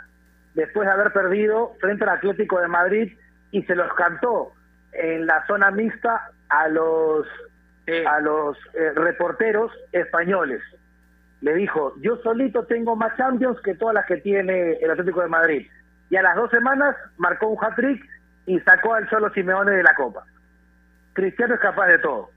después 0.55 0.87
de 0.87 0.93
haber 0.93 1.13
perdido 1.13 1.75
frente 1.81 2.05
al 2.05 2.11
Atlético 2.11 2.61
de 2.61 2.69
Madrid 2.69 3.13
y 3.51 3.63
se 3.63 3.75
los 3.75 3.93
cantó 3.95 4.53
en 4.93 5.27
la 5.27 5.47
zona 5.47 5.71
mixta 5.71 6.31
a 6.49 6.69
los 6.69 7.27
a 8.07 8.21
los 8.21 8.57
eh, 8.75 8.93
reporteros 8.95 9.73
españoles. 9.93 10.63
Le 11.41 11.55
dijo, 11.55 11.95
yo 12.01 12.17
solito 12.19 12.67
tengo 12.67 12.97
más 12.97 13.17
Champions 13.17 13.61
que 13.63 13.75
todas 13.75 13.95
las 13.95 14.07
que 14.07 14.19
tiene 14.19 14.73
el 14.75 14.91
Atlético 14.91 15.23
de 15.23 15.29
Madrid. 15.29 15.67
Y 16.11 16.17
a 16.17 16.23
las 16.23 16.37
dos 16.37 16.51
semanas 16.51 16.97
marcó 17.17 17.49
un 17.49 17.65
hat-trick 17.65 18.05
y 18.47 18.59
sacó 18.61 18.95
al 18.95 19.09
Cholo 19.09 19.33
Simeone 19.33 19.73
de 19.73 19.83
la 19.83 19.95
Copa. 19.95 20.25
Cristiano 21.13 21.55
es 21.55 21.61
capaz 21.61 21.87
de 21.87 21.99
todo. 21.99 22.31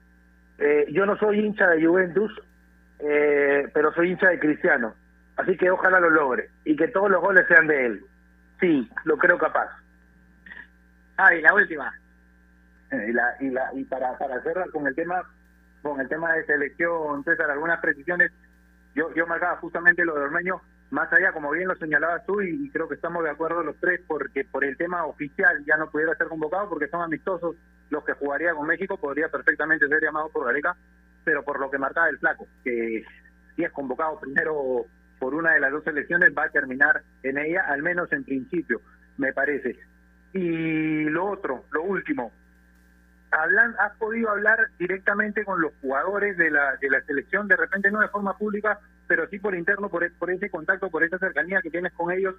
Eh, 0.58 0.86
yo 0.92 1.04
no 1.06 1.16
soy 1.18 1.40
hincha 1.40 1.66
de 1.68 1.84
Juventus, 1.84 2.32
eh, 3.00 3.68
pero 3.74 3.92
soy 3.92 4.12
hincha 4.12 4.28
de 4.28 4.38
Cristiano. 4.38 4.94
Así 5.36 5.56
que 5.56 5.70
ojalá 5.70 6.00
lo 6.00 6.10
logre 6.10 6.48
y 6.64 6.76
que 6.76 6.88
todos 6.88 7.10
los 7.10 7.20
goles 7.20 7.46
sean 7.48 7.66
de 7.66 7.86
él. 7.86 8.04
Sí, 8.60 8.88
lo 9.04 9.18
creo 9.18 9.36
capaz. 9.36 9.68
Javi, 11.16 11.42
la 11.42 11.54
última. 11.54 11.92
Eh, 12.90 13.06
y, 13.08 13.12
la, 13.12 13.34
y, 13.40 13.50
la, 13.50 13.70
y 13.74 13.84
para, 13.84 14.16
para 14.16 14.40
cerrar 14.42 14.70
con 14.70 14.86
el 14.86 14.94
tema 14.94 15.22
con 15.84 16.00
el 16.00 16.08
tema 16.08 16.32
de 16.32 16.46
selección, 16.46 17.22
César, 17.24 17.50
algunas 17.50 17.78
precisiones, 17.78 18.32
yo, 18.94 19.12
yo 19.14 19.26
marcaba 19.26 19.58
justamente 19.58 20.04
lo 20.04 20.14
de 20.14 20.22
Ormeño, 20.22 20.62
más 20.90 21.12
allá, 21.12 21.30
como 21.32 21.50
bien 21.50 21.68
lo 21.68 21.76
señalabas 21.76 22.24
tú, 22.24 22.40
y, 22.40 22.70
creo 22.70 22.88
que 22.88 22.94
estamos 22.94 23.22
de 23.22 23.30
acuerdo 23.30 23.62
los 23.62 23.76
tres, 23.76 24.00
porque 24.06 24.44
por 24.44 24.64
el 24.64 24.78
tema 24.78 25.04
oficial 25.04 25.62
ya 25.66 25.76
no 25.76 25.90
pudiera 25.90 26.16
ser 26.16 26.28
convocado, 26.28 26.70
porque 26.70 26.88
son 26.88 27.02
amistosos 27.02 27.56
los 27.90 28.02
que 28.02 28.14
jugaría 28.14 28.54
con 28.54 28.66
México, 28.66 28.96
podría 28.96 29.28
perfectamente 29.28 29.86
ser 29.86 30.02
llamado 30.02 30.30
por 30.30 30.46
Gareca, 30.46 30.74
pero 31.22 31.42
por 31.42 31.60
lo 31.60 31.70
que 31.70 31.78
marcaba 31.78 32.08
el 32.08 32.18
flaco, 32.18 32.46
que 32.64 33.04
si 33.54 33.62
es 33.62 33.72
convocado 33.72 34.18
primero 34.20 34.86
por 35.18 35.34
una 35.34 35.52
de 35.52 35.60
las 35.60 35.70
dos 35.70 35.84
selecciones, 35.84 36.32
va 36.36 36.44
a 36.44 36.50
terminar 36.50 37.02
en 37.22 37.36
ella, 37.36 37.66
al 37.68 37.82
menos 37.82 38.10
en 38.12 38.24
principio, 38.24 38.80
me 39.18 39.34
parece. 39.34 39.78
Y 40.32 41.04
lo 41.10 41.26
otro, 41.26 41.66
lo 41.72 41.82
último, 41.82 42.32
hablan, 43.34 43.74
has 43.78 43.96
podido 43.98 44.30
hablar 44.30 44.58
directamente 44.78 45.44
con 45.44 45.60
los 45.60 45.72
jugadores 45.80 46.36
de 46.36 46.50
la, 46.50 46.76
de 46.80 46.90
la 46.90 47.02
selección, 47.02 47.48
de 47.48 47.56
repente 47.56 47.90
no 47.90 48.00
de 48.00 48.08
forma 48.08 48.36
pública, 48.36 48.78
pero 49.06 49.26
sí 49.28 49.38
por 49.38 49.54
interno, 49.54 49.88
por, 49.88 50.10
por 50.14 50.30
ese 50.30 50.50
contacto, 50.50 50.90
por 50.90 51.04
esa 51.04 51.18
cercanía 51.18 51.60
que 51.62 51.70
tienes 51.70 51.92
con 51.92 52.10
ellos. 52.10 52.36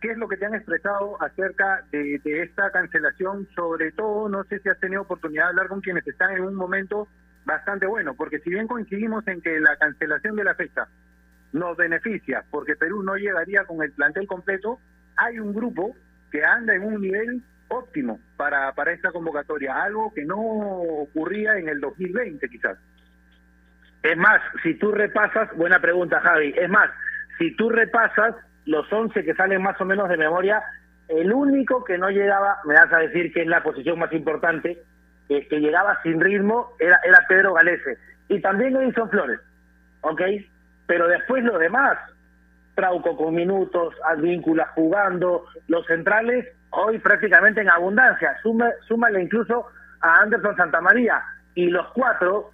¿Qué 0.00 0.12
es 0.12 0.18
lo 0.18 0.28
que 0.28 0.38
te 0.38 0.46
han 0.46 0.54
expresado 0.54 1.22
acerca 1.22 1.84
de, 1.92 2.20
de 2.24 2.42
esta 2.42 2.70
cancelación? 2.70 3.46
Sobre 3.54 3.92
todo, 3.92 4.28
no 4.30 4.44
sé 4.44 4.58
si 4.60 4.70
has 4.70 4.80
tenido 4.80 5.02
oportunidad 5.02 5.44
de 5.44 5.48
hablar 5.50 5.68
con 5.68 5.82
quienes 5.82 6.06
están 6.06 6.34
en 6.34 6.44
un 6.44 6.54
momento 6.54 7.06
bastante 7.44 7.86
bueno, 7.86 8.14
porque 8.14 8.38
si 8.40 8.50
bien 8.50 8.66
coincidimos 8.66 9.26
en 9.28 9.40
que 9.42 9.60
la 9.60 9.76
cancelación 9.76 10.36
de 10.36 10.44
la 10.44 10.54
fecha 10.54 10.88
nos 11.52 11.76
beneficia, 11.76 12.44
porque 12.50 12.76
Perú 12.76 13.02
no 13.02 13.16
llegaría 13.16 13.64
con 13.64 13.82
el 13.82 13.92
plantel 13.92 14.26
completo, 14.26 14.78
hay 15.16 15.38
un 15.38 15.52
grupo 15.52 15.94
que 16.30 16.44
anda 16.44 16.74
en 16.74 16.84
un 16.84 17.00
nivel 17.00 17.42
óptimo 17.70 18.20
para, 18.36 18.72
para 18.74 18.92
esta 18.92 19.12
convocatoria, 19.12 19.82
algo 19.82 20.12
que 20.12 20.24
no 20.24 20.38
ocurría 20.38 21.56
en 21.56 21.68
el 21.68 21.80
2020 21.80 22.48
quizás. 22.48 22.78
Es 24.02 24.16
más, 24.16 24.40
si 24.62 24.74
tú 24.74 24.92
repasas, 24.92 25.54
buena 25.56 25.80
pregunta 25.80 26.20
Javi, 26.20 26.54
es 26.56 26.68
más, 26.68 26.90
si 27.38 27.54
tú 27.56 27.70
repasas 27.70 28.34
los 28.66 28.90
11 28.92 29.24
que 29.24 29.34
salen 29.34 29.62
más 29.62 29.80
o 29.80 29.84
menos 29.84 30.08
de 30.08 30.16
memoria, 30.16 30.62
el 31.08 31.32
único 31.32 31.84
que 31.84 31.98
no 31.98 32.08
llegaba, 32.10 32.58
me 32.64 32.74
das 32.74 32.92
a 32.92 32.98
decir 32.98 33.32
que 33.32 33.42
es 33.42 33.46
la 33.46 33.62
posición 33.62 33.98
más 33.98 34.12
importante, 34.12 34.78
que, 35.28 35.46
que 35.48 35.60
llegaba 35.60 36.00
sin 36.02 36.20
ritmo, 36.20 36.74
era, 36.78 37.00
era 37.04 37.24
Pedro 37.28 37.54
Galese. 37.54 37.98
Y 38.28 38.40
también 38.40 38.76
Edison 38.76 39.10
Flores, 39.10 39.40
¿ok? 40.02 40.22
Pero 40.86 41.08
después 41.08 41.44
lo 41.44 41.58
demás, 41.58 41.98
Trauco 42.74 43.16
con 43.16 43.34
minutos, 43.34 43.94
Advíncula 44.04 44.68
jugando, 44.74 45.46
los 45.68 45.84
centrales 45.86 46.46
hoy 46.70 46.98
prácticamente 46.98 47.60
en 47.60 47.70
abundancia, 47.70 48.36
Suma, 48.42 48.70
súmale 48.86 49.22
incluso 49.22 49.66
a 50.00 50.20
Anderson 50.20 50.56
Santamaría, 50.56 51.22
y 51.54 51.68
los 51.68 51.86
cuatro 51.92 52.52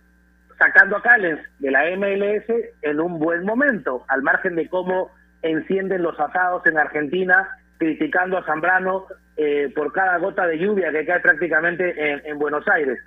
sacando 0.59 0.97
a 0.97 1.03
Callens 1.03 1.41
de 1.59 1.71
la 1.71 1.85
MLS 1.97 2.45
en 2.83 3.01
un 3.01 3.19
buen 3.19 3.45
momento, 3.45 4.05
al 4.09 4.23
margen 4.23 4.57
de 4.57 4.69
cómo 4.69 5.11
encienden 5.43 6.03
los 6.03 6.19
asados 6.19 6.67
en 6.67 6.79
Argentina, 6.79 7.49
criticando 7.79 8.39
a 8.39 8.45
Zambrano 8.45 9.07
eh, 9.37 9.71
por 9.75 9.93
cada 9.93 10.17
gota 10.19 10.47
de 10.47 10.59
lluvia 10.59 10.91
que 10.91 11.05
cae 11.05 11.21
prácticamente 11.21 12.12
en, 12.12 12.23
en 12.25 12.39
Buenos 12.39 12.67
Aires. 12.69 12.99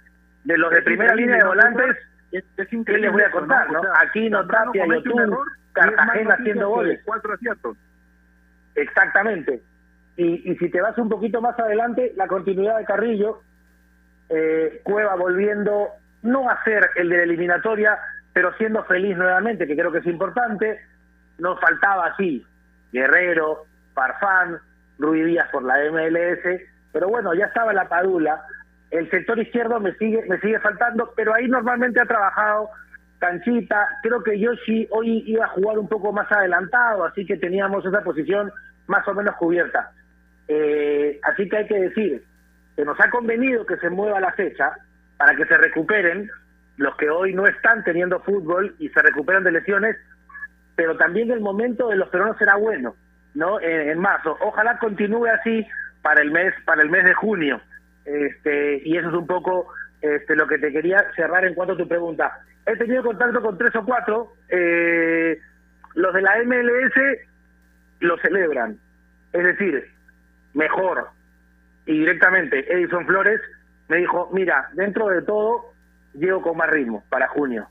De 0.44 0.58
los 0.58 0.72
de 0.72 0.82
primera 0.84 1.16
línea 1.16 1.38
de 1.38 1.44
¿no, 1.44 1.50
volantes, 1.50 1.98
Es, 2.32 2.44
es 2.56 2.68
¿qué 2.86 2.98
les 2.98 3.12
voy 3.12 3.24
a 3.24 3.32
contar? 3.32 3.68
¿no? 3.68 3.74
¿no? 3.74 3.80
O 3.80 3.84
sea, 3.84 3.94
Aquí 4.02 4.30
no 4.30 4.46
Tapia, 4.48 4.86
Yotun, 4.86 5.38
Cartagena 5.74 6.36
haciendo 6.36 6.70
goles. 6.70 7.02
Cuatro 7.04 7.34
aciertos. 7.34 7.78
Exactamente. 8.76 9.62
Y, 10.20 10.54
si 10.58 10.70
te 10.70 10.82
vas 10.82 10.98
un 10.98 11.08
poquito 11.08 11.40
más 11.40 11.58
adelante, 11.58 12.12
la 12.18 12.28
continuidad 12.28 12.78
de 12.78 12.84
Carrillo, 12.84 13.40
eh, 14.28 14.82
Cueva 14.84 15.16
volviendo 15.16 15.88
no 16.24 16.50
a 16.50 16.62
ser 16.66 16.90
el 16.98 17.08
de 17.08 17.16
la 17.16 17.24
eliminatoria, 17.24 17.98
pero 18.34 18.54
siendo 18.58 18.84
feliz 18.84 19.16
nuevamente, 19.16 19.66
que 19.66 19.78
creo 19.78 19.94
que 19.94 20.00
es 20.00 20.06
importante. 20.06 20.78
Nos 21.38 21.58
faltaba 21.62 22.08
así 22.08 22.46
Guerrero, 22.92 23.64
Farfán, 23.94 24.60
Rui 24.98 25.24
Díaz 25.24 25.48
por 25.54 25.64
la 25.64 25.76
MLS, 25.90 26.64
pero 26.92 27.08
bueno, 27.08 27.34
ya 27.34 27.46
estaba 27.46 27.72
la 27.72 27.88
Padula. 27.88 28.44
El 28.92 29.10
sector 29.10 29.40
izquierdo 29.40 29.80
me 29.80 29.94
sigue, 29.94 30.26
me 30.28 30.38
sigue 30.42 30.60
faltando, 30.60 31.14
pero 31.16 31.34
ahí 31.34 31.48
normalmente 31.48 32.02
ha 32.02 32.06
trabajado 32.06 32.70
Canchita. 33.20 33.88
Creo 34.04 34.22
que 34.22 34.38
Yoshi 34.38 34.86
hoy 34.92 35.24
iba 35.28 35.46
a 35.46 35.50
jugar 35.50 35.80
un 35.80 35.88
poco 35.88 36.12
más 36.12 36.30
adelantado, 36.30 37.06
así 37.06 37.26
que 37.26 37.38
teníamos 37.38 37.86
esa 37.86 38.02
posición 38.02 38.52
más 38.88 39.08
o 39.08 39.14
menos 39.14 39.38
cubierta. 39.38 39.94
Eh, 40.50 41.20
así 41.24 41.48
que 41.48 41.58
hay 41.58 41.68
que 41.68 41.80
decir 41.80 42.24
que 42.76 42.84
nos 42.84 43.00
ha 43.00 43.10
convenido 43.10 43.66
que 43.66 43.78
se 43.78 43.90
mueva 43.90 44.20
la 44.20 44.34
fecha 44.34 44.74
para 45.18 45.36
que 45.36 45.46
se 45.46 45.58
recuperen 45.58 46.30
los 46.78 46.96
que 46.98 47.10
hoy 47.10 47.34
no 47.34 47.46
están 47.46 47.84
teniendo 47.84 48.20
fútbol 48.22 48.76
y 48.80 48.90
se 48.90 49.02
recuperan 49.02 49.44
de 49.44 49.52
lesiones, 49.52 49.96
pero 50.76 50.98
también 50.98 51.30
el 51.30 51.42
momento 51.42 51.90
de 51.90 51.98
los 51.98 52.10
peruanos 52.10 52.38
será 52.38 52.56
bueno, 52.56 52.96
¿no? 53.36 53.62
En, 53.62 53.90
en 53.90 54.00
marzo. 54.00 54.38
Ojalá 54.42 54.78
continúe 54.80 55.28
así 55.28 55.66
para 56.02 56.22
el 56.22 56.32
mes 56.32 56.54
para 56.66 56.82
el 56.82 56.90
mes 56.90 57.06
de 57.06 57.14
junio. 57.14 57.62
Este, 58.06 58.82
y 58.84 58.98
eso 58.98 59.10
es 59.10 59.14
un 59.14 59.28
poco 59.28 59.68
este, 60.02 60.36
lo 60.36 60.48
que 60.48 60.58
te 60.58 60.72
quería 60.72 61.06
cerrar 61.16 61.46
en 61.46 61.54
cuanto 61.54 61.74
a 61.74 61.78
tu 61.78 61.88
pregunta. 61.88 62.40
He 62.66 62.76
tenido 62.78 63.04
contacto 63.04 63.42
con 63.42 63.58
tres 63.58 63.76
o 63.76 63.86
cuatro. 63.86 64.34
eh, 64.50 65.40
los 65.96 66.14
de 66.14 66.22
la 66.22 66.38
MLS 66.44 66.94
lo 68.00 68.18
celebran. 68.20 68.78
Es 69.34 69.44
decir, 69.44 69.86
mejor. 70.54 71.10
Y 71.86 72.00
directamente 72.00 72.72
Edison 72.72 73.06
Flores 73.06 73.42
me 73.88 73.98
dijo, 73.98 74.30
mira, 74.32 74.70
dentro 74.74 75.08
de 75.08 75.22
todo, 75.24 75.74
llego 76.14 76.42
con 76.42 76.58
más 76.58 76.70
ritmo 76.70 77.04
para 77.10 77.28
junio. 77.28 77.68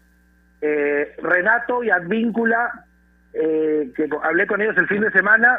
Eh, 0.61 1.15
Renato 1.23 1.85
y 1.85 1.91
Advíncula, 1.91 2.85
eh, 3.33 3.93
que 3.95 4.09
hablé 4.23 4.47
con 4.47 4.61
ellos 4.61 4.77
el 4.77 4.89
fin 4.89 5.01
de 5.01 5.13
semana, 5.13 5.59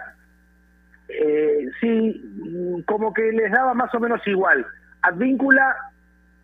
eh, 1.08 1.68
sí, 1.80 2.84
como 2.86 3.14
que 3.14 3.32
les 3.32 3.52
daba 3.52 3.74
más 3.74 3.94
o 3.96 4.00
menos 4.00 4.26
igual. 4.28 4.66
Advíncula 5.02 5.76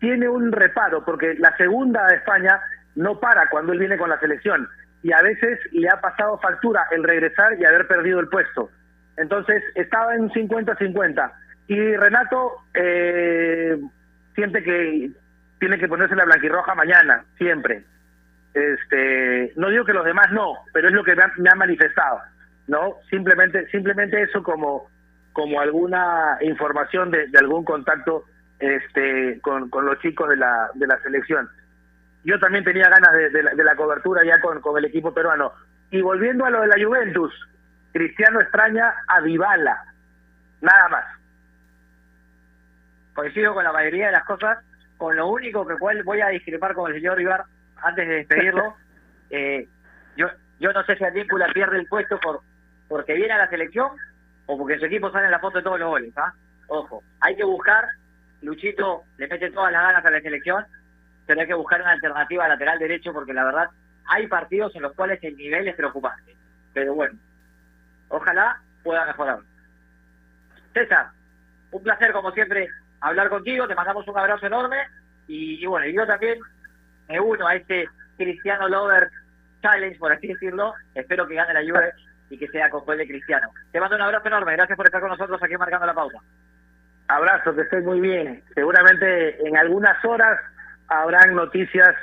tiene 0.00 0.28
un 0.28 0.52
reparo, 0.52 1.04
porque 1.04 1.34
la 1.38 1.56
segunda 1.56 2.06
de 2.06 2.16
España 2.16 2.60
no 2.94 3.20
para 3.20 3.48
cuando 3.48 3.72
él 3.72 3.78
viene 3.78 3.98
con 3.98 4.08
la 4.08 4.18
selección, 4.18 4.68
y 5.02 5.12
a 5.12 5.22
veces 5.22 5.58
le 5.72 5.88
ha 5.88 6.00
pasado 6.00 6.38
factura 6.38 6.86
el 6.90 7.04
regresar 7.04 7.58
y 7.60 7.64
haber 7.64 7.86
perdido 7.86 8.20
el 8.20 8.28
puesto. 8.28 8.70
Entonces 9.16 9.62
estaba 9.74 10.14
en 10.14 10.22
un 10.22 10.30
50-50. 10.30 11.32
Y 11.68 11.96
Renato 11.96 12.52
eh, 12.74 13.78
siente 14.34 14.62
que 14.62 15.10
tiene 15.58 15.78
que 15.78 15.88
ponerse 15.88 16.14
la 16.14 16.24
blanquirroja 16.24 16.74
mañana, 16.74 17.24
siempre. 17.38 17.82
Este, 18.54 19.52
no 19.56 19.68
digo 19.68 19.84
que 19.84 19.92
los 19.92 20.04
demás 20.04 20.30
no, 20.32 20.54
pero 20.72 20.88
es 20.88 20.94
lo 20.94 21.04
que 21.04 21.14
me, 21.14 21.22
ha, 21.22 21.32
me 21.36 21.50
han 21.50 21.58
manifestado, 21.58 22.20
¿no? 22.68 22.94
Simplemente, 23.10 23.66
simplemente 23.68 24.22
eso 24.22 24.42
como, 24.42 24.88
como 25.32 25.60
alguna 25.60 26.38
información 26.40 27.10
de, 27.10 27.26
de 27.28 27.38
algún 27.38 27.64
contacto 27.64 28.24
este, 28.58 29.40
con, 29.40 29.68
con 29.68 29.84
los 29.84 29.98
chicos 30.00 30.28
de 30.28 30.36
la, 30.36 30.70
de 30.74 30.86
la 30.86 30.98
selección. 31.02 31.48
Yo 32.24 32.38
también 32.38 32.64
tenía 32.64 32.88
ganas 32.88 33.12
de, 33.12 33.30
de 33.30 33.42
la, 33.42 33.54
de 33.54 33.64
la 33.64 33.76
cobertura 33.76 34.24
ya 34.24 34.40
con, 34.40 34.60
con 34.60 34.78
el 34.78 34.86
equipo 34.86 35.12
peruano. 35.12 35.52
Y 35.90 36.00
volviendo 36.00 36.44
a 36.44 36.50
lo 36.50 36.62
de 36.62 36.68
la 36.68 36.84
Juventus, 36.84 37.32
Cristiano 37.96 38.42
extraña 38.42 38.92
a 39.08 39.22
Dybala, 39.22 39.82
nada 40.60 40.88
más. 40.90 41.04
Coincido 43.14 43.54
con 43.54 43.64
la 43.64 43.72
mayoría 43.72 44.06
de 44.06 44.12
las 44.12 44.24
cosas, 44.24 44.58
con 44.98 45.16
lo 45.16 45.28
único 45.28 45.66
que 45.66 45.78
cual 45.78 46.02
voy 46.02 46.20
a 46.20 46.28
discrepar 46.28 46.74
con 46.74 46.92
el 46.92 46.98
señor 46.98 47.18
Ibar 47.18 47.44
antes 47.76 48.06
de 48.06 48.14
despedirlo. 48.16 48.76
eh, 49.30 49.66
yo 50.14 50.28
yo 50.60 50.74
no 50.74 50.84
sé 50.84 50.96
si 50.96 51.04
Advíncula 51.04 51.48
pierde 51.54 51.78
el 51.78 51.86
puesto 51.86 52.20
por 52.20 52.40
porque 52.86 53.14
viene 53.14 53.32
a 53.32 53.38
la 53.38 53.48
selección 53.48 53.92
o 54.44 54.58
porque 54.58 54.78
su 54.78 54.84
equipo 54.84 55.10
sale 55.10 55.24
en 55.24 55.30
la 55.30 55.40
foto 55.40 55.56
de 55.56 55.64
todos 55.64 55.80
los 55.80 55.88
goles. 55.88 56.12
¿ah? 56.18 56.34
Ojo, 56.66 57.02
hay 57.20 57.34
que 57.34 57.44
buscar, 57.44 57.86
Luchito 58.42 59.04
le 59.16 59.26
mete 59.26 59.50
todas 59.52 59.72
las 59.72 59.82
ganas 59.82 60.04
a 60.04 60.10
la 60.10 60.20
selección, 60.20 60.66
pero 61.26 61.40
hay 61.40 61.46
que 61.46 61.54
buscar 61.54 61.80
una 61.80 61.92
alternativa 61.92 62.46
lateral 62.46 62.78
derecho 62.78 63.14
porque 63.14 63.32
la 63.32 63.44
verdad 63.44 63.70
hay 64.04 64.26
partidos 64.26 64.76
en 64.76 64.82
los 64.82 64.92
cuales 64.92 65.18
el 65.22 65.34
nivel 65.34 65.66
es 65.66 65.74
preocupante. 65.74 66.36
Pero 66.74 66.94
bueno, 66.94 67.18
ojalá 68.08 68.60
pueda 68.82 69.06
mejorar. 69.06 69.38
César, 70.72 71.08
un 71.70 71.82
placer 71.82 72.12
como 72.12 72.30
siempre 72.32 72.68
hablar 73.00 73.28
contigo, 73.28 73.66
te 73.66 73.74
mandamos 73.74 74.06
un 74.06 74.18
abrazo 74.18 74.46
enorme 74.46 74.76
y, 75.26 75.62
y 75.62 75.66
bueno, 75.66 75.86
yo 75.86 76.06
también 76.06 76.38
me 77.08 77.20
uno 77.20 77.46
a 77.46 77.54
este 77.54 77.88
Cristiano 78.16 78.68
Lover 78.68 79.10
Challenge, 79.62 79.98
por 79.98 80.12
así 80.12 80.28
decirlo. 80.28 80.74
Espero 80.94 81.26
que 81.26 81.34
gane 81.34 81.54
la 81.54 81.60
Juve 81.60 81.92
y 82.30 82.38
que 82.38 82.48
sea 82.48 82.70
con 82.70 82.84
gol 82.84 82.98
de 82.98 83.06
Cristiano. 83.06 83.48
Te 83.72 83.80
mando 83.80 83.96
un 83.96 84.02
abrazo 84.02 84.26
enorme, 84.28 84.52
gracias 84.52 84.76
por 84.76 84.86
estar 84.86 85.00
con 85.00 85.10
nosotros 85.10 85.42
aquí 85.42 85.56
marcando 85.56 85.86
la 85.86 85.94
pausa. 85.94 86.18
Abrazo, 87.08 87.54
que 87.54 87.62
estés 87.62 87.84
muy 87.84 88.00
bien. 88.00 88.42
Seguramente 88.54 89.46
en 89.46 89.56
algunas 89.56 90.04
horas 90.04 90.40
habrán 90.88 91.34
noticias 91.34 91.94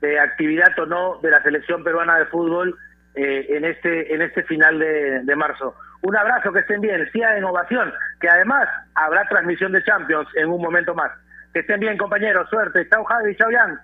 de 0.00 0.18
actividad 0.18 0.78
o 0.78 0.86
no 0.86 1.18
de 1.22 1.30
la 1.30 1.42
selección 1.42 1.82
peruana 1.84 2.18
de 2.18 2.26
fútbol 2.26 2.76
eh, 3.14 3.46
en 3.50 3.64
este 3.64 4.14
en 4.14 4.22
este 4.22 4.42
final 4.44 4.78
de, 4.78 5.20
de 5.22 5.36
marzo. 5.36 5.74
Un 6.02 6.16
abrazo, 6.16 6.52
que 6.52 6.60
estén 6.60 6.80
bien, 6.80 7.08
sigan 7.12 7.36
en 7.36 7.44
ovación, 7.44 7.92
que 8.20 8.28
además 8.28 8.68
habrá 8.94 9.24
transmisión 9.28 9.70
de 9.72 9.84
Champions 9.84 10.28
en 10.34 10.48
un 10.48 10.60
momento 10.60 10.94
más. 10.94 11.12
Que 11.52 11.60
estén 11.60 11.78
bien, 11.78 11.96
compañeros, 11.96 12.48
suerte. 12.50 12.88
Chao, 12.88 13.04
Javi, 13.04 13.36
chao, 13.36 13.48
Jan. 13.52 13.78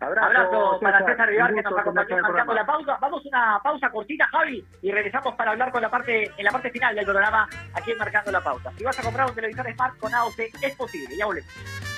Abrazo, 0.00 0.78
para 0.80 1.04
César. 1.04 1.28
Vivar 1.28 1.52
que 1.52 1.62
nos 1.62 1.78
acompañó 1.78 2.20
la 2.54 2.64
pausa. 2.64 2.98
Vamos 3.00 3.22
a 3.24 3.28
una 3.28 3.60
pausa 3.62 3.90
cortita, 3.90 4.26
Javi, 4.26 4.64
y 4.82 4.92
regresamos 4.92 5.34
para 5.34 5.50
hablar 5.50 5.72
con 5.72 5.82
la 5.82 5.90
parte 5.90 6.30
en 6.36 6.44
la 6.44 6.52
parte 6.52 6.70
final 6.70 6.94
del 6.94 7.04
programa 7.04 7.48
aquí 7.74 7.90
en 7.90 7.98
Marcando 7.98 8.30
la 8.30 8.40
Pausa. 8.40 8.70
Si 8.76 8.84
vas 8.84 8.98
a 8.98 9.02
comprar 9.02 9.28
un 9.28 9.34
televisor 9.34 9.66
Smart 9.72 9.98
con 9.98 10.14
AOC, 10.14 10.38
es 10.62 10.76
posible. 10.76 11.16
Ya 11.16 11.26
volvemos. 11.26 11.97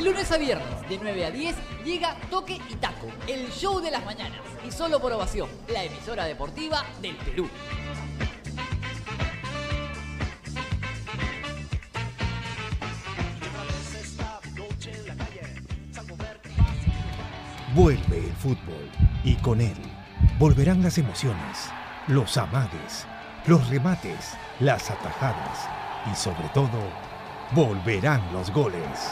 De 0.00 0.06
lunes 0.06 0.32
a 0.32 0.38
viernes, 0.38 0.88
de 0.88 0.98
9 0.98 1.26
a 1.26 1.30
10, 1.30 1.56
llega 1.84 2.16
Toque 2.30 2.58
y 2.70 2.74
Taco, 2.76 3.08
el 3.28 3.50
show 3.50 3.82
de 3.82 3.90
las 3.90 4.02
mañanas. 4.02 4.40
Y 4.66 4.72
solo 4.72 4.98
por 4.98 5.12
ovación, 5.12 5.50
la 5.68 5.84
emisora 5.84 6.24
deportiva 6.24 6.86
del 7.02 7.16
Perú. 7.16 7.46
Vuelve 17.74 18.16
el 18.16 18.32
fútbol 18.36 18.88
y 19.22 19.34
con 19.34 19.60
él 19.60 19.76
volverán 20.38 20.82
las 20.82 20.96
emociones, 20.96 21.68
los 22.08 22.38
amagues, 22.38 23.06
los 23.44 23.68
remates, 23.68 24.32
las 24.60 24.90
atajadas 24.90 25.68
y 26.10 26.16
sobre 26.16 26.48
todo 26.54 26.90
volverán 27.52 28.22
los 28.32 28.50
goles. 28.50 29.10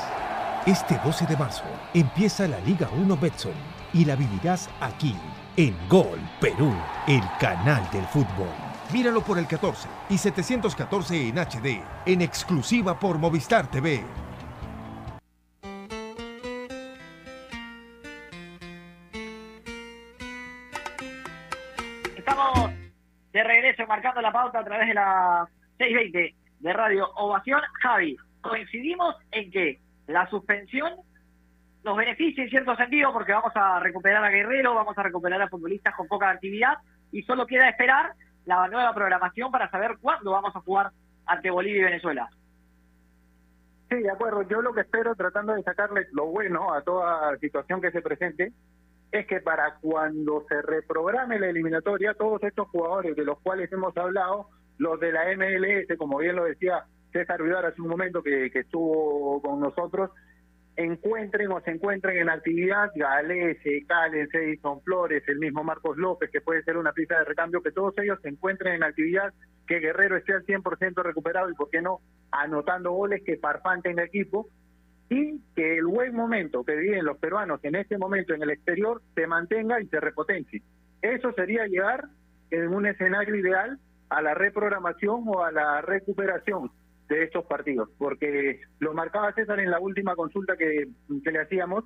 Este 0.66 0.98
12 1.02 1.26
de 1.26 1.36
marzo 1.36 1.64
empieza 1.94 2.46
la 2.46 2.59
Liga 2.61 2.88
1 2.92 3.16
Betson 3.16 3.54
y 3.94 4.04
la 4.04 4.16
vivirás 4.16 4.68
aquí 4.80 5.16
en 5.56 5.74
Gol 5.88 6.20
Perú, 6.40 6.74
el 7.06 7.22
canal 7.40 7.88
del 7.90 8.04
fútbol. 8.04 8.50
Míralo 8.92 9.22
por 9.22 9.38
el 9.38 9.46
14 9.46 9.88
y 10.11 10.18
714 10.18 11.28
en 11.28 11.38
HD, 11.38 11.82
en 12.04 12.22
exclusiva 12.22 12.98
por 12.98 13.18
Movistar 13.18 13.70
TV. 13.70 14.04
Estamos 22.16 22.70
de 23.32 23.44
regreso 23.44 23.86
marcando 23.86 24.20
la 24.20 24.32
pauta 24.32 24.59
a 24.59 24.64
través 24.64 24.88
de 24.88 24.94
la 24.94 25.48
620 25.78 26.34
de 26.61 26.72
Radio 26.72 27.11
Ovación. 27.14 27.62
Javi, 27.80 28.16
coincidimos 28.42 29.16
en 29.30 29.50
que 29.50 29.88
la 30.09 30.28
suspensión 30.28 30.96
nos 31.84 31.96
beneficia 31.96 32.42
en 32.42 32.50
cierto 32.50 32.74
sentido 32.76 33.12
porque 33.12 33.32
vamos 33.32 33.52
a 33.54 33.78
recuperar 33.78 34.24
a 34.24 34.30
Guerrero, 34.30 34.74
vamos 34.74 34.96
a 34.98 35.02
recuperar 35.02 35.40
a 35.40 35.48
futbolistas 35.48 35.94
con 35.94 36.09
poca 36.09 36.30
actividad 36.30 36.78
y 37.12 37.22
solo 37.22 37.46
queda 37.46 37.68
esperar 37.68 38.14
la 38.44 38.66
nueva 38.68 38.94
programación 38.94 39.50
para 39.52 39.70
saber 39.70 39.98
cuándo 40.00 40.32
vamos 40.32 40.56
a 40.56 40.61
jugar 40.61 40.90
ante 41.26 41.50
Bolivia 41.50 41.82
y 41.82 41.84
Venezuela. 41.84 42.28
Sí, 43.90 43.96
de 43.96 44.11
acuerdo. 44.11 44.42
Yo 44.42 44.61
lo 44.61 44.72
que 44.72 44.82
espero, 44.82 45.14
tratando 45.14 45.54
de 45.54 45.62
sacarle 45.62 46.06
lo 46.12 46.26
bueno 46.26 46.74
a 46.74 46.82
toda 46.82 47.36
situación 47.38 47.80
que 47.80 47.90
se 47.90 48.02
presente, 48.02 48.52
es 49.12 49.26
que 49.26 49.40
para 49.40 49.76
cuando 49.80 50.44
se 50.48 50.61
reprograme 50.61 51.38
la 51.38 51.48
eliminatoria, 51.48 52.14
todos 52.14 52.42
estos 52.42 52.68
jugadores 52.68 53.16
de 53.16 53.24
los 53.24 53.38
cuales 53.40 53.72
hemos 53.72 53.96
hablado, 53.96 54.48
los 54.78 55.00
de 55.00 55.12
la 55.12 55.24
MLS, 55.36 55.96
como 55.96 56.18
bien 56.18 56.36
lo 56.36 56.44
decía 56.44 56.84
César 57.12 57.42
Vidal 57.42 57.64
hace 57.64 57.80
un 57.80 57.88
momento 57.88 58.22
que, 58.22 58.46
estuvo 58.46 59.40
con 59.42 59.61
nosotros, 59.61 60.11
encuentren 60.76 61.50
o 61.50 61.61
se 61.61 61.72
encuentren 61.72 62.18
en 62.18 62.28
actividad, 62.28 62.90
Galese, 62.94 63.84
Calen, 63.86 64.28
Edison 64.32 64.80
Flores, 64.82 65.24
el 65.26 65.38
mismo 65.38 65.64
Marcos 65.64 65.96
López, 65.96 66.30
que 66.30 66.40
puede 66.40 66.62
ser 66.62 66.76
una 66.76 66.92
pieza 66.92 67.18
de 67.18 67.24
recambio, 67.24 67.62
que 67.62 67.72
todos 67.72 67.94
ellos 67.98 68.18
se 68.22 68.28
encuentren 68.28 68.74
en 68.74 68.84
actividad, 68.84 69.32
que 69.66 69.80
Guerrero 69.80 70.16
esté 70.16 70.34
al 70.34 70.46
100% 70.46 71.02
recuperado 71.02 71.50
y, 71.50 71.54
¿por 71.54 71.68
qué 71.70 71.82
no?, 71.82 72.00
anotando 72.30 72.92
goles, 72.92 73.22
que 73.24 73.38
Farfán 73.38 73.82
tenga 73.82 74.04
equipo, 74.04 74.48
y 75.11 75.40
que 75.56 75.78
el 75.78 75.86
buen 75.86 76.14
momento 76.14 76.64
que 76.64 76.76
viven 76.76 77.04
los 77.04 77.18
peruanos 77.18 77.61
en 77.64 77.74
este 77.74 77.96
momento 77.96 78.34
en 78.34 78.42
el 78.42 78.50
exterior 78.50 79.00
se 79.14 79.26
mantenga 79.26 79.80
y 79.80 79.86
se 79.86 80.00
repotencie. 80.00 80.62
Eso 81.00 81.32
sería 81.32 81.66
llegar 81.66 82.04
en 82.50 82.68
un 82.68 82.86
escenario 82.86 83.34
ideal 83.34 83.78
a 84.11 84.22
la 84.22 84.34
reprogramación 84.34 85.24
o 85.26 85.44
a 85.44 85.52
la 85.52 85.80
recuperación 85.80 86.70
de 87.09 87.24
estos 87.24 87.44
partidos, 87.46 87.88
porque 87.98 88.61
lo 88.80 88.92
marcaba 88.92 89.32
César 89.32 89.61
en 89.61 89.70
la 89.70 89.80
última 89.80 90.14
consulta 90.14 90.56
que, 90.56 90.88
le 91.09 91.38
hacíamos, 91.40 91.84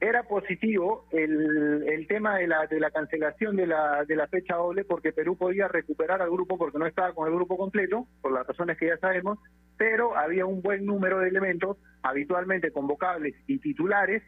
era 0.00 0.22
positivo 0.22 1.06
el, 1.12 1.84
el 1.86 2.06
tema 2.06 2.38
de 2.38 2.46
la, 2.46 2.66
de 2.66 2.80
la 2.80 2.90
cancelación 2.90 3.56
de 3.56 3.66
la, 3.66 4.04
de 4.06 4.16
la 4.16 4.28
fecha 4.28 4.56
doble 4.56 4.84
porque 4.84 5.12
Perú 5.12 5.36
podía 5.36 5.68
recuperar 5.68 6.22
al 6.22 6.30
grupo 6.30 6.56
porque 6.56 6.78
no 6.78 6.86
estaba 6.86 7.12
con 7.12 7.28
el 7.28 7.34
grupo 7.34 7.58
completo, 7.58 8.06
por 8.22 8.32
las 8.32 8.46
razones 8.46 8.78
que 8.78 8.86
ya 8.86 8.96
sabemos, 8.96 9.38
pero 9.76 10.16
había 10.16 10.46
un 10.46 10.62
buen 10.62 10.86
número 10.86 11.18
de 11.18 11.28
elementos 11.28 11.76
habitualmente 12.02 12.72
convocables 12.72 13.34
y 13.46 13.58
titulares 13.58 14.22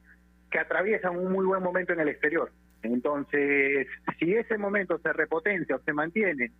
que 0.50 0.58
atraviesan 0.58 1.16
un 1.16 1.32
muy 1.32 1.46
buen 1.46 1.62
momento 1.62 1.94
en 1.94 2.00
el 2.00 2.08
exterior. 2.08 2.52
Entonces, 2.82 3.86
si 4.18 4.34
ese 4.34 4.58
momento 4.58 4.98
se 4.98 5.12
repotencia 5.12 5.76
o 5.76 5.80
se 5.80 5.92
mantiene 5.94 6.52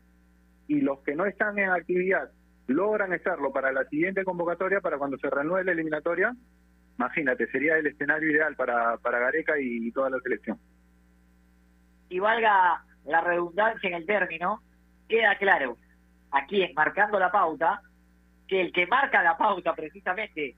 y 0.68 0.80
los 0.80 1.00
que 1.00 1.14
no 1.14 1.26
están 1.26 1.58
en 1.58 1.68
actividad 1.68 2.30
logran 2.66 3.12
estarlo 3.12 3.52
para 3.52 3.72
la 3.72 3.84
siguiente 3.84 4.24
convocatoria, 4.24 4.80
para 4.80 4.98
cuando 4.98 5.18
se 5.18 5.30
renueve 5.30 5.64
la 5.64 5.72
eliminatoria, 5.72 6.34
imagínate, 6.98 7.46
sería 7.48 7.76
el 7.76 7.86
escenario 7.86 8.30
ideal 8.30 8.54
para, 8.56 8.96
para 8.98 9.18
Gareca 9.18 9.54
y 9.58 9.90
toda 9.92 10.10
la 10.10 10.18
selección. 10.20 10.58
Y 12.08 12.18
valga 12.18 12.84
la 13.04 13.20
redundancia 13.20 13.88
en 13.88 13.94
el 13.94 14.06
término, 14.06 14.62
queda 15.08 15.36
claro, 15.36 15.76
aquí 16.30 16.62
en 16.62 16.74
Marcando 16.74 17.18
la 17.18 17.30
Pauta, 17.30 17.80
que 18.46 18.60
el 18.60 18.72
que 18.72 18.86
marca 18.86 19.22
la 19.22 19.36
pauta 19.36 19.74
precisamente 19.74 20.56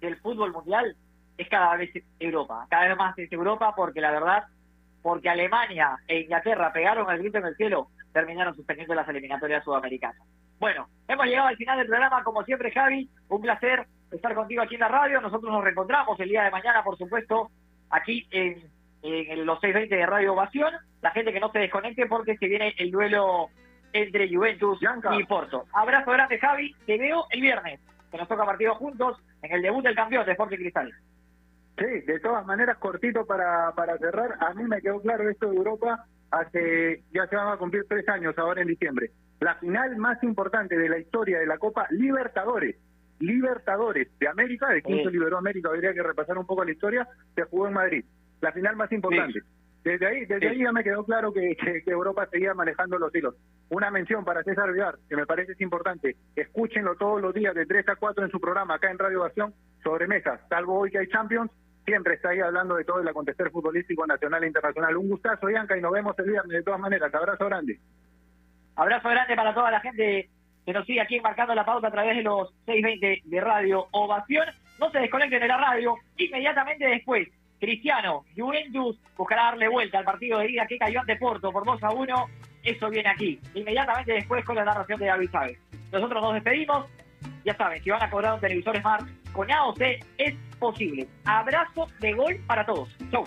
del 0.00 0.16
fútbol 0.16 0.52
mundial 0.52 0.96
es 1.36 1.48
cada 1.48 1.76
vez 1.76 1.90
Europa, 2.18 2.66
cada 2.70 2.88
vez 2.88 2.96
más 2.96 3.18
es 3.18 3.30
Europa 3.30 3.74
porque 3.76 4.00
la 4.00 4.10
verdad, 4.10 4.44
porque 5.02 5.28
Alemania 5.28 5.98
e 6.06 6.20
Inglaterra 6.20 6.72
pegaron 6.72 7.10
el 7.10 7.18
grito 7.18 7.38
en 7.38 7.46
el 7.46 7.56
cielo, 7.56 7.88
terminaron 8.12 8.54
suspendiendo 8.54 8.94
las 8.94 9.08
eliminatorias 9.08 9.62
sudamericanas. 9.64 10.22
Bueno, 10.58 10.88
hemos 11.06 11.26
llegado 11.26 11.48
al 11.48 11.56
final 11.56 11.78
del 11.78 11.86
programa, 11.86 12.24
como 12.24 12.42
siempre 12.44 12.70
Javi, 12.72 13.08
un 13.28 13.40
placer 13.40 13.86
estar 14.10 14.34
contigo 14.34 14.62
aquí 14.62 14.74
en 14.74 14.80
la 14.80 14.88
radio, 14.88 15.20
nosotros 15.20 15.52
nos 15.52 15.62
reencontramos 15.62 16.18
el 16.20 16.28
día 16.28 16.44
de 16.44 16.50
mañana, 16.50 16.82
por 16.82 16.96
supuesto, 16.96 17.50
aquí 17.90 18.26
en, 18.30 18.62
en 19.02 19.46
los 19.46 19.60
6.20 19.60 19.88
de 19.88 20.06
Radio 20.06 20.32
Ovación, 20.32 20.72
la 21.02 21.10
gente 21.10 21.32
que 21.32 21.40
no 21.40 21.50
se 21.50 21.60
desconecte 21.60 22.06
porque 22.06 22.36
se 22.36 22.48
viene 22.48 22.74
el 22.78 22.90
duelo 22.90 23.48
entre 23.92 24.28
Juventus 24.32 24.78
y 25.18 25.24
Porto. 25.24 25.66
Abrazo 25.72 26.10
grande 26.10 26.38
Javi, 26.38 26.74
te 26.86 26.98
veo 26.98 27.26
el 27.30 27.40
viernes, 27.40 27.80
que 28.10 28.18
nos 28.18 28.28
toca 28.28 28.44
partido 28.44 28.74
juntos 28.74 29.18
en 29.42 29.52
el 29.52 29.62
debut 29.62 29.84
del 29.84 29.94
campeón 29.94 30.26
de 30.26 30.32
Sporting 30.32 30.56
Cristal. 30.56 30.92
Sí, 31.78 32.00
de 32.06 32.18
todas 32.18 32.44
maneras, 32.44 32.76
cortito 32.78 33.24
para, 33.24 33.72
para 33.76 33.96
cerrar, 33.98 34.36
a 34.40 34.52
mí 34.54 34.64
me 34.64 34.80
quedó 34.80 35.00
claro 35.00 35.28
esto 35.28 35.48
de 35.48 35.56
Europa 35.56 36.04
hace, 36.30 37.04
ya 37.12 37.26
se 37.26 37.36
van 37.36 37.52
a 37.52 37.56
cumplir 37.56 37.84
tres 37.88 38.08
años 38.08 38.36
ahora 38.36 38.62
en 38.62 38.68
diciembre. 38.68 39.10
La 39.40 39.54
final 39.56 39.96
más 39.96 40.22
importante 40.22 40.76
de 40.76 40.88
la 40.88 40.98
historia 40.98 41.38
de 41.38 41.46
la 41.46 41.58
Copa 41.58 41.86
Libertadores, 41.90 42.76
Libertadores 43.20 44.08
de 44.18 44.28
América, 44.28 44.68
de 44.68 44.82
quién 44.82 45.04
se 45.04 45.10
liberó 45.10 45.38
América, 45.38 45.68
habría 45.68 45.92
que 45.92 46.02
repasar 46.02 46.38
un 46.38 46.46
poco 46.46 46.64
la 46.64 46.72
historia, 46.72 47.08
se 47.34 47.42
jugó 47.44 47.68
en 47.68 47.74
Madrid. 47.74 48.04
La 48.40 48.52
final 48.52 48.76
más 48.76 48.90
importante. 48.92 49.40
Desde 49.84 50.06
ahí, 50.06 50.26
desde 50.26 50.48
ahí 50.48 50.62
ya 50.62 50.72
me 50.72 50.84
quedó 50.84 51.04
claro 51.04 51.32
que, 51.32 51.56
que, 51.56 51.82
que, 51.82 51.90
Europa 51.90 52.26
seguía 52.30 52.52
manejando 52.52 52.98
los 52.98 53.14
hilos. 53.14 53.34
Una 53.70 53.90
mención 53.90 54.24
para 54.24 54.42
César 54.42 54.72
Villar, 54.72 54.98
que 55.08 55.16
me 55.16 55.24
parece 55.24 55.52
es 55.52 55.60
importante. 55.60 56.16
Escúchenlo 56.36 56.96
todos 56.96 57.22
los 57.22 57.32
días 57.32 57.54
de 57.54 57.64
3 57.64 57.88
a 57.88 57.96
4 57.96 58.24
en 58.24 58.30
su 58.30 58.40
programa 58.40 58.74
acá 58.74 58.90
en 58.90 58.98
Radio 58.98 59.20
Ovación 59.20 59.54
sobre 59.82 60.06
mesa. 60.06 60.40
Salvo 60.48 60.78
hoy 60.78 60.90
que 60.90 60.98
hay 60.98 61.08
Champions, 61.08 61.50
siempre 61.84 62.14
está 62.14 62.30
ahí 62.30 62.40
hablando 62.40 62.74
de 62.76 62.84
todo 62.84 63.00
el 63.00 63.08
acontecer 63.08 63.50
futbolístico 63.50 64.06
nacional 64.06 64.44
e 64.44 64.48
internacional. 64.48 64.96
Un 64.96 65.08
gustazo, 65.08 65.46
Bianca, 65.46 65.76
y 65.76 65.80
nos 65.80 65.92
vemos 65.92 66.18
el 66.18 66.30
viernes 66.30 66.58
de 66.58 66.62
todas 66.62 66.80
maneras. 66.80 67.14
Abrazo 67.14 67.46
grande. 67.46 67.80
Abrazo 68.78 69.08
grande 69.08 69.34
para 69.34 69.52
toda 69.52 69.72
la 69.72 69.80
gente 69.80 70.28
que 70.64 70.72
nos 70.72 70.86
sigue 70.86 71.00
aquí 71.00 71.20
marcando 71.20 71.52
la 71.52 71.64
pauta 71.64 71.88
a 71.88 71.90
través 71.90 72.16
de 72.16 72.22
los 72.22 72.48
620 72.64 73.22
de 73.24 73.40
Radio 73.40 73.88
Ovación. 73.90 74.46
No 74.78 74.88
se 74.92 75.00
desconecten 75.00 75.40
de 75.40 75.48
la 75.48 75.56
radio. 75.56 75.96
Inmediatamente 76.16 76.86
después, 76.86 77.26
Cristiano, 77.58 78.24
Juventus 78.36 78.96
buscará 79.16 79.46
darle 79.46 79.66
vuelta 79.66 79.98
al 79.98 80.04
partido 80.04 80.38
de 80.38 80.52
ida 80.52 80.64
que 80.68 80.78
cayó 80.78 81.00
ante 81.00 81.16
Porto 81.16 81.50
por 81.50 81.66
2 81.66 81.82
a 81.82 81.90
1. 81.90 82.26
Eso 82.62 82.88
viene 82.88 83.08
aquí. 83.08 83.40
Inmediatamente 83.54 84.12
después 84.12 84.44
con 84.44 84.54
la 84.54 84.64
narración 84.64 85.00
de 85.00 85.06
David 85.06 85.30
Chávez. 85.32 85.58
Nosotros 85.90 86.22
nos 86.22 86.34
despedimos. 86.34 86.86
Ya 87.44 87.56
saben, 87.56 87.82
si 87.82 87.90
van 87.90 88.02
a 88.04 88.10
cobrar 88.10 88.34
un 88.34 88.40
televisor 88.40 88.78
Smart 88.78 89.08
con 89.32 89.50
AOC 89.50 89.80
es 90.18 90.36
posible. 90.60 91.08
Abrazo 91.24 91.88
de 91.98 92.12
gol 92.12 92.36
para 92.46 92.64
todos. 92.64 92.96
Chau. 93.10 93.24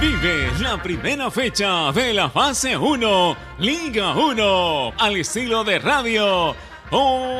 Vive 0.00 0.50
la 0.60 0.82
primera 0.82 1.30
fecha 1.30 1.90
de 1.92 2.12
la 2.12 2.28
fase 2.28 2.76
1, 2.76 3.36
Liga 3.58 4.14
1, 4.14 4.92
al 4.98 5.16
estilo 5.16 5.64
de 5.64 5.78
radio. 5.78 6.54
Ovación, 6.90 7.36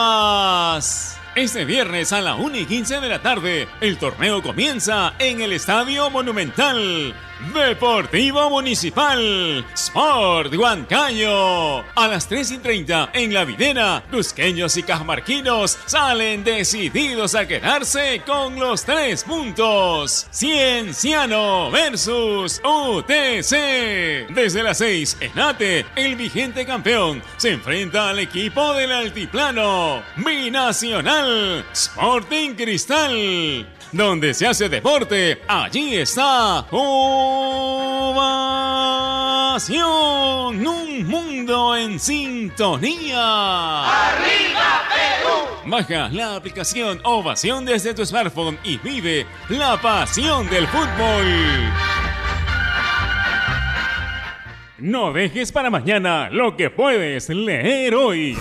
Este 1.36 1.64
viernes 1.64 2.12
a 2.12 2.20
la 2.20 2.34
1 2.34 2.56
y 2.58 2.66
15 2.66 3.00
de 3.00 3.08
la 3.08 3.22
tarde, 3.22 3.68
el 3.80 3.98
torneo 3.98 4.42
comienza 4.42 5.14
en 5.18 5.40
el 5.40 5.52
Estadio 5.52 6.10
Monumental. 6.10 7.14
Deportivo 7.52 8.48
Municipal, 8.48 9.64
Sport 9.74 10.54
Huancayo. 10.54 11.84
A 11.94 12.08
las 12.08 12.28
3 12.28 12.52
y 12.52 12.58
30 12.58 13.10
en 13.12 13.34
la 13.34 13.44
videna, 13.44 14.02
cusqueños 14.10 14.76
y 14.76 14.82
cajamarquinos 14.82 15.76
salen 15.86 16.44
decididos 16.44 17.34
a 17.34 17.46
quedarse 17.46 18.22
con 18.26 18.58
los 18.58 18.84
tres 18.84 19.24
puntos. 19.24 20.26
Cienciano 20.32 21.70
versus 21.70 22.60
UTC. 22.64 24.32
Desde 24.32 24.62
las 24.62 24.78
6 24.78 25.16
en 25.20 25.38
ATE, 25.38 25.86
el 25.96 26.16
vigente 26.16 26.64
campeón 26.64 27.22
se 27.36 27.50
enfrenta 27.52 28.10
al 28.10 28.20
equipo 28.20 28.74
del 28.74 28.92
Altiplano. 28.92 30.02
Binacional, 30.16 31.64
Sporting 31.72 32.54
Cristal. 32.54 33.73
Donde 33.94 34.34
se 34.34 34.44
hace 34.44 34.68
deporte, 34.68 35.40
allí 35.46 35.94
está 35.98 36.66
Ovación. 36.72 37.06
Un 40.66 41.06
mundo 41.06 41.76
en 41.76 42.00
sintonía. 42.00 43.84
¡Arriba 43.84 44.82
Perú! 44.90 45.70
Baja 45.70 46.08
la 46.08 46.34
aplicación 46.34 46.98
Ovación 47.04 47.64
desde 47.64 47.94
tu 47.94 48.04
smartphone 48.04 48.58
y 48.64 48.78
vive 48.78 49.28
la 49.48 49.80
pasión 49.80 50.50
del 50.50 50.66
fútbol. 50.66 51.24
No 54.78 55.12
dejes 55.12 55.52
para 55.52 55.70
mañana 55.70 56.30
lo 56.32 56.56
que 56.56 56.68
puedes 56.68 57.28
leer 57.28 57.94
hoy. 57.94 58.36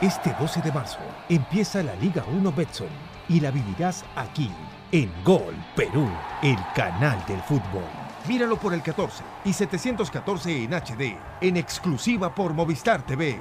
Este 0.00 0.34
12 0.38 0.60
de 0.60 0.72
marzo 0.72 0.98
empieza 1.28 1.82
la 1.82 1.94
Liga 1.96 2.24
1 2.30 2.52
Betson 2.52 2.88
y 3.28 3.40
la 3.40 3.50
vivirás 3.50 4.04
aquí 4.16 4.50
en 4.92 5.10
Gol 5.24 5.54
Perú, 5.74 6.08
el 6.42 6.58
canal 6.74 7.24
del 7.26 7.40
fútbol. 7.42 7.84
Míralo 8.28 8.56
por 8.56 8.72
el 8.74 8.82
14 8.82 9.22
y 9.44 9.52
714 9.52 10.64
en 10.64 10.74
HD, 10.74 11.16
en 11.40 11.56
exclusiva 11.56 12.34
por 12.34 12.54
Movistar 12.54 13.04
TV. 13.04 13.38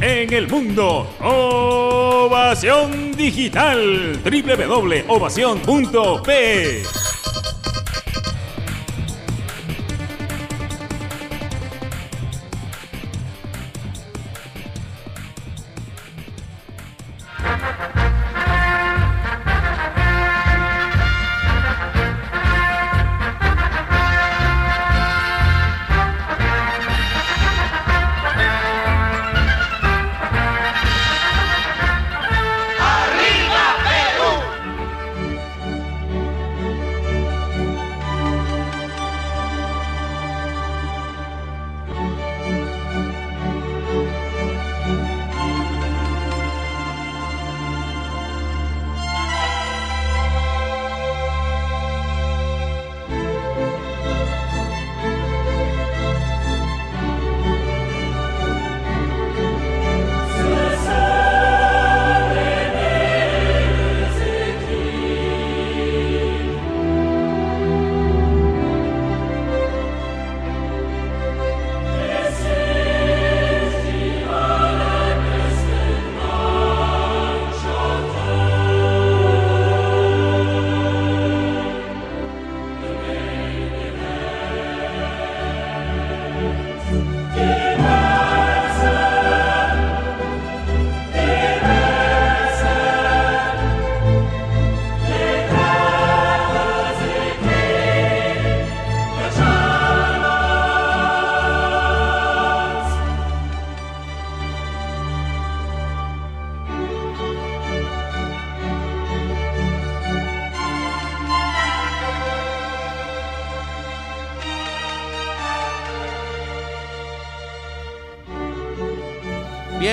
en 0.00 0.32
el 0.32 0.48
mundo. 0.48 1.08
Ovación 1.20 3.12
Digital. 3.12 4.20
www.ovación.p. 4.22 6.82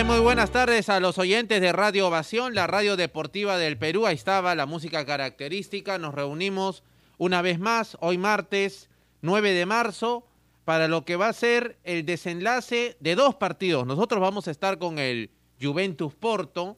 Muy 0.05 0.19
buenas 0.19 0.51
tardes 0.51 0.89
a 0.89 0.99
los 0.99 1.17
oyentes 1.17 1.61
de 1.61 1.71
Radio 1.71 2.07
Ovación, 2.07 2.53
la 2.53 2.67
radio 2.67 2.97
deportiva 2.97 3.57
del 3.57 3.77
Perú. 3.77 4.05
Ahí 4.05 4.15
estaba 4.15 4.53
la 4.53 4.65
música 4.65 5.05
característica. 5.05 5.97
Nos 5.97 6.13
reunimos 6.13 6.83
una 7.17 7.41
vez 7.41 7.57
más, 7.57 7.97
hoy 8.01 8.17
martes 8.17 8.89
9 9.21 9.53
de 9.53 9.65
marzo, 9.65 10.27
para 10.65 10.89
lo 10.89 11.05
que 11.05 11.15
va 11.15 11.29
a 11.29 11.33
ser 11.33 11.79
el 11.83 12.05
desenlace 12.05 12.97
de 12.99 13.15
dos 13.15 13.35
partidos. 13.35 13.87
Nosotros 13.87 14.19
vamos 14.19 14.47
a 14.47 14.51
estar 14.51 14.77
con 14.77 14.99
el 14.99 15.31
Juventus 15.61 16.13
Porto, 16.13 16.77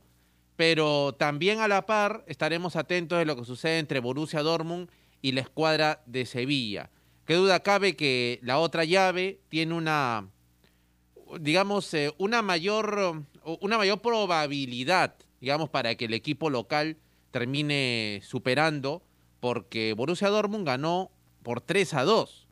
pero 0.56 1.14
también 1.14 1.60
a 1.60 1.68
la 1.68 1.86
par 1.88 2.24
estaremos 2.28 2.76
atentos 2.76 3.18
de 3.18 3.26
lo 3.26 3.36
que 3.36 3.46
sucede 3.46 3.80
entre 3.80 4.00
Borussia 4.00 4.44
Dortmund 4.44 4.90
y 5.22 5.32
la 5.32 5.42
escuadra 5.42 6.04
de 6.06 6.26
Sevilla. 6.28 6.92
Qué 7.26 7.34
duda 7.34 7.62
cabe 7.62 7.96
que 7.96 8.40
la 8.44 8.60
otra 8.60 8.86
llave 8.86 9.42
tiene 9.50 9.74
una 9.74 10.30
digamos, 11.40 11.94
eh, 11.94 12.14
una, 12.18 12.42
mayor, 12.42 13.24
una 13.62 13.78
mayor 13.78 14.02
probabilidad, 14.02 15.16
digamos, 15.40 15.70
para 15.70 15.96
que 15.96 16.06
el 16.06 16.14
equipo 16.14 16.50
local 16.50 16.98
termine 17.32 18.22
superando, 18.24 19.04
porque 19.40 19.94
Borussia 19.94 20.30
Dortmund 20.30 20.66
ganó 20.66 21.12
por 21.44 21.62
3 21.62 21.94
a 21.96 22.04
2 22.04 22.48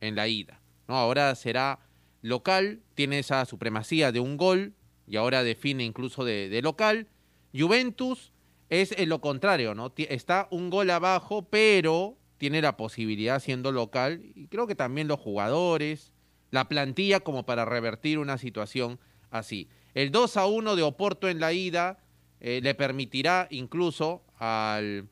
en 0.00 0.16
la 0.16 0.28
ida. 0.28 0.60
¿no? 0.88 0.96
Ahora 0.96 1.34
será 1.34 1.80
local, 2.22 2.80
tiene 2.94 3.18
esa 3.18 3.44
supremacía 3.44 4.12
de 4.12 4.20
un 4.20 4.36
gol 4.36 4.74
y 5.06 5.16
ahora 5.16 5.44
define 5.44 5.84
incluso 5.84 6.24
de, 6.24 6.48
de 6.48 6.62
local. 6.62 7.08
Juventus 7.56 8.32
es 8.70 8.92
en 8.92 9.08
lo 9.08 9.20
contrario, 9.20 9.74
¿no? 9.74 9.92
Está 9.96 10.48
un 10.50 10.70
gol 10.70 10.90
abajo, 10.90 11.46
pero 11.48 12.16
tiene 12.38 12.60
la 12.60 12.76
posibilidad 12.76 13.40
siendo 13.40 13.72
local, 13.72 14.20
y 14.34 14.48
creo 14.48 14.66
que 14.66 14.74
también 14.74 15.08
los 15.08 15.20
jugadores, 15.20 16.12
la 16.54 16.68
plantilla 16.68 17.18
como 17.18 17.44
para 17.44 17.64
revertir 17.64 18.20
una 18.20 18.38
situación 18.38 19.00
así. 19.32 19.68
El 19.92 20.12
2 20.12 20.36
a 20.36 20.46
1 20.46 20.76
de 20.76 20.82
Oporto 20.82 21.28
en 21.28 21.40
la 21.40 21.52
ida 21.52 21.98
eh, 22.38 22.60
le 22.62 22.76
permitirá 22.76 23.48
incluso 23.50 24.22
al 24.38 25.08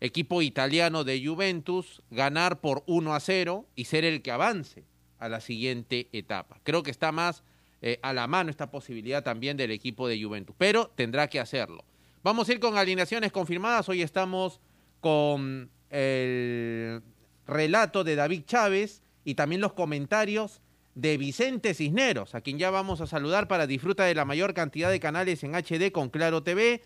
equipo 0.00 0.40
italiano 0.40 1.02
de 1.02 1.20
Juventus 1.24 2.00
ganar 2.12 2.60
por 2.60 2.84
1 2.86 3.12
a 3.12 3.18
0 3.18 3.66
y 3.74 3.86
ser 3.86 4.04
el 4.04 4.22
que 4.22 4.30
avance 4.30 4.84
a 5.18 5.28
la 5.28 5.40
siguiente 5.40 6.08
etapa. 6.12 6.60
Creo 6.62 6.84
que 6.84 6.92
está 6.92 7.10
más 7.10 7.42
eh, 7.82 7.98
a 8.02 8.12
la 8.12 8.28
mano 8.28 8.50
esta 8.50 8.70
posibilidad 8.70 9.24
también 9.24 9.56
del 9.56 9.72
equipo 9.72 10.06
de 10.06 10.22
Juventus, 10.22 10.54
pero 10.56 10.92
tendrá 10.94 11.26
que 11.26 11.40
hacerlo. 11.40 11.84
Vamos 12.22 12.48
a 12.48 12.52
ir 12.52 12.60
con 12.60 12.78
alineaciones 12.78 13.32
confirmadas. 13.32 13.88
Hoy 13.88 14.00
estamos 14.00 14.60
con 15.00 15.70
el 15.90 17.02
relato 17.48 18.04
de 18.04 18.14
David 18.14 18.44
Chávez 18.46 19.02
y 19.24 19.34
también 19.34 19.60
los 19.60 19.72
comentarios 19.72 20.60
de 20.94 21.16
Vicente 21.16 21.74
Cisneros, 21.74 22.34
a 22.34 22.40
quien 22.40 22.58
ya 22.58 22.70
vamos 22.70 23.00
a 23.00 23.06
saludar 23.06 23.48
para 23.48 23.66
disfrutar 23.66 24.06
de 24.06 24.14
la 24.14 24.24
mayor 24.24 24.54
cantidad 24.54 24.90
de 24.90 25.00
canales 25.00 25.42
en 25.42 25.54
HD 25.54 25.90
con 25.92 26.10
Claro 26.10 26.42
TV. 26.42 26.82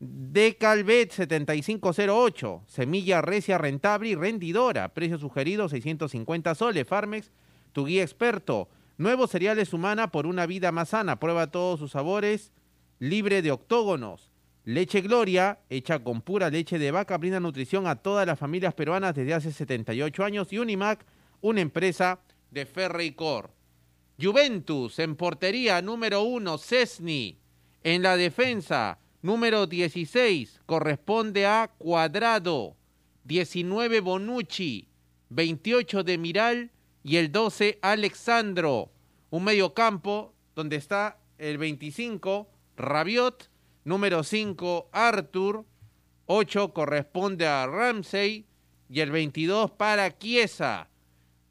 Decalbet 0.00 1.12
7508, 1.12 2.64
semilla 2.66 3.22
recia 3.22 3.58
rentable 3.58 4.10
y 4.10 4.14
rendidora, 4.14 4.92
precio 4.92 5.18
sugerido 5.18 5.68
650 5.68 6.54
soles, 6.54 6.86
Farmex, 6.86 7.30
tu 7.72 7.86
guía 7.86 8.02
experto. 8.02 8.68
Nuevos 8.96 9.30
cereales 9.30 9.72
humana 9.72 10.10
por 10.10 10.26
una 10.26 10.46
vida 10.46 10.72
más 10.72 10.90
sana, 10.90 11.20
prueba 11.20 11.50
todos 11.50 11.80
sus 11.80 11.92
sabores, 11.92 12.52
libre 12.98 13.42
de 13.42 13.52
octógonos. 13.52 14.30
Leche 14.64 15.02
Gloria, 15.02 15.58
hecha 15.68 16.02
con 16.02 16.22
pura 16.22 16.48
leche 16.48 16.78
de 16.78 16.90
vaca, 16.90 17.18
brinda 17.18 17.38
nutrición 17.38 17.86
a 17.86 17.96
todas 17.96 18.26
las 18.26 18.38
familias 18.38 18.74
peruanas 18.74 19.14
desde 19.14 19.34
hace 19.34 19.52
78 19.52 20.24
años 20.24 20.52
y 20.52 20.58
Unimac, 20.58 21.04
una 21.40 21.60
empresa 21.60 22.20
de 22.54 22.64
Ferreycor. 22.64 23.52
Juventus 24.18 25.00
en 25.00 25.16
portería 25.16 25.82
número 25.82 26.22
1, 26.22 26.56
Cesni. 26.58 27.40
En 27.82 28.02
la 28.02 28.16
defensa 28.16 29.00
número 29.20 29.66
16 29.66 30.60
corresponde 30.64 31.46
a 31.46 31.72
Cuadrado. 31.76 32.76
19 33.24 34.00
Bonucci. 34.00 34.88
28 35.30 36.04
de 36.04 36.16
Miral 36.16 36.70
y 37.02 37.16
el 37.16 37.32
12 37.32 37.80
Alexandro. 37.82 38.92
Un 39.30 39.44
medio 39.44 39.74
campo 39.74 40.32
donde 40.54 40.76
está 40.76 41.18
el 41.38 41.58
25 41.58 42.48
Rabiot. 42.76 43.50
Número 43.82 44.22
5 44.22 44.90
Arthur. 44.92 45.64
8 46.26 46.72
corresponde 46.72 47.46
a 47.46 47.66
Ramsey 47.66 48.46
y 48.88 49.00
el 49.00 49.10
22 49.10 49.72
para 49.72 50.16
Chiesa. 50.16 50.88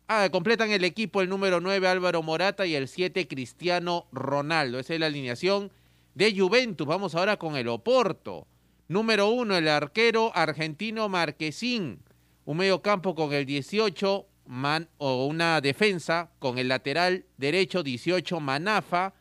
Ah, 0.07 0.27
completan 0.31 0.69
el 0.71 0.83
equipo 0.83 1.21
el 1.21 1.29
número 1.29 1.61
9 1.61 1.87
Álvaro 1.87 2.21
Morata 2.21 2.65
y 2.65 2.75
el 2.75 2.87
7 2.89 3.27
Cristiano 3.27 4.07
Ronaldo. 4.11 4.79
Esa 4.79 4.93
es 4.93 4.99
la 4.99 5.05
alineación 5.05 5.71
de 6.13 6.37
Juventus. 6.37 6.85
Vamos 6.85 7.15
ahora 7.15 7.37
con 7.37 7.55
el 7.55 7.69
Oporto. 7.69 8.45
Número 8.89 9.29
1 9.29 9.57
el 9.57 9.67
arquero 9.69 10.31
argentino 10.35 11.07
Marquesín. 11.07 11.99
Un 12.43 12.57
medio 12.57 12.81
campo 12.81 13.15
con 13.15 13.31
el 13.31 13.45
18 13.45 14.27
Man, 14.45 14.89
o 14.97 15.25
una 15.25 15.61
defensa 15.61 16.31
con 16.39 16.57
el 16.57 16.67
lateral 16.67 17.25
derecho 17.37 17.81
18 17.81 18.41
Manafa, 18.41 19.13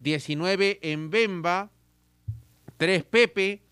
19 0.00 0.80
Mbemba, 0.98 1.70
3 2.76 3.04
Pepe, 3.04 3.62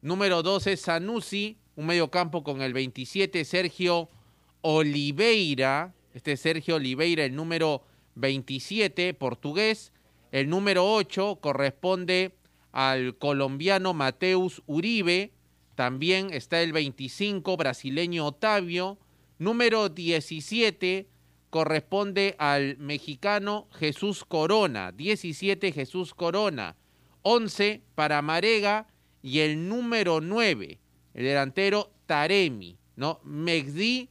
número 0.00 0.44
12 0.44 0.76
Sanusi, 0.76 1.58
un 1.74 1.86
medio 1.86 2.08
campo 2.12 2.44
con 2.44 2.62
el 2.62 2.72
27 2.72 3.44
Sergio 3.44 4.10
Oliveira, 4.62 5.94
este 6.14 6.36
Sergio 6.36 6.76
Oliveira, 6.76 7.24
el 7.24 7.34
número 7.34 7.82
27, 8.14 9.14
portugués, 9.14 9.92
El 10.30 10.48
número 10.48 10.90
8 10.90 11.40
corresponde 11.42 12.34
al 12.72 13.18
colombiano 13.18 13.92
Mateus 13.92 14.62
Uribe. 14.66 15.34
También 15.74 16.32
está 16.32 16.62
el 16.62 16.72
25 16.72 17.56
brasileño 17.58 18.26
Otavio. 18.26 18.98
Número 19.38 19.90
17 19.90 21.06
corresponde 21.50 22.34
al 22.38 22.78
mexicano 22.78 23.68
Jesús 23.72 24.24
Corona. 24.24 24.90
17 24.92 25.70
Jesús 25.70 26.14
Corona. 26.14 26.76
11 27.22 27.82
para 27.94 28.22
Marega 28.22 28.88
y 29.22 29.40
el 29.40 29.68
número 29.68 30.20
9, 30.20 30.80
el 31.14 31.24
delantero 31.24 31.92
Taremi, 32.06 32.78
¿no? 32.96 33.20
Megdi 33.22 34.08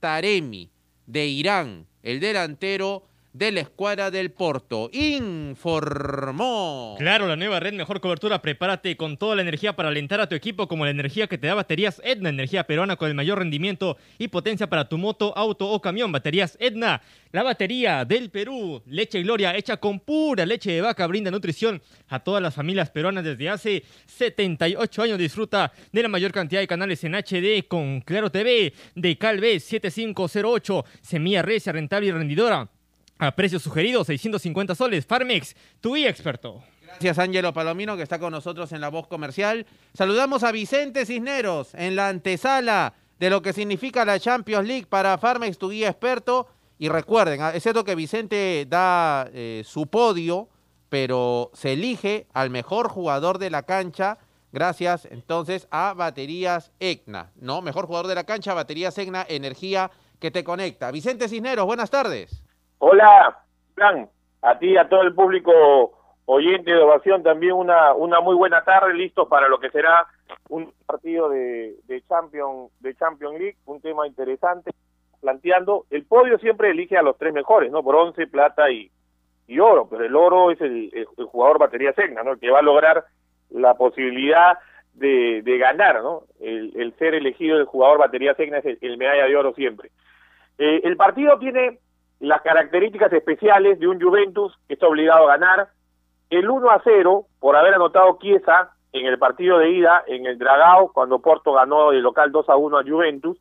Taremi 0.00 0.70
de 1.06 1.26
Irán, 1.26 1.86
el 2.02 2.20
delantero 2.20 3.06
de 3.36 3.52
la 3.52 3.60
escuadra 3.60 4.10
del 4.10 4.30
Porto. 4.30 4.88
Informó. 4.92 6.94
Claro, 6.98 7.28
la 7.28 7.36
nueva 7.36 7.60
red 7.60 7.74
Mejor 7.74 8.00
Cobertura. 8.00 8.40
Prepárate 8.40 8.96
con 8.96 9.18
toda 9.18 9.36
la 9.36 9.42
energía 9.42 9.76
para 9.76 9.90
alentar 9.90 10.20
a 10.20 10.28
tu 10.28 10.34
equipo, 10.34 10.66
como 10.66 10.86
la 10.86 10.90
energía 10.90 11.26
que 11.26 11.36
te 11.36 11.46
da 11.46 11.54
baterías 11.54 12.00
Edna, 12.02 12.30
energía 12.30 12.64
peruana 12.64 12.96
con 12.96 13.08
el 13.08 13.14
mayor 13.14 13.38
rendimiento 13.38 13.98
y 14.18 14.28
potencia 14.28 14.68
para 14.68 14.88
tu 14.88 14.96
moto, 14.96 15.36
auto 15.36 15.68
o 15.68 15.82
camión. 15.82 16.12
Baterías 16.12 16.56
Edna, 16.60 17.02
la 17.32 17.42
batería 17.42 18.06
del 18.06 18.30
Perú. 18.30 18.82
Leche 18.86 19.22
Gloria, 19.22 19.54
hecha 19.54 19.76
con 19.76 20.00
pura 20.00 20.46
leche 20.46 20.72
de 20.72 20.80
vaca, 20.80 21.06
brinda 21.06 21.30
nutrición 21.30 21.82
a 22.08 22.20
todas 22.20 22.42
las 22.42 22.54
familias 22.54 22.90
peruanas 22.90 23.24
desde 23.24 23.50
hace 23.50 23.84
78 24.06 25.02
años. 25.02 25.18
Disfruta 25.18 25.72
de 25.92 26.02
la 26.02 26.08
mayor 26.08 26.32
cantidad 26.32 26.60
de 26.60 26.66
canales 26.66 27.04
en 27.04 27.14
HD 27.14 27.68
con 27.68 28.00
Claro 28.00 28.30
TV 28.30 28.72
de 28.94 29.18
Calve 29.18 29.60
7508. 29.60 30.84
Semilla 31.02 31.42
recia, 31.42 31.72
rentable 31.72 32.08
y 32.08 32.12
rendidora. 32.12 32.70
A 33.18 33.34
precios 33.34 33.62
sugeridos, 33.62 34.06
650 34.08 34.74
soles. 34.74 35.06
Farmex, 35.06 35.56
tu 35.80 35.94
guía 35.94 36.10
experto. 36.10 36.62
Gracias, 36.86 37.18
Ángelo 37.18 37.52
Palomino, 37.52 37.96
que 37.96 38.02
está 38.02 38.18
con 38.18 38.30
nosotros 38.30 38.72
en 38.72 38.80
la 38.80 38.88
voz 38.88 39.06
comercial. 39.06 39.66
Saludamos 39.94 40.42
a 40.42 40.52
Vicente 40.52 41.06
Cisneros 41.06 41.74
en 41.74 41.96
la 41.96 42.08
antesala 42.08 42.94
de 43.18 43.30
lo 43.30 43.40
que 43.40 43.52
significa 43.52 44.04
la 44.04 44.20
Champions 44.20 44.66
League 44.66 44.86
para 44.86 45.16
Farmex, 45.16 45.56
tu 45.58 45.70
guía 45.70 45.88
experto. 45.88 46.48
Y 46.78 46.88
recuerden, 46.90 47.40
ah, 47.40 47.52
es 47.54 47.62
cierto 47.62 47.84
que 47.84 47.94
Vicente 47.94 48.66
da 48.68 49.30
eh, 49.32 49.62
su 49.64 49.86
podio, 49.86 50.50
pero 50.90 51.50
se 51.54 51.72
elige 51.72 52.26
al 52.34 52.50
mejor 52.50 52.88
jugador 52.88 53.38
de 53.38 53.48
la 53.48 53.62
cancha 53.62 54.18
gracias 54.52 55.06
entonces 55.10 55.68
a 55.70 55.92
Baterías 55.94 56.72
EGNA, 56.80 57.32
¿no? 57.36 57.60
Mejor 57.60 57.86
jugador 57.86 58.06
de 58.06 58.14
la 58.14 58.24
cancha, 58.24 58.54
Baterías 58.54 58.96
EGNA, 58.96 59.26
energía 59.28 59.90
que 60.18 60.30
te 60.30 60.44
conecta. 60.44 60.90
Vicente 60.90 61.28
Cisneros, 61.28 61.66
buenas 61.66 61.90
tardes. 61.90 62.42
Hola, 62.78 63.38
Plan, 63.74 64.08
a 64.42 64.58
ti 64.58 64.72
y 64.72 64.76
a 64.76 64.88
todo 64.88 65.02
el 65.02 65.14
público 65.14 65.92
oyente 66.26 66.70
de 66.70 66.82
Ovación 66.82 67.22
también 67.22 67.54
una, 67.54 67.94
una 67.94 68.20
muy 68.20 68.34
buena 68.34 68.62
tarde, 68.64 68.92
listos 68.92 69.28
para 69.28 69.48
lo 69.48 69.58
que 69.58 69.70
será 69.70 70.06
un 70.48 70.72
partido 70.84 71.28
de, 71.30 71.76
de, 71.84 72.02
Champion, 72.02 72.68
de 72.80 72.94
Champions 72.96 73.38
League, 73.38 73.56
un 73.64 73.80
tema 73.80 74.06
interesante, 74.06 74.72
planteando, 75.20 75.86
el 75.90 76.04
podio 76.04 76.38
siempre 76.38 76.70
elige 76.70 76.96
a 76.96 77.02
los 77.02 77.16
tres 77.16 77.32
mejores, 77.32 77.70
¿no? 77.72 77.82
Bronce, 77.82 78.26
plata 78.26 78.70
y, 78.70 78.90
y 79.46 79.58
oro, 79.58 79.88
pero 79.88 80.04
el 80.04 80.14
oro 80.14 80.50
es 80.50 80.60
el, 80.60 80.90
el, 80.92 81.06
jugador 81.26 81.58
batería 81.58 81.94
Segna, 81.94 82.22
¿no? 82.22 82.32
El 82.32 82.40
que 82.40 82.50
va 82.50 82.58
a 82.58 82.62
lograr 82.62 83.04
la 83.50 83.74
posibilidad 83.74 84.58
de, 84.94 85.42
de 85.42 85.58
ganar, 85.58 86.02
¿no? 86.02 86.24
El, 86.40 86.72
el, 86.76 86.94
ser 86.98 87.14
elegido 87.14 87.56
el 87.56 87.64
jugador 87.64 87.98
batería 87.98 88.34
Segna 88.34 88.58
es 88.58 88.66
el, 88.66 88.78
el 88.80 88.98
medalla 88.98 89.26
de 89.26 89.36
oro 89.36 89.54
siempre. 89.54 89.90
Eh, 90.58 90.80
el 90.84 90.96
partido 90.96 91.38
tiene 91.38 91.78
las 92.20 92.42
características 92.42 93.12
especiales 93.12 93.78
de 93.78 93.88
un 93.88 94.00
Juventus 94.00 94.56
que 94.66 94.74
está 94.74 94.86
obligado 94.86 95.24
a 95.24 95.36
ganar, 95.36 95.68
el 96.30 96.48
1 96.48 96.70
a 96.70 96.80
0 96.82 97.26
por 97.38 97.56
haber 97.56 97.74
anotado 97.74 98.18
Chiesa 98.20 98.72
en 98.92 99.06
el 99.06 99.18
partido 99.18 99.58
de 99.58 99.70
ida 99.70 100.02
en 100.06 100.26
el 100.26 100.38
Dragao 100.38 100.92
cuando 100.92 101.20
Porto 101.20 101.52
ganó 101.52 101.92
el 101.92 102.00
local 102.00 102.32
2 102.32 102.48
a 102.48 102.56
1 102.56 102.78
a 102.78 102.82
Juventus, 102.82 103.38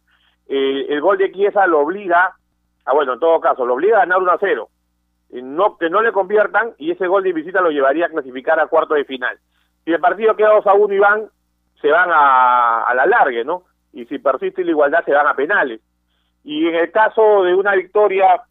eh, 0.48 0.86
el 0.90 1.02
gol 1.02 1.18
de 1.18 1.32
Chiesa 1.32 1.66
lo 1.68 1.80
obliga, 1.80 2.36
a 2.86 2.94
bueno, 2.94 3.14
en 3.14 3.20
todo 3.20 3.40
caso, 3.40 3.66
lo 3.66 3.74
obliga 3.74 3.98
a 3.98 4.00
ganar 4.02 4.20
1 4.20 4.32
a 4.32 4.38
0, 4.40 4.70
eh, 5.32 5.42
no, 5.42 5.78
que 5.78 5.90
no 5.90 6.02
le 6.02 6.12
conviertan 6.12 6.74
y 6.78 6.92
ese 6.92 7.08
gol 7.08 7.24
de 7.24 7.34
visita 7.34 7.62
lo 7.62 7.72
llevaría 7.72 8.08
a 8.08 8.10
clasificar 8.10 8.60
a 8.60 8.68
cuarto 8.68 8.94
de 8.94 9.06
final. 9.06 9.40
Si 9.86 9.92
el 9.92 10.00
partido 10.00 10.36
queda 10.36 10.54
2 10.54 10.68
a 10.68 10.74
1 10.74 10.94
y 10.94 11.00
van, 11.00 11.30
se 11.82 11.90
van 11.90 12.10
a, 12.12 12.84
a 12.84 12.94
la 12.94 13.06
largue, 13.06 13.46
¿no? 13.46 13.64
Y 13.94 14.06
si 14.06 14.20
persiste 14.20 14.64
la 14.64 14.72
igualdad, 14.72 15.06
se 15.06 15.14
van 15.14 15.28
a 15.28 15.36
penales. 15.36 15.80
Y 16.44 16.68
en 16.68 16.76
el 16.76 16.92
caso 16.92 17.44
de 17.44 17.56
una 17.56 17.74
victoria 17.76 18.44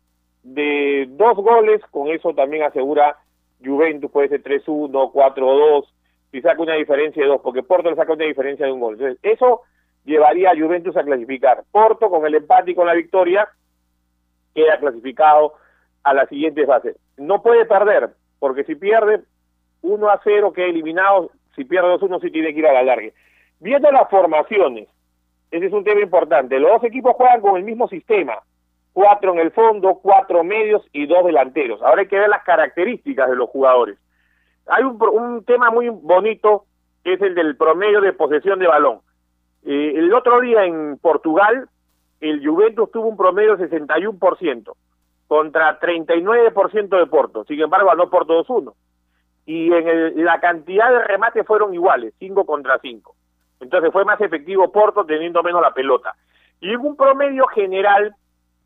de 0.45 1.07
dos 1.09 1.36
goles, 1.36 1.80
con 1.90 2.09
eso 2.09 2.34
también 2.34 2.62
asegura 2.62 3.16
Juventus, 3.64 4.11
puede 4.11 4.28
ser 4.28 4.42
3-1, 4.42 5.12
4-2, 5.12 5.86
si 6.30 6.40
saca 6.42 6.62
una 6.62 6.74
diferencia 6.74 7.22
de 7.22 7.28
dos, 7.28 7.40
porque 7.42 7.62
Porto 7.62 7.90
le 7.90 7.97
saca 7.97 8.12
una 8.12 8.26
diferencia 8.26 8.66
de 8.66 8.72
un 8.72 8.80
gol. 8.80 8.95
Entonces, 8.95 9.18
eso 9.22 9.62
llevaría 10.05 10.51
a 10.51 10.57
Juventus 10.57 10.97
a 10.97 11.03
clasificar. 11.03 11.64
Porto, 11.72 12.11
con 12.11 12.26
el 12.26 12.34
empate 12.34 12.72
y 12.72 12.74
con 12.74 12.86
la 12.86 12.92
victoria, 12.92 13.49
queda 14.55 14.78
clasificado 14.78 15.55
a 16.03 16.12
la 16.12 16.26
siguiente 16.26 16.66
fase. 16.66 16.97
No 17.16 17.42
puede 17.42 17.64
perder, 17.64 18.11
porque 18.38 18.64
si 18.64 18.74
pierde 18.74 19.22
1 19.80 20.09
a 20.09 20.20
0, 20.22 20.53
queda 20.53 20.66
eliminado, 20.66 21.30
si 21.57 21.64
pierde 21.64 21.95
2-1, 21.95 22.20
sí 22.20 22.30
tiene 22.30 22.53
que 22.53 22.59
ir 22.59 22.66
a 22.66 22.74
la 22.74 22.82
larga. 22.82 23.09
Viendo 23.61 23.90
las 23.90 24.11
formaciones, 24.11 24.88
ese 25.51 25.66
es 25.66 25.72
un 25.72 25.84
tema 25.84 26.03
importante. 26.03 26.59
Los 26.59 26.72
dos 26.72 26.84
equipos 26.84 27.14
juegan 27.16 27.40
con 27.40 27.57
el 27.57 27.64
mismo 27.64 27.88
sistema 27.88 28.42
cuatro 28.95 29.32
en 29.32 29.40
el 29.40 29.51
fondo, 29.51 29.99
cuatro 30.03 30.42
medios 30.42 30.82
y 30.92 31.07
dos 31.07 31.26
delanteros. 31.26 31.82
Ahora 31.82 32.03
hay 32.03 32.09
que 32.09 32.18
ver 32.18 32.30
las 32.30 32.45
características 32.45 33.28
de 33.28 33.36
los 33.36 33.51
jugadores. 33.51 33.99
Hay 34.66 34.84
un, 34.84 34.97
un 35.12 35.45
tema 35.45 35.70
muy 35.70 35.90
bonito 35.90 36.64
que 37.03 37.14
es 37.14 37.20
el 37.20 37.34
del 37.34 37.57
promedio 37.57 38.01
de 38.01 38.14
posesión 38.14 38.59
de 38.59 38.66
balón. 38.66 39.01
Eh, 39.64 39.92
el 39.97 40.14
otro 40.14 40.40
día 40.40 40.64
en 40.64 40.97
Portugal, 40.99 41.68
el 42.20 42.47
Juventus 42.47 42.90
tuvo 42.90 43.09
un 43.09 43.16
promedio 43.16 43.57
de 43.57 43.68
61% 43.68 44.72
contra 45.26 45.80
39% 45.80 46.99
de 46.99 47.07
Porto. 47.07 47.45
Sin 47.45 47.61
embargo, 47.61 47.88
ganó 47.88 48.09
Porto 48.09 48.42
2-1. 48.45 48.72
Y 49.47 49.72
en 49.72 49.88
el, 49.88 50.24
la 50.24 50.40
cantidad 50.40 50.90
de 50.90 51.01
remates 51.01 51.47
fueron 51.47 51.74
iguales, 51.74 52.14
5 52.18 52.47
contra 52.47 52.78
5. 52.78 53.14
Entonces 53.61 53.92
fue 53.92 54.05
más 54.05 54.20
efectivo 54.20 54.72
Porto 54.72 55.05
teniendo 55.05 55.42
menos 55.42 55.61
la 55.61 55.74
pelota. 55.74 56.14
Y 56.61 56.72
en 56.72 56.80
un 56.80 56.97
promedio 56.97 57.47
general 57.49 58.14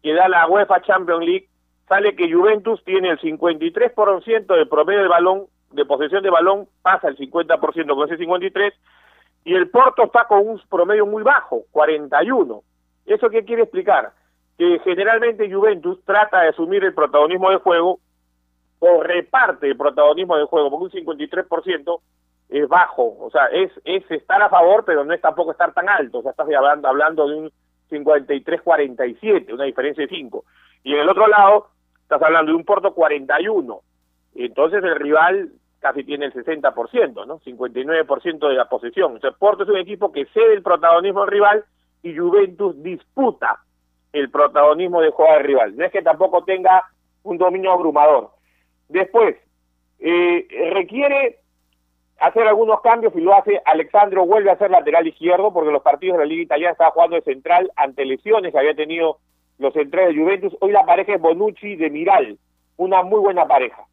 que 0.02 0.14
da 0.14 0.28
la 0.28 0.46
UEFA 0.48 0.82
Champions 0.82 1.24
League, 1.24 1.48
sale 1.88 2.14
que 2.14 2.32
Juventus 2.32 2.82
tiene 2.84 3.10
el 3.10 3.18
53% 3.18 4.56
de 4.56 4.66
promedio 4.66 5.02
de 5.02 5.08
balón, 5.08 5.46
de 5.72 5.84
posesión 5.84 6.22
de 6.22 6.30
balón, 6.30 6.68
pasa 6.82 7.08
el 7.08 7.16
50% 7.16 7.94
con 7.94 8.08
ese 8.08 8.18
53, 8.18 8.74
y 9.44 9.54
el 9.54 9.70
Porto 9.70 10.04
está 10.04 10.26
con 10.26 10.46
un 10.46 10.60
promedio 10.68 11.06
muy 11.06 11.22
bajo, 11.22 11.64
41. 11.70 12.62
¿Eso 13.06 13.30
qué 13.30 13.44
quiere 13.44 13.62
explicar? 13.62 14.12
Que 14.58 14.78
generalmente 14.80 15.50
Juventus 15.50 16.02
trata 16.04 16.42
de 16.42 16.48
asumir 16.48 16.84
el 16.84 16.94
protagonismo 16.94 17.48
del 17.50 17.58
juego 17.58 18.00
o 18.80 19.02
reparte 19.02 19.68
el 19.68 19.76
protagonismo 19.76 20.36
del 20.36 20.46
juego, 20.46 20.70
porque 20.70 20.98
un 20.98 21.06
53% 21.06 22.00
es 22.50 22.68
bajo, 22.68 23.16
o 23.20 23.30
sea, 23.30 23.46
es, 23.46 23.70
es 23.84 24.10
estar 24.10 24.40
a 24.42 24.48
favor, 24.48 24.84
pero 24.84 25.04
no 25.04 25.12
es 25.12 25.20
tampoco 25.20 25.52
estar 25.52 25.72
tan 25.74 25.88
alto, 25.88 26.18
o 26.18 26.22
sea, 26.22 26.30
estás 26.30 26.46
hablando, 26.54 26.88
hablando 26.88 27.28
de 27.28 27.34
un 27.34 27.52
53-47, 27.90 29.52
una 29.52 29.64
diferencia 29.64 30.06
de 30.06 30.14
5. 30.14 30.44
Y 30.84 30.94
en 30.94 31.00
el 31.00 31.08
otro 31.08 31.26
lado, 31.26 31.68
estás 32.02 32.22
hablando 32.22 32.52
de 32.52 32.56
un 32.56 32.64
Porto 32.64 32.94
41. 32.94 33.80
Entonces 34.34 34.82
el 34.84 34.96
rival 34.96 35.52
casi 35.80 36.04
tiene 36.04 36.26
el 36.26 36.32
60%, 36.32 37.26
¿no? 37.26 37.40
59% 37.40 38.48
de 38.48 38.54
la 38.54 38.68
posesión. 38.68 39.16
O 39.16 39.20
sea, 39.20 39.30
Porto 39.32 39.62
es 39.62 39.68
un 39.68 39.78
equipo 39.78 40.12
que 40.12 40.26
cede 40.26 40.54
el 40.54 40.62
protagonismo 40.62 41.22
al 41.22 41.28
rival 41.28 41.64
y 42.02 42.16
Juventus 42.16 42.82
disputa 42.82 43.60
el 44.12 44.30
protagonismo 44.30 45.00
del 45.00 45.10
juego 45.10 45.32
del 45.34 45.44
rival. 45.44 45.76
No 45.76 45.84
es 45.84 45.92
que 45.92 46.02
tampoco 46.02 46.44
tenga 46.44 46.84
un 47.22 47.38
dominio 47.38 47.72
abrumador. 47.72 48.30
Después, 48.88 49.36
eh, 49.98 50.46
requiere 50.72 51.40
hacer 52.18 52.46
algunos 52.46 52.80
cambios 52.80 53.14
y 53.16 53.20
lo 53.20 53.34
hace 53.34 53.60
Alexandro 53.64 54.26
vuelve 54.26 54.50
a 54.50 54.58
ser 54.58 54.70
lateral 54.70 55.06
izquierdo 55.06 55.52
porque 55.52 55.70
los 55.70 55.82
partidos 55.82 56.18
de 56.18 56.24
la 56.24 56.28
Liga 56.28 56.42
Italiana 56.42 56.72
estaba 56.72 56.90
jugando 56.90 57.16
de 57.16 57.22
central 57.22 57.70
ante 57.76 58.04
lesiones 58.04 58.52
que 58.52 58.58
había 58.58 58.74
tenido 58.74 59.18
los 59.58 59.72
centrales 59.72 60.14
de 60.14 60.22
Juventus. 60.22 60.56
Hoy 60.60 60.72
la 60.72 60.84
pareja 60.84 61.14
es 61.14 61.20
Bonucci 61.20 61.76
de 61.76 61.90
Miral, 61.90 62.38
una 62.76 63.02
muy 63.02 63.20
buena 63.20 63.46
pareja. 63.46 63.84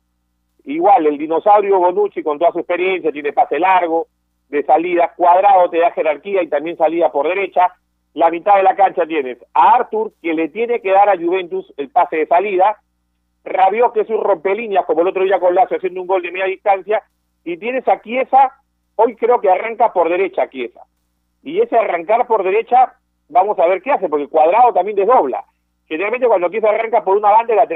Igual, 0.64 1.06
el 1.06 1.18
dinosaurio 1.18 1.80
Bonucci 1.80 2.24
con 2.24 2.40
toda 2.40 2.52
su 2.52 2.60
experiencia, 2.60 3.12
tiene 3.12 3.34
pase 3.34 3.60
largo, 3.60 4.08
de 4.50 4.64
salida, 4.64 5.14
cuadrado 5.16 5.70
te 5.70 5.80
da 5.80 5.92
jerarquía 5.92 6.42
y 6.42 6.48
también 6.48 6.78
salida 6.78 7.12
por 7.12 7.28
derecha. 7.28 7.74
La 8.14 8.30
mitad 8.30 8.56
de 8.56 8.64
la 8.64 8.76
cancha 8.76 9.06
tienes 9.06 9.38
a 9.54 9.76
Arthur, 9.76 10.14
que 10.22 10.34
le 10.34 10.50
tiene 10.50 10.82
que 10.82 10.92
dar 10.92 11.10
a 11.10 11.18
Juventus 11.18 11.72
el 11.78 11.90
pase 11.90 12.18
de 12.18 12.28
salida, 12.28 12.78
Rabiot, 13.44 13.94
que 13.94 14.02
es 14.02 14.10
un 14.10 14.24
rompelíneas, 14.24 14.86
como 14.86 15.02
el 15.02 15.10
otro 15.10 15.24
día 15.24 15.40
con 15.40 15.54
Lazio, 15.54 15.78
haciendo 15.78 16.02
un 16.02 16.08
gol 16.08 16.22
de 16.22 16.32
media 16.32 16.46
distancia, 16.46 17.04
y 17.46 17.58
tienes 17.58 17.88
a 17.88 18.02
Chiesa, 18.02 18.52
hoy 18.96 19.16
creo 19.16 19.40
que 19.40 19.50
arranca 19.50 19.94
por 19.94 20.10
derecha 20.10 20.50
Chiesa. 20.50 20.82
Y 21.44 21.62
ese 21.62 21.78
arrancar 21.78 22.26
por 22.28 22.44
derecha, 22.44 22.96
vamos 23.30 23.58
a 23.60 23.68
ver 23.68 23.82
qué 23.82 23.92
hace, 23.92 24.10
porque 24.10 24.28
Cuadrado 24.28 24.74
también 24.74 24.98
desdobla. 24.98 25.46
Generalmente 25.88 26.28
cuando 26.28 26.50
Chiesa 26.50 26.70
arranca 26.70 27.04
por 27.04 27.16
una 27.16 27.30
banda, 27.30 27.54
la 27.54 27.68